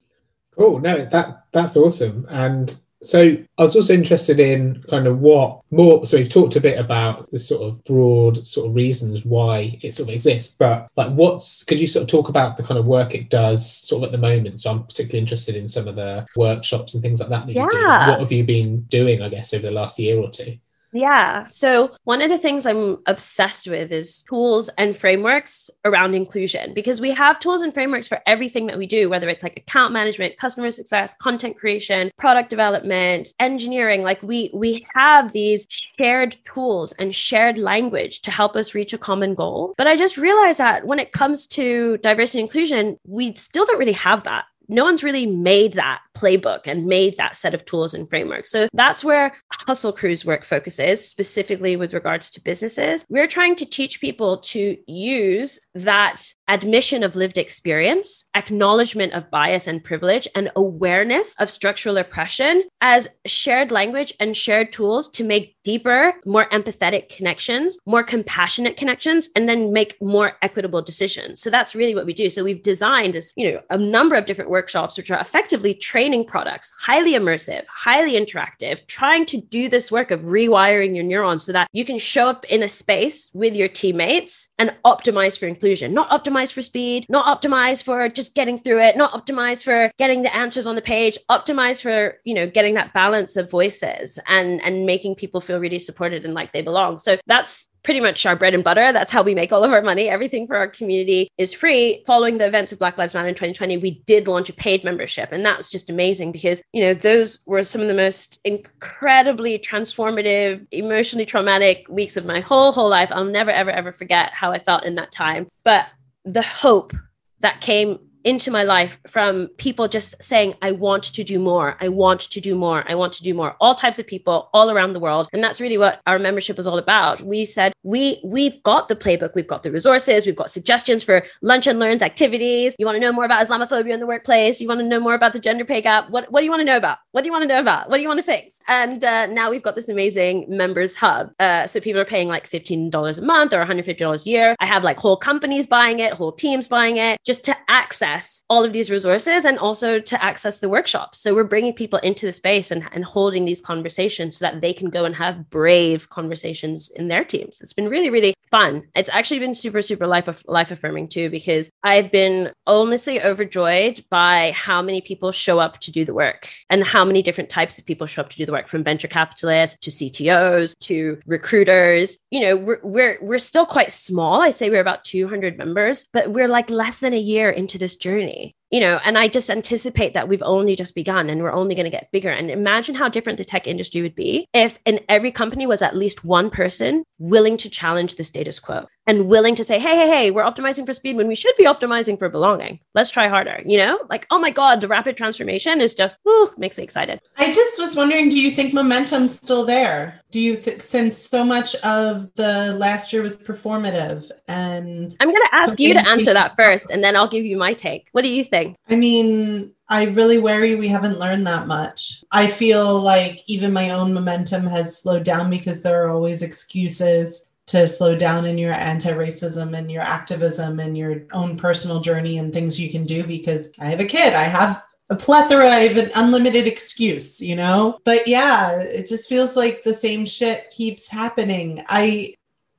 cool. 0.56 0.80
No, 0.80 1.04
that 1.06 1.44
that's 1.52 1.76
awesome. 1.76 2.26
And 2.28 2.78
so 3.02 3.36
I 3.58 3.62
was 3.62 3.76
also 3.76 3.92
interested 3.92 4.40
in 4.40 4.82
kind 4.90 5.06
of 5.06 5.20
what 5.20 5.60
more. 5.70 6.04
So 6.06 6.16
we've 6.16 6.28
talked 6.28 6.56
a 6.56 6.60
bit 6.60 6.78
about 6.78 7.30
the 7.30 7.38
sort 7.38 7.62
of 7.62 7.84
broad 7.84 8.46
sort 8.46 8.68
of 8.68 8.76
reasons 8.76 9.24
why 9.24 9.78
it 9.82 9.92
sort 9.92 10.08
of 10.08 10.14
exists, 10.14 10.56
but 10.58 10.88
like 10.96 11.12
what's 11.12 11.62
could 11.64 11.78
you 11.78 11.86
sort 11.86 12.04
of 12.04 12.08
talk 12.08 12.28
about 12.28 12.56
the 12.56 12.62
kind 12.62 12.78
of 12.78 12.86
work 12.86 13.14
it 13.14 13.28
does 13.28 13.70
sort 13.70 14.02
of 14.02 14.06
at 14.08 14.12
the 14.12 14.18
moment? 14.18 14.60
So 14.60 14.70
I'm 14.70 14.84
particularly 14.84 15.20
interested 15.20 15.56
in 15.56 15.68
some 15.68 15.88
of 15.88 15.96
the 15.96 16.26
workshops 16.36 16.94
and 16.94 17.02
things 17.02 17.20
like 17.20 17.28
that 17.28 17.46
that 17.46 17.52
yeah. 17.52 17.64
you 17.64 17.70
do. 17.70 17.86
What 17.86 18.20
have 18.20 18.32
you 18.32 18.44
been 18.44 18.82
doing, 18.82 19.22
I 19.22 19.28
guess, 19.28 19.52
over 19.52 19.66
the 19.66 19.72
last 19.72 19.98
year 19.98 20.18
or 20.18 20.30
two? 20.30 20.58
Yeah. 20.96 21.46
So, 21.46 21.94
one 22.04 22.22
of 22.22 22.30
the 22.30 22.38
things 22.38 22.64
I'm 22.64 23.02
obsessed 23.06 23.68
with 23.68 23.92
is 23.92 24.22
tools 24.22 24.70
and 24.78 24.96
frameworks 24.96 25.68
around 25.84 26.14
inclusion 26.14 26.72
because 26.72 27.02
we 27.02 27.10
have 27.10 27.38
tools 27.38 27.60
and 27.60 27.74
frameworks 27.74 28.08
for 28.08 28.20
everything 28.26 28.66
that 28.68 28.78
we 28.78 28.86
do, 28.86 29.10
whether 29.10 29.28
it's 29.28 29.42
like 29.42 29.58
account 29.58 29.92
management, 29.92 30.38
customer 30.38 30.70
success, 30.70 31.14
content 31.20 31.58
creation, 31.58 32.10
product 32.18 32.48
development, 32.48 33.34
engineering. 33.40 34.02
Like 34.02 34.22
we 34.22 34.50
we 34.54 34.86
have 34.94 35.32
these 35.32 35.66
shared 35.98 36.38
tools 36.46 36.92
and 36.92 37.14
shared 37.14 37.58
language 37.58 38.22
to 38.22 38.30
help 38.30 38.56
us 38.56 38.74
reach 38.74 38.94
a 38.94 38.98
common 38.98 39.34
goal. 39.34 39.74
But 39.76 39.86
I 39.86 39.96
just 39.96 40.16
realized 40.16 40.60
that 40.60 40.86
when 40.86 40.98
it 40.98 41.12
comes 41.12 41.46
to 41.48 41.98
diversity 41.98 42.40
and 42.40 42.48
inclusion, 42.48 42.98
we 43.06 43.34
still 43.34 43.66
don't 43.66 43.78
really 43.78 43.92
have 43.92 44.24
that 44.24 44.46
no 44.68 44.84
one's 44.84 45.04
really 45.04 45.26
made 45.26 45.74
that 45.74 46.02
playbook 46.16 46.66
and 46.66 46.86
made 46.86 47.16
that 47.16 47.36
set 47.36 47.54
of 47.54 47.64
tools 47.64 47.94
and 47.94 48.08
frameworks. 48.08 48.50
So 48.50 48.68
that's 48.72 49.04
where 49.04 49.34
Hustle 49.66 49.92
Crew's 49.92 50.24
work 50.24 50.44
focuses, 50.44 51.06
specifically 51.06 51.76
with 51.76 51.94
regards 51.94 52.30
to 52.30 52.40
businesses. 52.40 53.04
We're 53.08 53.26
trying 53.26 53.56
to 53.56 53.66
teach 53.66 54.00
people 54.00 54.38
to 54.38 54.76
use 54.86 55.60
that 55.74 56.22
admission 56.48 57.02
of 57.02 57.16
lived 57.16 57.38
experience, 57.38 58.24
acknowledgement 58.34 59.12
of 59.12 59.30
bias 59.30 59.66
and 59.66 59.82
privilege, 59.82 60.28
and 60.34 60.50
awareness 60.56 61.34
of 61.38 61.50
structural 61.50 61.98
oppression 61.98 62.64
as 62.80 63.08
shared 63.26 63.72
language 63.72 64.14
and 64.20 64.36
shared 64.36 64.72
tools 64.72 65.08
to 65.10 65.24
make 65.24 65.56
deeper, 65.64 66.14
more 66.24 66.48
empathetic 66.50 67.08
connections, 67.08 67.78
more 67.86 68.04
compassionate 68.04 68.76
connections, 68.76 69.28
and 69.34 69.48
then 69.48 69.72
make 69.72 70.00
more 70.00 70.36
equitable 70.42 70.80
decisions. 70.80 71.42
So 71.42 71.50
that's 71.50 71.74
really 71.74 71.94
what 71.94 72.06
we 72.06 72.14
do. 72.14 72.30
So 72.30 72.44
we've 72.44 72.62
designed 72.62 73.14
this, 73.14 73.32
you 73.36 73.52
know, 73.52 73.60
a 73.70 73.76
number 73.76 74.14
of 74.14 74.26
different 74.26 74.50
workshops, 74.50 74.96
which 74.96 75.10
are 75.10 75.20
effectively 75.20 75.74
training 75.74 76.05
products, 76.26 76.72
highly 76.80 77.12
immersive, 77.12 77.64
highly 77.68 78.12
interactive, 78.12 78.86
trying 78.86 79.26
to 79.26 79.40
do 79.40 79.68
this 79.68 79.90
work 79.90 80.10
of 80.10 80.20
rewiring 80.22 80.94
your 80.94 81.04
neurons 81.04 81.44
so 81.44 81.52
that 81.52 81.68
you 81.72 81.84
can 81.84 81.98
show 81.98 82.28
up 82.28 82.44
in 82.46 82.62
a 82.62 82.68
space 82.68 83.30
with 83.34 83.54
your 83.54 83.68
teammates 83.68 84.48
and 84.58 84.74
optimize 84.84 85.38
for 85.38 85.46
inclusion, 85.46 85.92
not 85.92 86.08
optimize 86.10 86.52
for 86.52 86.62
speed, 86.62 87.06
not 87.08 87.26
optimize 87.26 87.82
for 87.82 88.08
just 88.08 88.34
getting 88.34 88.58
through 88.58 88.80
it, 88.80 88.96
not 88.96 89.12
optimize 89.12 89.64
for 89.64 89.90
getting 89.98 90.22
the 90.22 90.34
answers 90.34 90.66
on 90.66 90.76
the 90.76 90.82
page, 90.82 91.18
optimize 91.30 91.82
for, 91.82 92.18
you 92.24 92.34
know, 92.34 92.46
getting 92.46 92.74
that 92.74 92.92
balance 92.92 93.36
of 93.36 93.50
voices 93.50 94.18
and 94.28 94.62
and 94.62 94.86
making 94.86 95.14
people 95.14 95.40
feel 95.40 95.58
really 95.58 95.78
supported 95.78 96.24
and 96.24 96.34
like 96.34 96.52
they 96.52 96.62
belong. 96.62 96.98
So 96.98 97.18
that's 97.26 97.68
pretty 97.86 98.00
much 98.00 98.26
our 98.26 98.34
bread 98.34 98.52
and 98.52 98.64
butter. 98.64 98.92
That's 98.92 99.12
how 99.12 99.22
we 99.22 99.32
make 99.32 99.52
all 99.52 99.62
of 99.62 99.70
our 99.70 99.80
money. 99.80 100.08
Everything 100.08 100.48
for 100.48 100.56
our 100.56 100.66
community 100.66 101.30
is 101.38 101.54
free. 101.54 102.02
Following 102.04 102.36
the 102.36 102.46
events 102.46 102.72
of 102.72 102.80
Black 102.80 102.98
Lives 102.98 103.14
Matter 103.14 103.28
in 103.28 103.34
2020, 103.34 103.76
we 103.76 104.02
did 104.06 104.26
launch 104.26 104.48
a 104.48 104.52
paid 104.52 104.82
membership. 104.82 105.30
And 105.30 105.46
that 105.46 105.56
was 105.56 105.70
just 105.70 105.88
amazing 105.88 106.32
because, 106.32 106.60
you 106.72 106.82
know, 106.82 106.94
those 106.94 107.38
were 107.46 107.62
some 107.62 107.80
of 107.80 107.86
the 107.86 107.94
most 107.94 108.40
incredibly 108.42 109.56
transformative, 109.56 110.66
emotionally 110.72 111.24
traumatic 111.24 111.86
weeks 111.88 112.16
of 112.16 112.26
my 112.26 112.40
whole, 112.40 112.72
whole 112.72 112.88
life. 112.88 113.12
I'll 113.12 113.24
never, 113.24 113.52
ever, 113.52 113.70
ever 113.70 113.92
forget 113.92 114.32
how 114.34 114.50
I 114.50 114.58
felt 114.58 114.84
in 114.84 114.96
that 114.96 115.12
time. 115.12 115.46
But 115.64 115.86
the 116.24 116.42
hope 116.42 116.92
that 117.38 117.60
came 117.60 118.00
into 118.26 118.50
my 118.50 118.64
life 118.64 118.98
from 119.06 119.46
people 119.56 119.86
just 119.86 120.20
saying, 120.20 120.54
I 120.60 120.72
want 120.72 121.04
to 121.04 121.22
do 121.22 121.38
more. 121.38 121.76
I 121.80 121.88
want 121.88 122.20
to 122.22 122.40
do 122.40 122.56
more. 122.56 122.84
I 122.90 122.96
want 122.96 123.12
to 123.14 123.22
do 123.22 123.32
more. 123.32 123.56
All 123.60 123.74
types 123.74 124.00
of 124.00 124.06
people 124.06 124.50
all 124.52 124.68
around 124.68 124.92
the 124.92 125.00
world. 125.00 125.28
And 125.32 125.42
that's 125.42 125.60
really 125.60 125.78
what 125.78 126.00
our 126.08 126.18
membership 126.18 126.56
was 126.56 126.66
all 126.66 126.76
about. 126.76 127.22
We 127.22 127.44
said, 127.44 127.72
we, 127.84 128.20
we've 128.24 128.60
got 128.64 128.88
the 128.88 128.96
playbook. 128.96 129.36
We've 129.36 129.46
got 129.46 129.62
the 129.62 129.70
resources. 129.70 130.26
We've 130.26 130.34
got 130.34 130.50
suggestions 130.50 131.04
for 131.04 131.24
lunch 131.40 131.68
and 131.68 131.78
learns 131.78 132.02
activities. 132.02 132.74
You 132.80 132.84
want 132.84 132.96
to 132.96 133.00
know 133.00 133.12
more 133.12 133.24
about 133.24 133.46
Islamophobia 133.46 133.94
in 133.94 134.00
the 134.00 134.06
workplace? 134.06 134.60
You 134.60 134.66
want 134.66 134.80
to 134.80 134.86
know 134.86 134.98
more 134.98 135.14
about 135.14 135.32
the 135.32 135.38
gender 135.38 135.64
pay 135.64 135.80
gap? 135.80 136.10
What, 136.10 136.30
what 136.32 136.40
do 136.40 136.44
you 136.44 136.50
want 136.50 136.60
to 136.60 136.66
know 136.66 136.76
about? 136.76 136.98
What 137.12 137.20
do 137.20 137.28
you 137.28 137.32
want 137.32 137.44
to 137.44 137.48
know 137.48 137.60
about? 137.60 137.88
What 137.88 137.96
do 137.96 138.02
you 138.02 138.08
want 138.08 138.18
to 138.18 138.24
fix? 138.24 138.60
And 138.66 139.04
uh, 139.04 139.26
now 139.26 139.50
we've 139.50 139.62
got 139.62 139.76
this 139.76 139.88
amazing 139.88 140.46
members 140.48 140.96
hub. 140.96 141.30
Uh, 141.38 141.68
so 141.68 141.78
people 141.78 142.00
are 142.00 142.04
paying 142.04 142.26
like 142.26 142.50
$15 142.50 143.18
a 143.18 143.22
month 143.22 143.52
or 143.54 143.64
$150 143.64 144.26
a 144.26 144.28
year. 144.28 144.56
I 144.58 144.66
have 144.66 144.82
like 144.82 144.98
whole 144.98 145.16
companies 145.16 145.68
buying 145.68 146.00
it, 146.00 146.12
whole 146.12 146.32
teams 146.32 146.66
buying 146.66 146.96
it 146.96 147.18
just 147.24 147.44
to 147.44 147.56
access 147.68 148.15
access 148.16 148.44
all 148.48 148.64
of 148.64 148.72
these 148.72 148.90
resources 148.90 149.44
and 149.44 149.58
also 149.58 149.98
to 149.98 150.24
access 150.24 150.60
the 150.60 150.68
workshops. 150.68 151.20
So 151.20 151.34
we're 151.34 151.44
bringing 151.44 151.72
people 151.72 151.98
into 152.00 152.26
the 152.26 152.32
space 152.32 152.70
and, 152.70 152.88
and 152.92 153.04
holding 153.04 153.44
these 153.44 153.60
conversations 153.60 154.38
so 154.38 154.44
that 154.44 154.60
they 154.60 154.72
can 154.72 154.90
go 154.90 155.04
and 155.04 155.14
have 155.14 155.50
brave 155.50 156.08
conversations 156.10 156.90
in 156.90 157.08
their 157.08 157.24
teams. 157.24 157.60
It's 157.60 157.72
been 157.72 157.88
really, 157.88 158.10
really 158.10 158.34
fun. 158.50 158.84
It's 158.94 159.08
actually 159.08 159.40
been 159.40 159.54
super, 159.54 159.82
super 159.82 160.06
life, 160.06 160.44
life 160.46 160.70
affirming 160.70 161.08
too, 161.08 161.30
because 161.30 161.70
I've 161.82 162.12
been 162.12 162.52
honestly 162.66 163.20
overjoyed 163.20 164.04
by 164.08 164.52
how 164.52 164.82
many 164.82 165.00
people 165.00 165.32
show 165.32 165.58
up 165.58 165.80
to 165.80 165.90
do 165.90 166.04
the 166.04 166.14
work 166.14 166.48
and 166.70 166.84
how 166.84 167.04
many 167.04 167.22
different 167.22 167.50
types 167.50 167.78
of 167.78 167.84
people 167.84 168.06
show 168.06 168.22
up 168.22 168.30
to 168.30 168.36
do 168.36 168.46
the 168.46 168.52
work 168.52 168.68
from 168.68 168.84
venture 168.84 169.08
capitalists 169.08 169.78
to 169.80 169.90
CTOs 169.90 170.78
to 170.80 171.18
recruiters. 171.26 172.16
You 172.30 172.40
know, 172.40 172.56
we're, 172.56 172.80
we're, 172.82 173.18
we're 173.20 173.38
still 173.38 173.66
quite 173.66 173.92
small. 173.92 174.42
I'd 174.42 174.54
say 174.54 174.70
we're 174.70 174.80
about 174.80 175.04
200 175.04 175.58
members, 175.58 176.06
but 176.12 176.30
we're 176.30 176.48
like 176.48 176.70
less 176.70 177.00
than 177.00 177.12
a 177.12 177.18
year 177.18 177.50
into 177.50 177.78
this 177.78 177.95
journey 177.96 178.54
you 178.70 178.80
know 178.80 178.98
and 179.04 179.16
i 179.16 179.28
just 179.28 179.50
anticipate 179.50 180.14
that 180.14 180.28
we've 180.28 180.42
only 180.42 180.76
just 180.76 180.94
begun 180.94 181.30
and 181.30 181.42
we're 181.42 181.52
only 181.52 181.74
going 181.74 181.84
to 181.84 181.90
get 181.90 182.10
bigger. 182.12 182.30
And 182.30 182.50
imagine 182.50 182.94
how 182.94 183.08
different 183.08 183.38
the 183.38 183.44
tech 183.44 183.66
industry 183.66 184.02
would 184.02 184.14
be 184.14 184.46
if 184.52 184.78
in 184.84 185.00
every 185.08 185.30
company 185.30 185.66
was 185.66 185.82
at 185.82 185.96
least 185.96 186.24
one 186.24 186.50
person 186.50 187.04
willing 187.18 187.56
to 187.58 187.70
challenge 187.70 188.16
the 188.16 188.24
status 188.24 188.58
quo 188.58 188.86
and 189.06 189.28
willing 189.28 189.54
to 189.54 189.64
say, 189.64 189.78
hey, 189.78 189.96
hey, 189.96 190.08
hey, 190.08 190.30
we're 190.30 190.42
optimizing 190.42 190.84
for 190.84 190.92
speed 190.92 191.16
when 191.16 191.28
we 191.28 191.34
should 191.34 191.54
be 191.56 191.64
optimizing 191.64 192.18
for 192.18 192.28
belonging. 192.28 192.80
Let's 192.94 193.10
try 193.10 193.28
harder. 193.28 193.62
You 193.64 193.78
know, 193.78 194.00
like, 194.10 194.26
oh 194.30 194.38
my 194.38 194.50
God, 194.50 194.80
the 194.80 194.88
rapid 194.88 195.16
transformation 195.16 195.80
is 195.80 195.94
just, 195.94 196.18
whew, 196.24 196.52
makes 196.56 196.76
me 196.76 196.84
excited. 196.84 197.20
I 197.36 197.52
just 197.52 197.78
was 197.78 197.94
wondering, 197.94 198.28
do 198.28 198.38
you 198.38 198.50
think 198.50 198.74
momentum's 198.74 199.34
still 199.34 199.64
there? 199.64 200.20
Do 200.30 200.40
you 200.40 200.56
think, 200.56 200.82
since 200.82 201.18
so 201.18 201.44
much 201.44 201.74
of 201.76 202.32
the 202.34 202.74
last 202.74 203.12
year 203.12 203.22
was 203.22 203.36
performative 203.36 204.30
and 204.48 205.14
I'm 205.20 205.28
going 205.28 205.42
to 205.50 205.54
ask 205.54 205.78
you 205.78 205.94
to 205.94 206.08
answer 206.08 206.34
that 206.34 206.56
first 206.56 206.90
and 206.90 207.02
then 207.02 207.16
I'll 207.16 207.28
give 207.28 207.44
you 207.44 207.56
my 207.56 207.72
take. 207.72 208.08
What 208.12 208.22
do 208.22 208.28
you 208.28 208.44
think? 208.44 208.76
I 208.88 208.96
mean, 208.96 209.72
I 209.88 210.06
really 210.06 210.38
worry 210.38 210.74
we 210.74 210.88
haven't 210.88 211.20
learned 211.20 211.46
that 211.46 211.68
much. 211.68 212.24
I 212.32 212.48
feel 212.48 213.00
like 213.00 213.40
even 213.46 213.72
my 213.72 213.90
own 213.90 214.12
momentum 214.12 214.64
has 214.66 214.98
slowed 214.98 215.22
down 215.22 215.48
because 215.48 215.82
there 215.82 216.04
are 216.04 216.10
always 216.10 216.42
excuses 216.42 217.45
to 217.66 217.88
slow 217.88 218.14
down 218.14 218.44
in 218.44 218.58
your 218.58 218.72
anti-racism 218.72 219.76
and 219.76 219.90
your 219.90 220.02
activism 220.02 220.78
and 220.78 220.96
your 220.96 221.24
own 221.32 221.56
personal 221.56 222.00
journey 222.00 222.38
and 222.38 222.52
things 222.52 222.78
you 222.78 222.90
can 222.90 223.04
do 223.04 223.24
because 223.24 223.72
I 223.78 223.86
have 223.86 224.00
a 224.00 224.04
kid. 224.04 224.34
I 224.34 224.44
have 224.44 224.84
a 225.10 225.16
plethora 225.16 225.86
of 225.86 225.96
an 225.96 226.10
unlimited 226.16 226.66
excuse, 226.66 227.40
you 227.40 227.56
know? 227.56 227.98
But 228.04 228.26
yeah, 228.26 228.80
it 228.80 229.08
just 229.08 229.28
feels 229.28 229.56
like 229.56 229.82
the 229.82 229.94
same 229.94 230.26
shit 230.26 230.70
keeps 230.70 231.08
happening. 231.08 231.84
I 231.88 232.34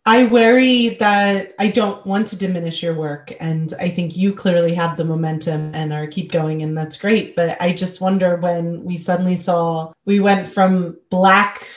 I 0.06 0.28
worry 0.28 0.90
that 1.02 1.54
I 1.60 1.68
don't 1.68 2.06
want 2.06 2.28
to 2.28 2.38
diminish 2.38 2.82
your 2.82 2.94
work. 2.94 3.34
And 3.42 3.74
I 3.78 3.90
think 3.90 4.16
you 4.16 4.32
clearly 4.32 4.74
have 4.74 4.96
the 4.96 5.04
momentum 5.04 5.72
and 5.74 5.92
are 5.92 6.08
keep 6.08 6.32
going, 6.32 6.62
and 6.62 6.78
that's 6.78 6.96
great. 6.96 7.36
But 7.36 7.62
I 7.62 7.74
just 7.74 8.00
wonder 8.00 8.38
when 8.38 8.86
we 8.86 8.98
suddenly 8.98 9.36
saw 9.36 9.92
we 10.06 10.22
went 10.22 10.48
from 10.48 10.98
black 11.10 11.68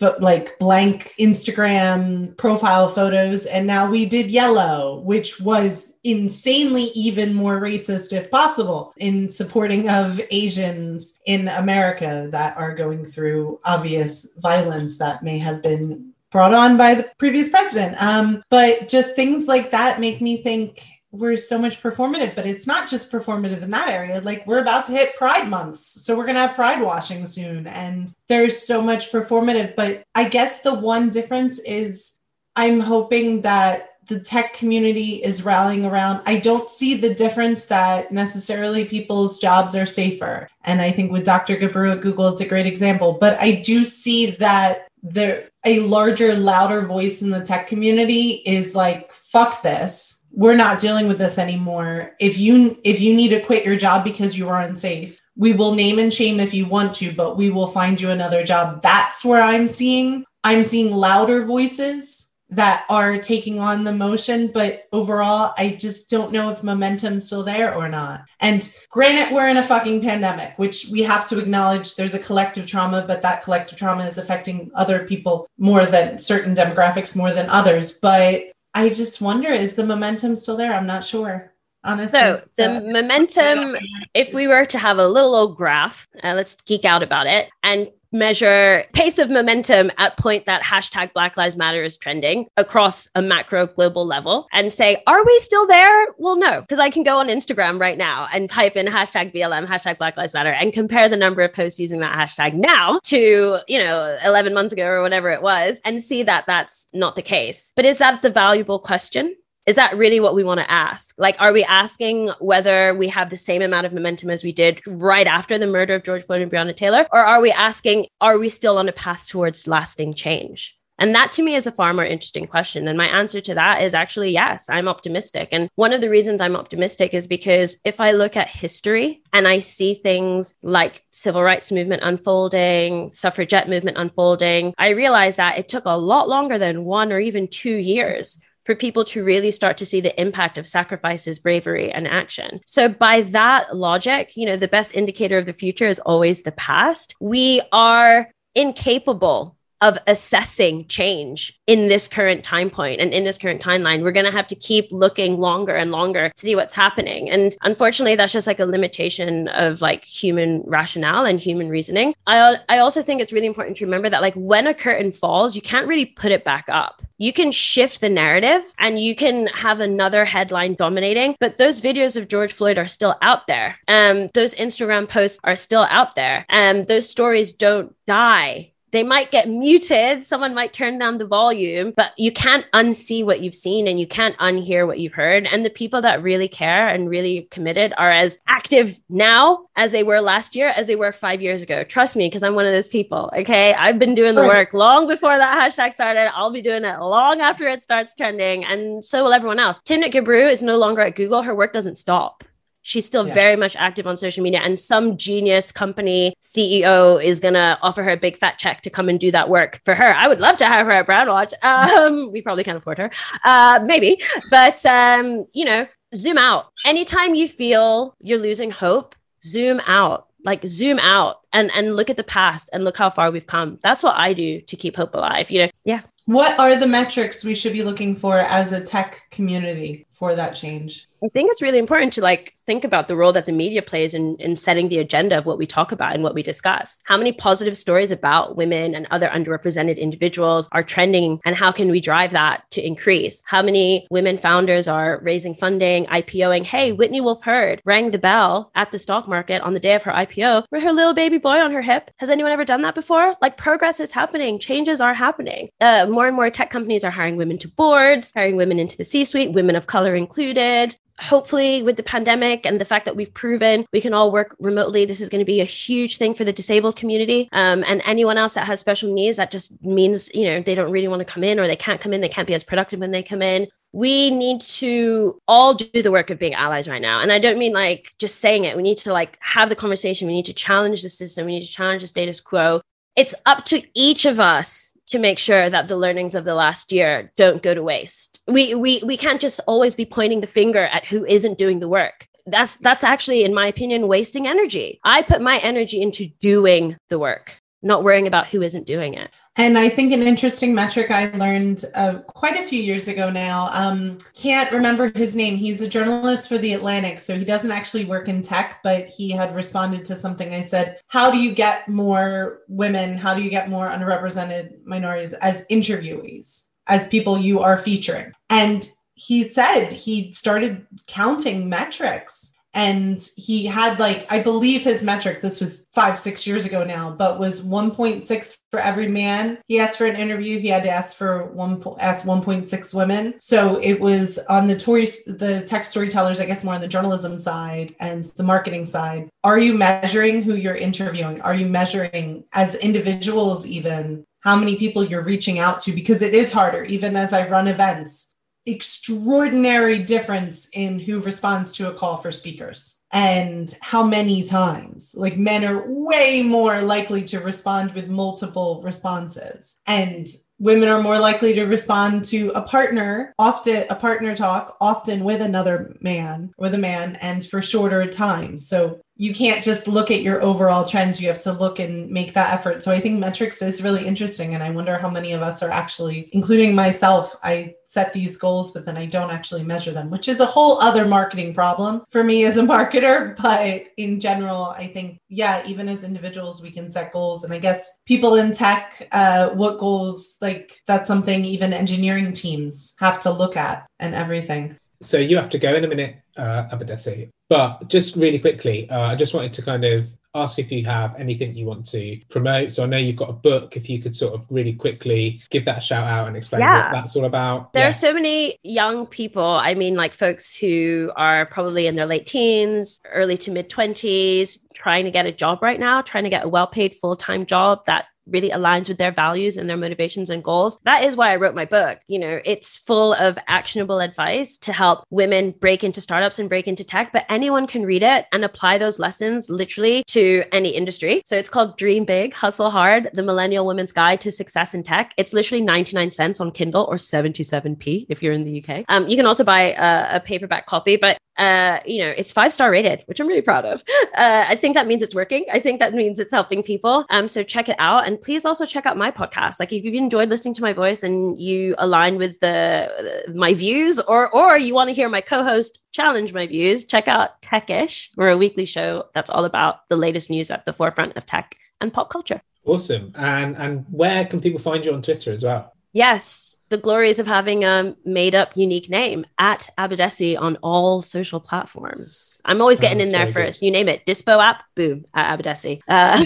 like 0.00 0.58
blank 0.58 1.14
Instagram 1.18 2.36
profile 2.36 2.88
photos, 2.88 3.46
and 3.46 3.66
now 3.66 3.90
we 3.90 4.06
did 4.06 4.30
yellow, 4.30 5.00
which 5.00 5.40
was 5.40 5.94
insanely 6.04 6.90
even 6.94 7.34
more 7.34 7.60
racist, 7.60 8.12
if 8.12 8.30
possible, 8.30 8.92
in 8.96 9.28
supporting 9.28 9.88
of 9.88 10.20
Asians 10.30 11.18
in 11.26 11.48
America 11.48 12.28
that 12.30 12.56
are 12.56 12.74
going 12.74 13.04
through 13.04 13.60
obvious 13.64 14.28
violence 14.38 14.98
that 14.98 15.22
may 15.22 15.38
have 15.38 15.62
been 15.62 16.12
brought 16.30 16.52
on 16.52 16.76
by 16.76 16.94
the 16.94 17.10
previous 17.18 17.48
president. 17.48 18.00
Um, 18.02 18.42
but 18.50 18.88
just 18.88 19.14
things 19.14 19.46
like 19.46 19.70
that 19.70 20.00
make 20.00 20.20
me 20.20 20.42
think 20.42 20.82
we're 21.18 21.36
so 21.36 21.58
much 21.58 21.82
performative, 21.82 22.34
but 22.34 22.46
it's 22.46 22.66
not 22.66 22.88
just 22.88 23.10
performative 23.10 23.62
in 23.62 23.70
that 23.70 23.88
area. 23.88 24.20
Like 24.20 24.46
we're 24.46 24.60
about 24.60 24.84
to 24.86 24.92
hit 24.92 25.16
Pride 25.16 25.48
months. 25.48 26.04
So 26.04 26.16
we're 26.16 26.24
going 26.24 26.34
to 26.34 26.42
have 26.42 26.54
Pride 26.54 26.80
washing 26.80 27.26
soon. 27.26 27.66
And 27.66 28.12
there's 28.28 28.66
so 28.66 28.82
much 28.82 29.10
performative. 29.10 29.74
But 29.76 30.02
I 30.14 30.28
guess 30.28 30.60
the 30.60 30.74
one 30.74 31.10
difference 31.10 31.58
is 31.60 32.18
I'm 32.54 32.80
hoping 32.80 33.42
that 33.42 33.90
the 34.06 34.20
tech 34.20 34.54
community 34.54 35.22
is 35.22 35.44
rallying 35.44 35.84
around. 35.84 36.22
I 36.26 36.38
don't 36.38 36.70
see 36.70 36.96
the 36.96 37.14
difference 37.14 37.66
that 37.66 38.12
necessarily 38.12 38.84
people's 38.84 39.38
jobs 39.38 39.74
are 39.74 39.86
safer. 39.86 40.48
And 40.64 40.80
I 40.80 40.92
think 40.92 41.10
with 41.10 41.24
Dr. 41.24 41.56
Gebru 41.56 41.92
at 41.92 42.02
Google, 42.02 42.28
it's 42.28 42.40
a 42.40 42.46
great 42.46 42.66
example. 42.66 43.18
But 43.20 43.40
I 43.40 43.52
do 43.52 43.84
see 43.84 44.30
that 44.32 44.86
there 45.02 45.48
a 45.64 45.80
larger, 45.80 46.34
louder 46.36 46.86
voice 46.86 47.22
in 47.22 47.30
the 47.30 47.44
tech 47.44 47.66
community 47.66 48.42
is 48.46 48.74
like, 48.76 49.12
fuck 49.12 49.62
this 49.62 50.24
we're 50.36 50.54
not 50.54 50.78
dealing 50.78 51.08
with 51.08 51.18
this 51.18 51.38
anymore. 51.38 52.14
If 52.20 52.38
you 52.38 52.78
if 52.84 53.00
you 53.00 53.16
need 53.16 53.30
to 53.30 53.40
quit 53.40 53.64
your 53.64 53.76
job 53.76 54.04
because 54.04 54.38
you 54.38 54.48
are 54.48 54.60
unsafe 54.60 55.20
we 55.36 55.52
will 55.52 55.74
name 55.74 55.98
and 55.98 56.12
shame 56.12 56.40
if 56.40 56.54
you 56.54 56.66
want 56.66 56.94
to 56.94 57.12
but 57.12 57.36
we 57.36 57.50
will 57.50 57.66
find 57.66 58.00
you 58.00 58.10
another 58.10 58.42
job. 58.42 58.82
That's 58.82 59.24
where 59.24 59.42
i'm 59.42 59.68
seeing 59.68 60.24
i'm 60.44 60.62
seeing 60.62 60.92
louder 60.92 61.44
voices 61.44 62.32
that 62.48 62.84
are 62.88 63.18
taking 63.18 63.58
on 63.58 63.82
the 63.82 63.92
motion 63.92 64.46
but 64.46 64.84
overall 64.92 65.52
i 65.58 65.70
just 65.70 66.08
don't 66.08 66.30
know 66.30 66.48
if 66.48 66.62
momentum's 66.62 67.26
still 67.26 67.42
there 67.42 67.74
or 67.74 67.88
not. 67.88 68.22
And 68.40 68.68
granted 68.90 69.34
we're 69.34 69.48
in 69.48 69.56
a 69.58 69.62
fucking 69.62 70.00
pandemic 70.00 70.58
which 70.58 70.86
we 70.90 71.02
have 71.02 71.28
to 71.28 71.38
acknowledge 71.38 71.94
there's 71.94 72.14
a 72.14 72.18
collective 72.18 72.66
trauma 72.66 73.04
but 73.06 73.22
that 73.22 73.42
collective 73.42 73.76
trauma 73.76 74.06
is 74.06 74.18
affecting 74.18 74.70
other 74.74 75.04
people 75.06 75.48
more 75.58 75.86
than 75.86 76.18
certain 76.18 76.54
demographics 76.54 77.16
more 77.16 77.32
than 77.32 77.50
others. 77.50 77.92
But 77.92 78.52
I 78.76 78.90
just 78.90 79.22
wonder 79.22 79.48
is 79.48 79.74
the 79.74 79.86
momentum 79.86 80.36
still 80.36 80.56
there? 80.56 80.74
I'm 80.74 80.86
not 80.86 81.02
sure. 81.02 81.52
Honestly. 81.82 82.18
So 82.18 82.42
the 82.56 82.80
momentum, 82.80 83.76
if 84.12 84.34
we 84.34 84.48
were 84.48 84.66
to 84.66 84.78
have 84.78 84.98
a 84.98 85.08
little 85.08 85.34
old 85.34 85.56
graph, 85.56 86.06
uh, 86.22 86.34
let's 86.34 86.56
geek 86.56 86.84
out 86.84 87.02
about 87.02 87.26
it, 87.26 87.48
and 87.62 87.88
measure 88.18 88.84
pace 88.92 89.18
of 89.18 89.30
momentum 89.30 89.90
at 89.98 90.16
point 90.16 90.46
that 90.46 90.62
hashtag 90.62 91.12
Black 91.12 91.36
Lives 91.36 91.56
Matter 91.56 91.82
is 91.82 91.96
trending 91.96 92.46
across 92.56 93.08
a 93.14 93.22
macro 93.22 93.66
global 93.66 94.06
level 94.06 94.46
and 94.52 94.72
say, 94.72 95.02
are 95.06 95.24
we 95.24 95.38
still 95.40 95.66
there? 95.66 96.06
Well, 96.18 96.36
no, 96.36 96.62
because 96.62 96.80
I 96.80 96.90
can 96.90 97.02
go 97.02 97.18
on 97.18 97.28
Instagram 97.28 97.80
right 97.80 97.98
now 97.98 98.26
and 98.32 98.48
type 98.48 98.76
in 98.76 98.86
hashtag 98.86 99.34
BLM, 99.34 99.66
hashtag 99.66 99.98
Black 99.98 100.16
Lives 100.16 100.34
Matter, 100.34 100.52
and 100.52 100.72
compare 100.72 101.08
the 101.08 101.16
number 101.16 101.42
of 101.42 101.52
posts 101.52 101.78
using 101.78 102.00
that 102.00 102.16
hashtag 102.16 102.54
now 102.54 102.98
to, 103.04 103.58
you 103.68 103.78
know, 103.78 104.16
11 104.24 104.54
months 104.54 104.72
ago 104.72 104.86
or 104.86 105.02
whatever 105.02 105.30
it 105.30 105.42
was 105.42 105.80
and 105.84 106.02
see 106.02 106.22
that 106.22 106.46
that's 106.46 106.88
not 106.92 107.16
the 107.16 107.22
case. 107.22 107.72
But 107.76 107.84
is 107.84 107.98
that 107.98 108.22
the 108.22 108.30
valuable 108.30 108.78
question? 108.78 109.36
Is 109.66 109.76
that 109.76 109.96
really 109.96 110.20
what 110.20 110.34
we 110.34 110.44
want 110.44 110.60
to 110.60 110.70
ask? 110.70 111.14
Like, 111.18 111.40
are 111.40 111.52
we 111.52 111.64
asking 111.64 112.30
whether 112.38 112.94
we 112.94 113.08
have 113.08 113.30
the 113.30 113.36
same 113.36 113.62
amount 113.62 113.86
of 113.86 113.92
momentum 113.92 114.30
as 114.30 114.44
we 114.44 114.52
did 114.52 114.80
right 114.86 115.26
after 115.26 115.58
the 115.58 115.66
murder 115.66 115.94
of 115.96 116.04
George 116.04 116.24
Floyd 116.24 116.42
and 116.42 116.50
Breonna 116.50 116.74
Taylor? 116.74 117.06
Or 117.12 117.20
are 117.20 117.40
we 117.40 117.50
asking, 117.50 118.06
are 118.20 118.38
we 118.38 118.48
still 118.48 118.78
on 118.78 118.88
a 118.88 118.92
path 118.92 119.26
towards 119.26 119.66
lasting 119.66 120.14
change? 120.14 120.76
And 120.98 121.14
that 121.14 121.32
to 121.32 121.42
me 121.42 121.54
is 121.54 121.66
a 121.66 121.72
far 121.72 121.92
more 121.92 122.04
interesting 122.04 122.46
question. 122.46 122.88
And 122.88 122.96
my 122.96 123.06
answer 123.06 123.40
to 123.42 123.54
that 123.54 123.82
is 123.82 123.92
actually 123.92 124.30
yes, 124.30 124.66
I'm 124.70 124.88
optimistic. 124.88 125.48
And 125.52 125.68
one 125.74 125.92
of 125.92 126.00
the 126.00 126.08
reasons 126.08 126.40
I'm 126.40 126.56
optimistic 126.56 127.12
is 127.12 127.26
because 127.26 127.76
if 127.84 128.00
I 128.00 128.12
look 128.12 128.36
at 128.36 128.48
history 128.48 129.20
and 129.32 129.46
I 129.46 129.58
see 129.58 129.94
things 129.94 130.54
like 130.62 131.04
civil 131.10 131.42
rights 131.42 131.70
movement 131.70 132.02
unfolding, 132.02 133.10
suffragette 133.10 133.68
movement 133.68 133.98
unfolding, 133.98 134.72
I 134.78 134.90
realize 134.90 135.36
that 135.36 135.58
it 135.58 135.68
took 135.68 135.84
a 135.84 135.98
lot 135.98 136.28
longer 136.28 136.56
than 136.56 136.84
one 136.84 137.12
or 137.12 137.20
even 137.20 137.48
two 137.48 137.76
years 137.76 138.40
for 138.66 138.74
people 138.74 139.04
to 139.06 139.24
really 139.24 139.50
start 139.50 139.78
to 139.78 139.86
see 139.86 140.00
the 140.00 140.20
impact 140.20 140.58
of 140.58 140.66
sacrifices, 140.66 141.38
bravery, 141.38 141.90
and 141.90 142.06
action. 142.06 142.60
So, 142.66 142.88
by 142.88 143.22
that 143.22 143.74
logic, 143.74 144.32
you 144.36 144.44
know, 144.44 144.56
the 144.56 144.68
best 144.68 144.94
indicator 144.94 145.38
of 145.38 145.46
the 145.46 145.52
future 145.52 145.86
is 145.86 146.00
always 146.00 146.42
the 146.42 146.52
past. 146.52 147.14
We 147.20 147.62
are 147.72 148.30
incapable 148.54 149.55
of 149.80 149.98
assessing 150.06 150.86
change 150.86 151.58
in 151.66 151.88
this 151.88 152.08
current 152.08 152.42
time 152.42 152.70
point 152.70 153.00
and 153.00 153.12
in 153.12 153.24
this 153.24 153.38
current 153.38 153.60
timeline. 153.60 154.02
We're 154.02 154.12
going 154.12 154.26
to 154.26 154.32
have 154.32 154.46
to 154.48 154.54
keep 154.54 154.90
looking 154.90 155.38
longer 155.38 155.74
and 155.74 155.90
longer 155.90 156.30
to 156.34 156.40
see 156.40 156.56
what's 156.56 156.74
happening. 156.74 157.30
And 157.30 157.54
unfortunately, 157.62 158.14
that's 158.14 158.32
just 158.32 158.46
like 158.46 158.60
a 158.60 158.66
limitation 158.66 159.48
of 159.48 159.80
like 159.80 160.04
human 160.04 160.62
rationale 160.66 161.24
and 161.24 161.40
human 161.40 161.68
reasoning. 161.68 162.14
I, 162.26 162.58
I 162.68 162.78
also 162.78 163.02
think 163.02 163.20
it's 163.20 163.32
really 163.32 163.46
important 163.46 163.76
to 163.78 163.84
remember 163.84 164.08
that 164.08 164.22
like 164.22 164.34
when 164.34 164.66
a 164.66 164.74
curtain 164.74 165.12
falls, 165.12 165.54
you 165.54 165.62
can't 165.62 165.86
really 165.86 166.06
put 166.06 166.32
it 166.32 166.44
back 166.44 166.66
up. 166.68 167.02
You 167.18 167.32
can 167.32 167.50
shift 167.50 168.00
the 168.00 168.10
narrative 168.10 168.62
and 168.78 169.00
you 169.00 169.14
can 169.16 169.46
have 169.48 169.80
another 169.80 170.24
headline 170.24 170.74
dominating, 170.74 171.36
but 171.40 171.56
those 171.56 171.80
videos 171.80 172.16
of 172.16 172.28
George 172.28 172.52
Floyd 172.52 172.78
are 172.78 172.86
still 172.86 173.16
out 173.22 173.46
there. 173.46 173.78
Um, 173.88 174.28
those 174.34 174.54
Instagram 174.54 175.08
posts 175.08 175.40
are 175.44 175.56
still 175.56 175.86
out 175.90 176.14
there. 176.14 176.44
And 176.48 176.80
um, 176.80 176.84
those 176.84 177.08
stories 177.08 177.52
don't 177.52 177.94
die 178.06 178.72
they 178.92 179.02
might 179.02 179.30
get 179.30 179.48
muted. 179.48 180.22
Someone 180.22 180.54
might 180.54 180.72
turn 180.72 180.98
down 180.98 181.18
the 181.18 181.26
volume, 181.26 181.92
but 181.96 182.12
you 182.16 182.32
can't 182.32 182.64
unsee 182.72 183.24
what 183.24 183.40
you've 183.40 183.54
seen 183.54 183.86
and 183.88 183.98
you 183.98 184.06
can't 184.06 184.36
unhear 184.38 184.86
what 184.86 184.98
you've 184.98 185.12
heard. 185.12 185.46
And 185.46 185.64
the 185.64 185.70
people 185.70 186.00
that 186.02 186.22
really 186.22 186.48
care 186.48 186.88
and 186.88 187.08
really 187.08 187.48
committed 187.50 187.92
are 187.98 188.10
as 188.10 188.38
active 188.48 188.98
now 189.08 189.66
as 189.76 189.90
they 189.90 190.02
were 190.02 190.20
last 190.20 190.54
year, 190.54 190.72
as 190.76 190.86
they 190.86 190.96
were 190.96 191.12
five 191.12 191.42
years 191.42 191.62
ago. 191.62 191.84
Trust 191.84 192.16
me, 192.16 192.26
because 192.26 192.42
I'm 192.42 192.54
one 192.54 192.66
of 192.66 192.72
those 192.72 192.88
people. 192.88 193.30
Okay. 193.36 193.74
I've 193.74 193.98
been 193.98 194.14
doing 194.14 194.34
the 194.34 194.42
work 194.42 194.72
long 194.72 195.06
before 195.06 195.36
that 195.36 195.58
hashtag 195.58 195.92
started. 195.92 196.30
I'll 196.34 196.50
be 196.50 196.62
doing 196.62 196.84
it 196.84 196.98
long 197.00 197.40
after 197.40 197.66
it 197.68 197.82
starts 197.82 198.14
trending. 198.14 198.64
And 198.64 199.04
so 199.04 199.24
will 199.24 199.32
everyone 199.32 199.58
else. 199.58 199.78
Timnit 199.80 200.12
Gebru 200.12 200.50
is 200.50 200.62
no 200.62 200.76
longer 200.78 201.02
at 201.02 201.16
Google. 201.16 201.42
Her 201.42 201.54
work 201.54 201.72
doesn't 201.72 201.96
stop 201.96 202.44
she's 202.86 203.04
still 203.04 203.26
yeah. 203.26 203.34
very 203.34 203.56
much 203.56 203.74
active 203.76 204.06
on 204.06 204.16
social 204.16 204.44
media 204.44 204.60
and 204.62 204.78
some 204.78 205.16
genius 205.16 205.72
company 205.72 206.32
ceo 206.44 207.22
is 207.22 207.40
going 207.40 207.54
to 207.54 207.76
offer 207.82 208.02
her 208.04 208.12
a 208.12 208.16
big 208.16 208.36
fat 208.36 208.58
check 208.58 208.80
to 208.80 208.88
come 208.88 209.08
and 209.08 209.18
do 209.18 209.30
that 209.32 209.48
work 209.48 209.80
for 209.84 209.94
her. 209.94 210.14
I 210.14 210.28
would 210.28 210.40
love 210.40 210.56
to 210.58 210.66
have 210.66 210.86
her 210.86 210.92
at 210.92 211.06
brandwatch 211.06 211.52
um, 211.62 212.30
we 212.30 212.40
probably 212.40 212.64
can't 212.64 212.78
afford 212.78 212.98
her. 212.98 213.10
Uh, 213.44 213.80
maybe. 213.84 214.22
But 214.50 214.84
um, 214.86 215.46
you 215.52 215.64
know 215.64 215.86
zoom 216.14 216.38
out. 216.38 216.72
Anytime 216.86 217.34
you 217.34 217.48
feel 217.48 218.14
you're 218.20 218.38
losing 218.38 218.70
hope 218.70 219.14
zoom 219.44 219.80
out. 219.86 220.28
Like 220.44 220.64
zoom 220.64 221.00
out 221.00 221.40
and 221.52 221.72
and 221.74 221.96
look 221.96 222.08
at 222.08 222.16
the 222.16 222.24
past 222.24 222.70
and 222.72 222.84
look 222.84 222.96
how 222.96 223.10
far 223.10 223.32
we've 223.32 223.48
come. 223.48 223.78
That's 223.82 224.04
what 224.04 224.16
i 224.16 224.32
do 224.32 224.60
to 224.60 224.76
keep 224.76 224.94
hope 224.94 225.14
alive 225.14 225.50
you 225.50 225.58
know? 225.60 225.70
Yeah. 225.84 226.02
What 226.26 226.58
are 226.58 226.76
the 226.76 226.86
metrics 226.86 227.44
we 227.44 227.54
should 227.54 227.72
be 227.72 227.82
looking 227.82 228.14
for 228.14 228.38
as 228.38 228.72
a 228.72 228.80
tech 228.80 229.26
community 229.30 230.05
for 230.18 230.34
that 230.34 230.54
change 230.54 231.06
I 231.22 231.28
think 231.28 231.50
it's 231.50 231.62
really 231.62 231.78
important 231.78 232.12
to 232.14 232.20
like 232.20 232.54
think 232.66 232.84
about 232.84 233.08
the 233.08 233.16
role 233.16 233.32
that 233.32 233.46
the 233.46 233.52
media 233.52 233.80
plays 233.80 234.12
in, 234.12 234.36
in 234.36 234.56
setting 234.56 234.88
the 234.88 234.98
agenda 234.98 235.38
of 235.38 235.46
what 235.46 235.56
we 235.56 235.66
talk 235.66 235.92
about 235.92 236.14
and 236.14 236.22
what 236.22 236.34
we 236.34 236.42
discuss. 236.42 237.00
How 237.04 237.16
many 237.16 237.32
positive 237.32 237.76
stories 237.76 238.10
about 238.10 238.56
women 238.56 238.94
and 238.94 239.06
other 239.10 239.28
underrepresented 239.28 239.98
individuals 239.98 240.68
are 240.72 240.82
trending 240.82 241.40
and 241.44 241.56
how 241.56 241.72
can 241.72 241.90
we 241.90 242.00
drive 242.00 242.32
that 242.32 242.70
to 242.72 242.86
increase? 242.86 243.42
How 243.46 243.62
many 243.62 244.06
women 244.10 244.36
founders 244.36 244.88
are 244.88 245.20
raising 245.22 245.54
funding, 245.54 246.06
IPOing? 246.06 246.66
Hey, 246.66 246.92
Whitney 246.92 247.20
Wolfe 247.20 247.44
Herd 247.44 247.80
rang 247.84 248.10
the 248.10 248.18
bell 248.18 248.70
at 248.74 248.90
the 248.90 248.98
stock 248.98 249.26
market 249.26 249.62
on 249.62 249.74
the 249.74 249.80
day 249.80 249.94
of 249.94 250.02
her 250.02 250.12
IPO 250.12 250.64
with 250.70 250.82
her 250.82 250.92
little 250.92 251.14
baby 251.14 251.38
boy 251.38 251.58
on 251.60 251.72
her 251.72 251.82
hip. 251.82 252.10
Has 252.18 252.30
anyone 252.30 252.52
ever 252.52 252.64
done 252.64 252.82
that 252.82 252.94
before? 252.94 253.36
Like 253.40 253.56
progress 253.56 254.00
is 254.00 254.12
happening, 254.12 254.58
changes 254.58 255.00
are 255.00 255.14
happening. 255.14 255.70
Uh, 255.80 256.06
more 256.10 256.26
and 256.26 256.36
more 256.36 256.50
tech 256.50 256.70
companies 256.70 257.04
are 257.04 257.10
hiring 257.10 257.36
women 257.36 257.58
to 257.58 257.68
boards, 257.68 258.32
hiring 258.34 258.56
women 258.56 258.78
into 258.78 258.96
the 258.96 259.04
C 259.04 259.24
suite, 259.24 259.52
women 259.52 259.76
of 259.76 259.86
color 259.86 260.05
included. 260.14 260.96
Hopefully 261.18 261.82
with 261.82 261.96
the 261.96 262.02
pandemic 262.02 262.66
and 262.66 262.78
the 262.78 262.84
fact 262.84 263.06
that 263.06 263.16
we've 263.16 263.32
proven 263.32 263.86
we 263.90 264.02
can 264.02 264.12
all 264.12 264.30
work 264.30 264.54
remotely 264.60 265.06
this 265.06 265.22
is 265.22 265.30
going 265.30 265.38
to 265.38 265.46
be 265.46 265.62
a 265.62 265.64
huge 265.64 266.18
thing 266.18 266.34
for 266.34 266.44
the 266.44 266.52
disabled 266.52 266.96
community. 266.96 267.48
Um, 267.52 267.84
and 267.86 268.02
anyone 268.04 268.36
else 268.36 268.52
that 268.54 268.66
has 268.66 268.80
special 268.80 269.12
needs 269.14 269.38
that 269.38 269.50
just 269.50 269.82
means 269.82 270.28
you 270.34 270.44
know 270.44 270.60
they 270.60 270.74
don't 270.74 270.90
really 270.90 271.08
want 271.08 271.20
to 271.20 271.24
come 271.24 271.42
in 271.42 271.58
or 271.58 271.66
they 271.66 271.76
can't 271.76 272.02
come 272.02 272.12
in 272.12 272.20
they 272.20 272.28
can't 272.28 272.46
be 272.46 272.54
as 272.54 272.64
productive 272.64 273.00
when 273.00 273.12
they 273.12 273.22
come 273.22 273.40
in. 273.40 273.66
We 273.92 274.30
need 274.30 274.60
to 274.60 275.40
all 275.48 275.72
do 275.72 276.02
the 276.02 276.12
work 276.12 276.28
of 276.28 276.38
being 276.38 276.52
allies 276.52 276.86
right 276.86 277.00
now. 277.00 277.20
And 277.20 277.32
i 277.32 277.38
don't 277.38 277.58
mean 277.58 277.72
like 277.72 278.12
just 278.18 278.40
saying 278.40 278.64
it. 278.64 278.76
We 278.76 278.82
need 278.82 278.98
to 278.98 279.12
like 279.12 279.38
have 279.40 279.70
the 279.70 279.74
conversation. 279.74 280.28
We 280.28 280.34
need 280.34 280.46
to 280.46 280.52
challenge 280.52 281.02
the 281.02 281.08
system. 281.08 281.46
We 281.46 281.52
need 281.52 281.66
to 281.66 281.72
challenge 281.72 282.02
the 282.02 282.08
status 282.08 282.40
quo. 282.40 282.82
It's 283.16 283.34
up 283.46 283.64
to 283.66 283.82
each 283.94 284.26
of 284.26 284.38
us 284.38 284.92
to 285.06 285.18
make 285.18 285.38
sure 285.38 285.70
that 285.70 285.88
the 285.88 285.96
learnings 285.96 286.34
of 286.34 286.44
the 286.44 286.54
last 286.54 286.92
year 286.92 287.32
don't 287.36 287.62
go 287.62 287.74
to 287.74 287.82
waste. 287.82 288.40
We 288.46 288.74
we 288.74 289.02
we 289.04 289.16
can't 289.16 289.40
just 289.40 289.60
always 289.66 289.94
be 289.94 290.04
pointing 290.04 290.40
the 290.40 290.46
finger 290.46 290.84
at 290.86 291.06
who 291.06 291.24
isn't 291.24 291.58
doing 291.58 291.80
the 291.80 291.88
work. 291.88 292.28
That's 292.46 292.76
that's 292.76 293.04
actually 293.04 293.44
in 293.44 293.54
my 293.54 293.66
opinion 293.66 294.08
wasting 294.08 294.46
energy. 294.46 295.00
I 295.04 295.22
put 295.22 295.40
my 295.40 295.58
energy 295.58 296.00
into 296.00 296.28
doing 296.40 296.96
the 297.08 297.18
work, 297.18 297.52
not 297.86 298.02
worrying 298.02 298.26
about 298.26 298.48
who 298.48 298.62
isn't 298.62 298.84
doing 298.84 299.14
it. 299.14 299.30
And 299.58 299.78
I 299.78 299.88
think 299.88 300.12
an 300.12 300.22
interesting 300.22 300.74
metric 300.74 301.10
I 301.10 301.30
learned 301.30 301.84
uh, 301.94 302.18
quite 302.26 302.56
a 302.56 302.62
few 302.62 302.82
years 302.82 303.08
ago 303.08 303.30
now. 303.30 303.70
Um, 303.72 304.18
can't 304.34 304.70
remember 304.70 305.10
his 305.16 305.34
name. 305.34 305.56
He's 305.56 305.80
a 305.80 305.88
journalist 305.88 306.48
for 306.48 306.58
The 306.58 306.74
Atlantic. 306.74 307.18
So 307.20 307.38
he 307.38 307.44
doesn't 307.44 307.70
actually 307.70 308.04
work 308.04 308.28
in 308.28 308.42
tech, 308.42 308.80
but 308.82 309.06
he 309.06 309.30
had 309.30 309.54
responded 309.54 310.04
to 310.06 310.16
something 310.16 310.52
I 310.52 310.62
said 310.62 310.98
How 311.06 311.30
do 311.30 311.38
you 311.38 311.54
get 311.54 311.88
more 311.88 312.60
women? 312.68 313.16
How 313.16 313.32
do 313.32 313.42
you 313.42 313.48
get 313.48 313.70
more 313.70 313.88
underrepresented 313.88 314.84
minorities 314.84 315.32
as 315.34 315.64
interviewees, 315.70 316.68
as 316.88 317.06
people 317.06 317.38
you 317.38 317.60
are 317.60 317.78
featuring? 317.78 318.32
And 318.50 318.86
he 319.14 319.48
said 319.48 319.90
he 319.90 320.30
started 320.32 320.86
counting 321.06 321.70
metrics 321.70 322.52
and 322.76 323.28
he 323.36 323.66
had 323.66 323.98
like 323.98 324.30
i 324.30 324.38
believe 324.38 324.82
his 324.82 325.02
metric 325.02 325.40
this 325.40 325.60
was 325.60 325.84
five 325.92 326.18
six 326.18 326.46
years 326.46 326.64
ago 326.64 326.84
now 326.84 327.10
but 327.10 327.38
was 327.38 327.62
1.6 327.62 328.56
for 328.70 328.80
every 328.80 329.08
man 329.08 329.58
he 329.68 329.80
asked 329.80 329.96
for 329.96 330.06
an 330.06 330.16
interview. 330.16 330.58
He 330.58 330.68
had 330.68 330.82
to 330.82 330.90
ask 330.90 331.16
for 331.16 331.46
one 331.46 331.82
ask 331.98 332.26
1.6 332.26 332.94
women. 332.94 333.34
So 333.40 333.78
it 333.78 333.98
was 333.98 334.38
on 334.50 334.66
the 334.66 334.76
tories 334.76 335.24
the 335.24 335.62
tech 335.62 335.84
storytellers 335.84 336.40
i 336.40 336.46
guess 336.46 336.62
more 336.62 336.74
on 336.74 336.80
the 336.80 336.88
journalism 336.88 337.38
side 337.38 337.94
and 338.00 338.24
the 338.36 338.42
marketing 338.42 338.84
side. 338.84 339.30
Are 339.44 339.58
you 339.58 339.74
measuring 339.74 340.42
who 340.42 340.54
you're 340.54 340.76
interviewing? 340.76 341.40
Are 341.40 341.54
you 341.54 341.66
measuring 341.66 342.44
as 342.52 342.74
individuals 342.74 343.66
even 343.66 344.24
how 344.40 344.56
many 344.56 344.76
people 344.76 345.04
you're 345.04 345.24
reaching 345.24 345.58
out 345.58 345.80
to? 345.80 345.92
Because 345.92 346.22
it 346.22 346.34
is 346.34 346.52
harder. 346.52 346.84
Even 346.84 347.16
as 347.16 347.32
i 347.32 347.48
run 347.48 347.68
events 347.68 348.34
extraordinary 348.66 349.98
difference 349.98 350.68
in 350.72 350.98
who 350.98 351.20
responds 351.20 351.72
to 351.72 351.88
a 351.88 351.94
call 351.94 352.16
for 352.16 352.32
speakers 352.32 353.00
and 353.12 353.74
how 353.80 354.02
many 354.02 354.42
times. 354.42 355.14
Like 355.16 355.38
men 355.38 355.64
are 355.64 355.84
way 355.86 356.42
more 356.42 356.80
likely 356.80 357.22
to 357.24 357.38
respond 357.38 357.92
with 357.92 358.08
multiple 358.08 358.82
responses. 358.82 359.78
And 359.86 360.26
women 360.58 360.88
are 360.88 361.02
more 361.02 361.18
likely 361.18 361.52
to 361.54 361.64
respond 361.64 362.24
to 362.24 362.48
a 362.54 362.62
partner, 362.62 363.34
often 363.38 363.84
a 363.90 363.94
partner 363.94 364.34
talk, 364.34 364.76
often 364.80 365.22
with 365.22 365.40
another 365.40 365.96
man 366.00 366.52
or 366.58 366.68
the 366.68 366.78
man, 366.78 367.16
and 367.20 367.44
for 367.44 367.60
shorter 367.60 368.06
times. 368.06 368.66
So 368.66 369.00
you 369.16 369.34
can't 369.34 369.64
just 369.64 369.88
look 369.88 370.10
at 370.10 370.22
your 370.22 370.42
overall 370.42 370.84
trends. 370.84 371.20
You 371.20 371.28
have 371.28 371.42
to 371.42 371.52
look 371.52 371.78
and 371.78 372.10
make 372.10 372.34
that 372.34 372.52
effort. 372.52 372.82
So 372.82 372.92
I 372.92 373.00
think 373.00 373.18
metrics 373.18 373.62
is 373.62 373.82
really 373.82 374.06
interesting. 374.06 374.54
And 374.54 374.62
I 374.62 374.70
wonder 374.70 374.98
how 374.98 375.10
many 375.10 375.32
of 375.32 375.42
us 375.42 375.62
are 375.62 375.70
actually, 375.70 376.28
including 376.32 376.74
myself, 376.74 377.34
I 377.42 377.74
set 377.96 378.12
these 378.12 378.36
goals, 378.36 378.72
but 378.72 378.84
then 378.84 378.98
I 378.98 379.06
don't 379.06 379.30
actually 379.30 379.62
measure 379.62 379.90
them, 379.90 380.10
which 380.10 380.28
is 380.28 380.40
a 380.40 380.52
whole 380.54 380.78
other 380.82 381.06
marketing 381.06 381.54
problem 381.54 382.02
for 382.10 382.22
me 382.22 382.44
as 382.44 382.58
a 382.58 382.62
marketer. 382.62 383.34
But 383.46 383.88
in 383.96 384.20
general, 384.20 384.74
I 384.82 384.86
think, 384.88 385.18
yeah, 385.30 385.62
even 385.66 385.88
as 385.88 386.04
individuals, 386.04 386.62
we 386.62 386.70
can 386.70 386.90
set 386.90 387.12
goals. 387.12 387.42
And 387.42 387.54
I 387.54 387.58
guess 387.58 387.80
people 388.04 388.34
in 388.34 388.52
tech, 388.52 389.08
uh, 389.12 389.48
what 389.60 389.78
goals, 389.78 390.36
like 390.42 390.66
that's 390.86 391.08
something 391.08 391.42
even 391.44 391.72
engineering 391.72 392.32
teams 392.34 392.94
have 392.98 393.18
to 393.20 393.30
look 393.30 393.56
at 393.56 393.86
and 393.98 394.14
everything. 394.14 394.76
So 395.00 395.16
you 395.16 395.36
have 395.36 395.50
to 395.50 395.58
go 395.58 395.74
in 395.74 395.84
a 395.84 395.88
minute, 395.88 396.16
uh, 396.36 396.68
Abadesi. 396.72 397.30
But 397.48 397.88
just 397.88 398.16
really 398.16 398.38
quickly, 398.38 398.90
uh, 398.90 399.12
I 399.12 399.14
just 399.14 399.32
wanted 399.32 399.54
to 399.54 399.62
kind 399.62 399.84
of 399.84 400.08
ask 400.36 400.58
if 400.58 400.70
you 400.70 400.84
have 400.84 401.18
anything 401.18 401.56
you 401.56 401.66
want 401.66 401.86
to 401.88 402.18
promote. 402.28 402.72
So 402.72 402.84
I 402.84 402.86
know 402.86 402.96
you've 402.96 403.16
got 403.16 403.30
a 403.30 403.34
book. 403.34 403.76
If 403.76 403.88
you 403.88 404.00
could 404.00 404.14
sort 404.14 404.34
of 404.34 404.46
really 404.50 404.72
quickly 404.74 405.42
give 405.50 405.64
that 405.64 405.78
a 405.78 405.80
shout 405.80 406.06
out 406.06 406.28
and 406.28 406.36
explain 406.36 406.60
Yeah. 406.60 406.76
what 406.76 406.92
that's 406.92 407.16
all 407.16 407.24
about. 407.24 407.72
There 407.72 407.82
Yeah. 407.82 407.88
are 407.88 407.92
so 407.92 408.12
many 408.12 408.58
young 408.62 409.06
people. 409.06 409.44
I 409.44 409.74
mean, 409.74 409.94
like 409.94 410.12
folks 410.14 410.56
who 410.56 411.10
are 411.16 411.46
probably 411.46 411.86
in 411.86 411.94
their 411.94 412.06
late 412.06 412.26
teens, 412.26 413.00
early 413.12 413.36
to 413.38 413.50
mid 413.50 413.68
20s, 413.70 414.58
trying 414.74 415.04
to 415.04 415.10
get 415.10 415.26
a 415.26 415.32
job 415.32 415.62
right 415.62 415.80
now, 415.80 416.02
trying 416.02 416.24
to 416.24 416.30
get 416.30 416.44
a 416.44 416.48
well 416.48 416.66
paid 416.66 416.94
full 416.94 417.16
time 417.16 417.46
job 417.46 417.84
that 417.86 418.06
really 418.26 418.50
aligns 418.50 418.88
with 418.88 418.98
their 418.98 419.12
values 419.12 419.56
and 419.56 419.68
their 419.68 419.76
motivations 419.76 420.30
and 420.30 420.42
goals. 420.42 420.78
That 420.84 421.04
is 421.04 421.16
why 421.16 421.32
I 421.32 421.36
wrote 421.36 421.54
my 421.54 421.64
book. 421.64 422.00
You 422.08 422.18
know, 422.18 422.40
it's 422.44 422.76
full 422.76 423.14
of 423.14 423.38
actionable 423.46 424.00
advice 424.00 424.56
to 424.58 424.72
help 424.72 425.04
women 425.10 425.52
break 425.52 425.84
into 425.84 426.00
startups 426.00 426.38
and 426.38 426.48
break 426.48 426.66
into 426.66 426.84
tech, 426.84 427.12
but 427.12 427.24
anyone 427.28 427.66
can 427.66 427.84
read 427.84 428.02
it 428.02 428.26
and 428.32 428.44
apply 428.44 428.78
those 428.78 428.98
lessons 428.98 429.48
literally 429.48 430.02
to 430.08 430.44
any 430.52 430.70
industry. 430.70 431.22
So 431.24 431.36
it's 431.36 431.48
called 431.48 431.76
Dream 431.78 432.04
Big, 432.04 432.34
Hustle 432.34 432.70
Hard, 432.70 433.10
The 433.12 433.22
Millennial 433.22 433.66
Woman's 433.66 433.92
Guide 433.92 434.20
to 434.22 434.30
Success 434.30 434.74
in 434.74 434.82
Tech. 434.82 435.12
It's 435.16 435.32
literally 435.32 435.62
99 435.62 436.10
cents 436.10 436.40
on 436.40 436.50
Kindle 436.50 436.84
or 436.88 436.96
77p 436.96 438.06
if 438.08 438.22
you're 438.22 438.32
in 438.32 438.44
the 438.44 438.62
UK. 438.62 438.84
Um, 438.88 439.08
you 439.08 439.16
can 439.16 439.26
also 439.26 439.44
buy 439.44 439.72
a, 439.72 440.16
a 440.16 440.20
paperback 440.20 440.66
copy, 440.66 440.96
but 440.96 441.18
uh, 441.38 441.80
you 441.84 441.98
know, 441.98 442.12
it's 442.16 442.32
five 442.32 442.52
star 442.52 442.70
rated, 442.70 443.02
which 443.06 443.20
I'm 443.20 443.26
really 443.26 443.42
proud 443.42 443.64
of. 443.64 443.82
Uh, 444.16 444.44
I 444.48 444.54
think 444.54 444.74
that 444.74 444.86
means 444.86 445.02
it's 445.02 445.14
working. 445.14 445.44
I 445.52 445.58
think 445.58 445.80
that 445.80 445.94
means 445.94 446.18
it's 446.18 446.30
helping 446.30 446.62
people. 446.62 447.04
Um, 447.10 447.28
so 447.28 447.42
check 447.42 447.68
it 447.68 447.76
out, 447.78 448.06
and 448.06 448.20
please 448.20 448.44
also 448.44 448.64
check 448.66 448.86
out 448.86 448.96
my 448.96 449.10
podcast. 449.10 449.60
Like, 449.60 449.72
if 449.72 449.84
you've 449.84 449.94
enjoyed 449.94 450.28
listening 450.28 450.54
to 450.54 450.62
my 450.62 450.72
voice 450.72 451.02
and 451.02 451.40
you 451.40 451.74
align 451.78 452.16
with 452.16 452.40
the 452.40 453.32
my 453.34 453.54
views, 453.54 454.00
or 454.00 454.28
or 454.34 454.58
you 454.58 454.74
want 454.74 454.88
to 454.88 454.94
hear 454.94 455.08
my 455.08 455.20
co-host 455.20 455.80
challenge 455.92 456.32
my 456.32 456.46
views, 456.46 456.84
check 456.84 457.08
out 457.08 457.40
Techish. 457.42 458.08
We're 458.16 458.30
a 458.30 458.36
weekly 458.36 458.64
show 458.64 459.04
that's 459.14 459.30
all 459.30 459.44
about 459.44 459.88
the 459.88 459.96
latest 459.96 460.30
news 460.30 460.50
at 460.50 460.66
the 460.66 460.72
forefront 460.72 461.16
of 461.16 461.26
tech 461.26 461.56
and 461.80 461.92
pop 461.92 462.10
culture. 462.10 462.40
Awesome. 462.64 463.12
And 463.14 463.56
and 463.56 463.84
where 463.90 464.24
can 464.26 464.40
people 464.40 464.60
find 464.60 464.84
you 464.84 464.92
on 464.92 465.02
Twitter 465.02 465.32
as 465.32 465.44
well? 465.44 465.72
Yes, 465.92 466.55
the 466.68 466.78
glories 466.78 467.18
of 467.18 467.26
having 467.26 467.64
a 467.64 467.94
made 468.04 468.34
up 468.34 468.56
unique 468.56 468.90
name 468.90 469.24
at 469.38 469.68
Abadesi 469.78 470.38
on 470.40 470.56
all 470.62 471.00
social 471.02 471.38
platforms. 471.40 472.40
I'm 472.44 472.60
always 472.60 472.80
getting 472.80 473.00
Oh, 473.00 473.04
in 473.04 473.12
there 473.12 473.26
so 473.26 473.32
good. 473.32 473.44
first. 473.46 473.62
You 473.62 473.70
name 473.70 473.88
it, 473.88 474.04
Dispo 474.06 474.42
app, 474.42 474.64
boom, 474.74 475.04
at 475.14 475.38
Abadesi. 475.38 475.80
Uh, 475.86 476.18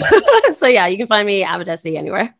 so 0.53 0.65
yeah, 0.67 0.87
you 0.87 0.97
can 0.97 1.07
find 1.07 1.27
me 1.27 1.43
Abadesi 1.43 1.95
anywhere. 1.95 2.35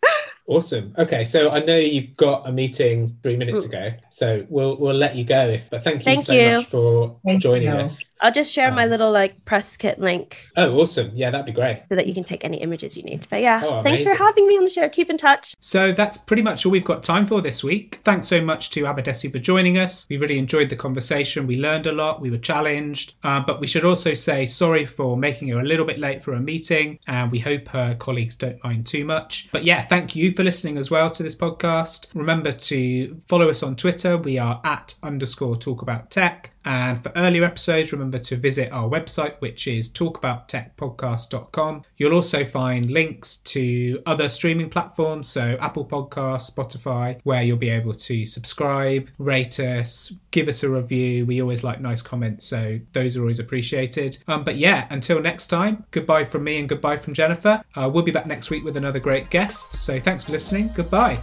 Awesome. 0.48 0.94
Okay, 0.98 1.24
so 1.24 1.50
I 1.52 1.60
know 1.60 1.78
you've 1.78 2.18
got 2.18 2.48
a 2.48 2.52
meeting 2.52 3.16
three 3.24 3.38
minutes 3.38 3.64
Mm. 3.64 3.68
ago, 3.68 3.92
so 4.10 4.46
we'll 4.50 4.76
we'll 4.78 4.96
let 4.96 5.16
you 5.16 5.24
go. 5.24 5.48
If 5.48 5.70
but 5.70 5.84
thank 5.84 6.00
you 6.00 6.04
Thank 6.06 6.26
so 6.26 6.34
you. 6.34 6.58
much 6.58 6.66
for 6.66 7.18
Thank 7.26 7.42
joining 7.42 7.70
you. 7.70 7.74
us. 7.86 8.12
I'll 8.22 8.34
just 8.34 8.52
share 8.52 8.72
my 8.72 8.84
Um, 8.84 8.90
little 8.90 9.12
like 9.12 9.44
press 9.46 9.78
kit 9.78 10.00
link 10.00 10.46
Oh, 10.58 10.78
awesome! 10.80 11.12
Yeah, 11.16 11.30
that'd 11.30 11.46
be 11.46 11.52
great. 11.52 11.84
so 11.90 11.96
that 11.96 12.08
you 12.08 12.14
can 12.14 12.24
take 12.24 12.44
any 12.44 12.58
images 12.62 12.98
you 12.98 13.04
need. 13.04 13.28
But 13.30 13.42
yeah, 13.42 13.62
Oh, 13.64 13.82
thanks 13.84 14.04
for 14.04 14.14
having 14.16 14.48
me 14.48 14.58
on 14.58 14.64
the 14.64 14.70
show. 14.70 14.88
Keep 14.90 15.10
in 15.10 15.18
touch. 15.18 15.54
So 15.60 15.92
that's 15.92 16.18
pretty 16.18 16.42
much 16.42 16.66
all 16.66 16.72
we've 16.72 16.84
got 16.84 17.04
time 17.04 17.26
for 17.26 17.42
this 17.42 17.64
week. 17.64 18.00
Thanks 18.04 18.28
so 18.28 18.42
much 18.42 18.70
to 18.72 18.84
Abadesi 18.84 19.32
for 19.32 19.40
joining 19.40 19.78
us. 19.78 20.06
We 20.10 20.18
really 20.18 20.38
enjoyed 20.38 20.70
the 20.70 20.76
conversation. 20.76 21.48
We 21.48 21.58
learned 21.58 21.88
a 21.88 21.92
lot. 21.92 22.20
We 22.22 22.30
were 22.30 22.38
challenged. 22.38 23.14
Uh, 23.24 23.40
but 23.46 23.60
we 23.62 23.68
should 23.68 23.86
also 23.86 24.14
say 24.14 24.46
sorry 24.48 24.86
for 24.86 25.16
making 25.16 25.50
her 25.50 25.60
a 25.60 25.64
little 25.64 25.86
bit 25.86 26.00
late 26.00 26.24
for 26.24 26.34
a 26.34 26.40
meeting. 26.40 27.00
And 27.08 27.32
we 27.32 27.40
hope 27.40 27.70
her 27.70 27.96
colleagues 27.96 28.36
don't 28.36 28.62
mind 28.64 28.86
too 28.86 29.06
much. 29.06 29.48
But 29.52 29.64
yeah, 29.64 29.84
thank 29.84 30.16
for 30.32 30.44
listening 30.44 30.78
as 30.78 30.90
well 30.90 31.10
to 31.10 31.24
this 31.24 31.36
podcast. 31.36 32.08
Remember 32.14 32.52
to 32.52 33.22
follow 33.28 33.50
us 33.50 33.64
on 33.64 33.76
Twitter. 33.76 34.18
We 34.18 34.38
are 34.38 34.62
at 34.64 34.96
underscore 35.04 35.56
talk 35.58 35.82
about 35.82 36.10
tech. 36.12 36.52
And 36.66 37.02
for 37.02 37.12
earlier 37.16 37.44
episodes, 37.44 37.92
remember 37.92 38.20
to 38.20 38.36
visit 38.36 38.72
our 38.72 38.90
website, 38.90 39.40
which 39.40 39.68
is 39.68 39.90
talkabouttechpodcast.com. 39.90 41.84
You'll 41.98 42.14
also 42.14 42.46
find 42.46 42.90
links 42.90 43.38
to 43.38 44.02
other 44.06 44.30
streaming 44.30 44.70
platforms, 44.70 45.28
so 45.28 45.58
Apple 45.60 45.86
Podcasts, 45.86 46.52
Spotify, 46.52 47.20
where 47.24 47.42
you'll 47.44 47.58
be 47.58 47.70
able 47.70 47.94
to 47.94 48.26
subscribe, 48.26 49.10
rate 49.18 49.60
us, 49.60 50.14
give 50.32 50.48
us 50.48 50.64
a 50.64 50.70
review. 50.70 51.26
We 51.26 51.42
always 51.42 51.64
like 51.64 51.82
nice 51.82 52.02
comments, 52.02 52.46
so 52.46 52.80
those 52.94 53.18
are 53.18 53.22
always 53.22 53.40
appreciated. 53.40 54.18
Um, 54.28 54.44
but 54.44 54.58
yeah, 54.58 54.88
until 54.90 55.22
next 55.22 55.48
time, 55.48 55.86
goodbye 55.92 56.24
from 56.24 56.44
me 56.44 56.60
and 56.60 56.70
goodbye 56.70 56.98
from 56.98 57.14
Jennifer. 57.14 57.64
Uh, 57.76 57.90
we'll 57.92 58.04
be 58.04 58.12
back 58.12 58.28
next 58.28 58.50
week 58.50 58.64
with 58.64 58.78
another 58.78 59.00
great 59.00 59.30
guest. 59.30 59.74
So 59.74 60.00
thanks 60.00 60.24
for 60.24 60.32
listening. 60.32 60.70
Goodbye. 60.76 61.20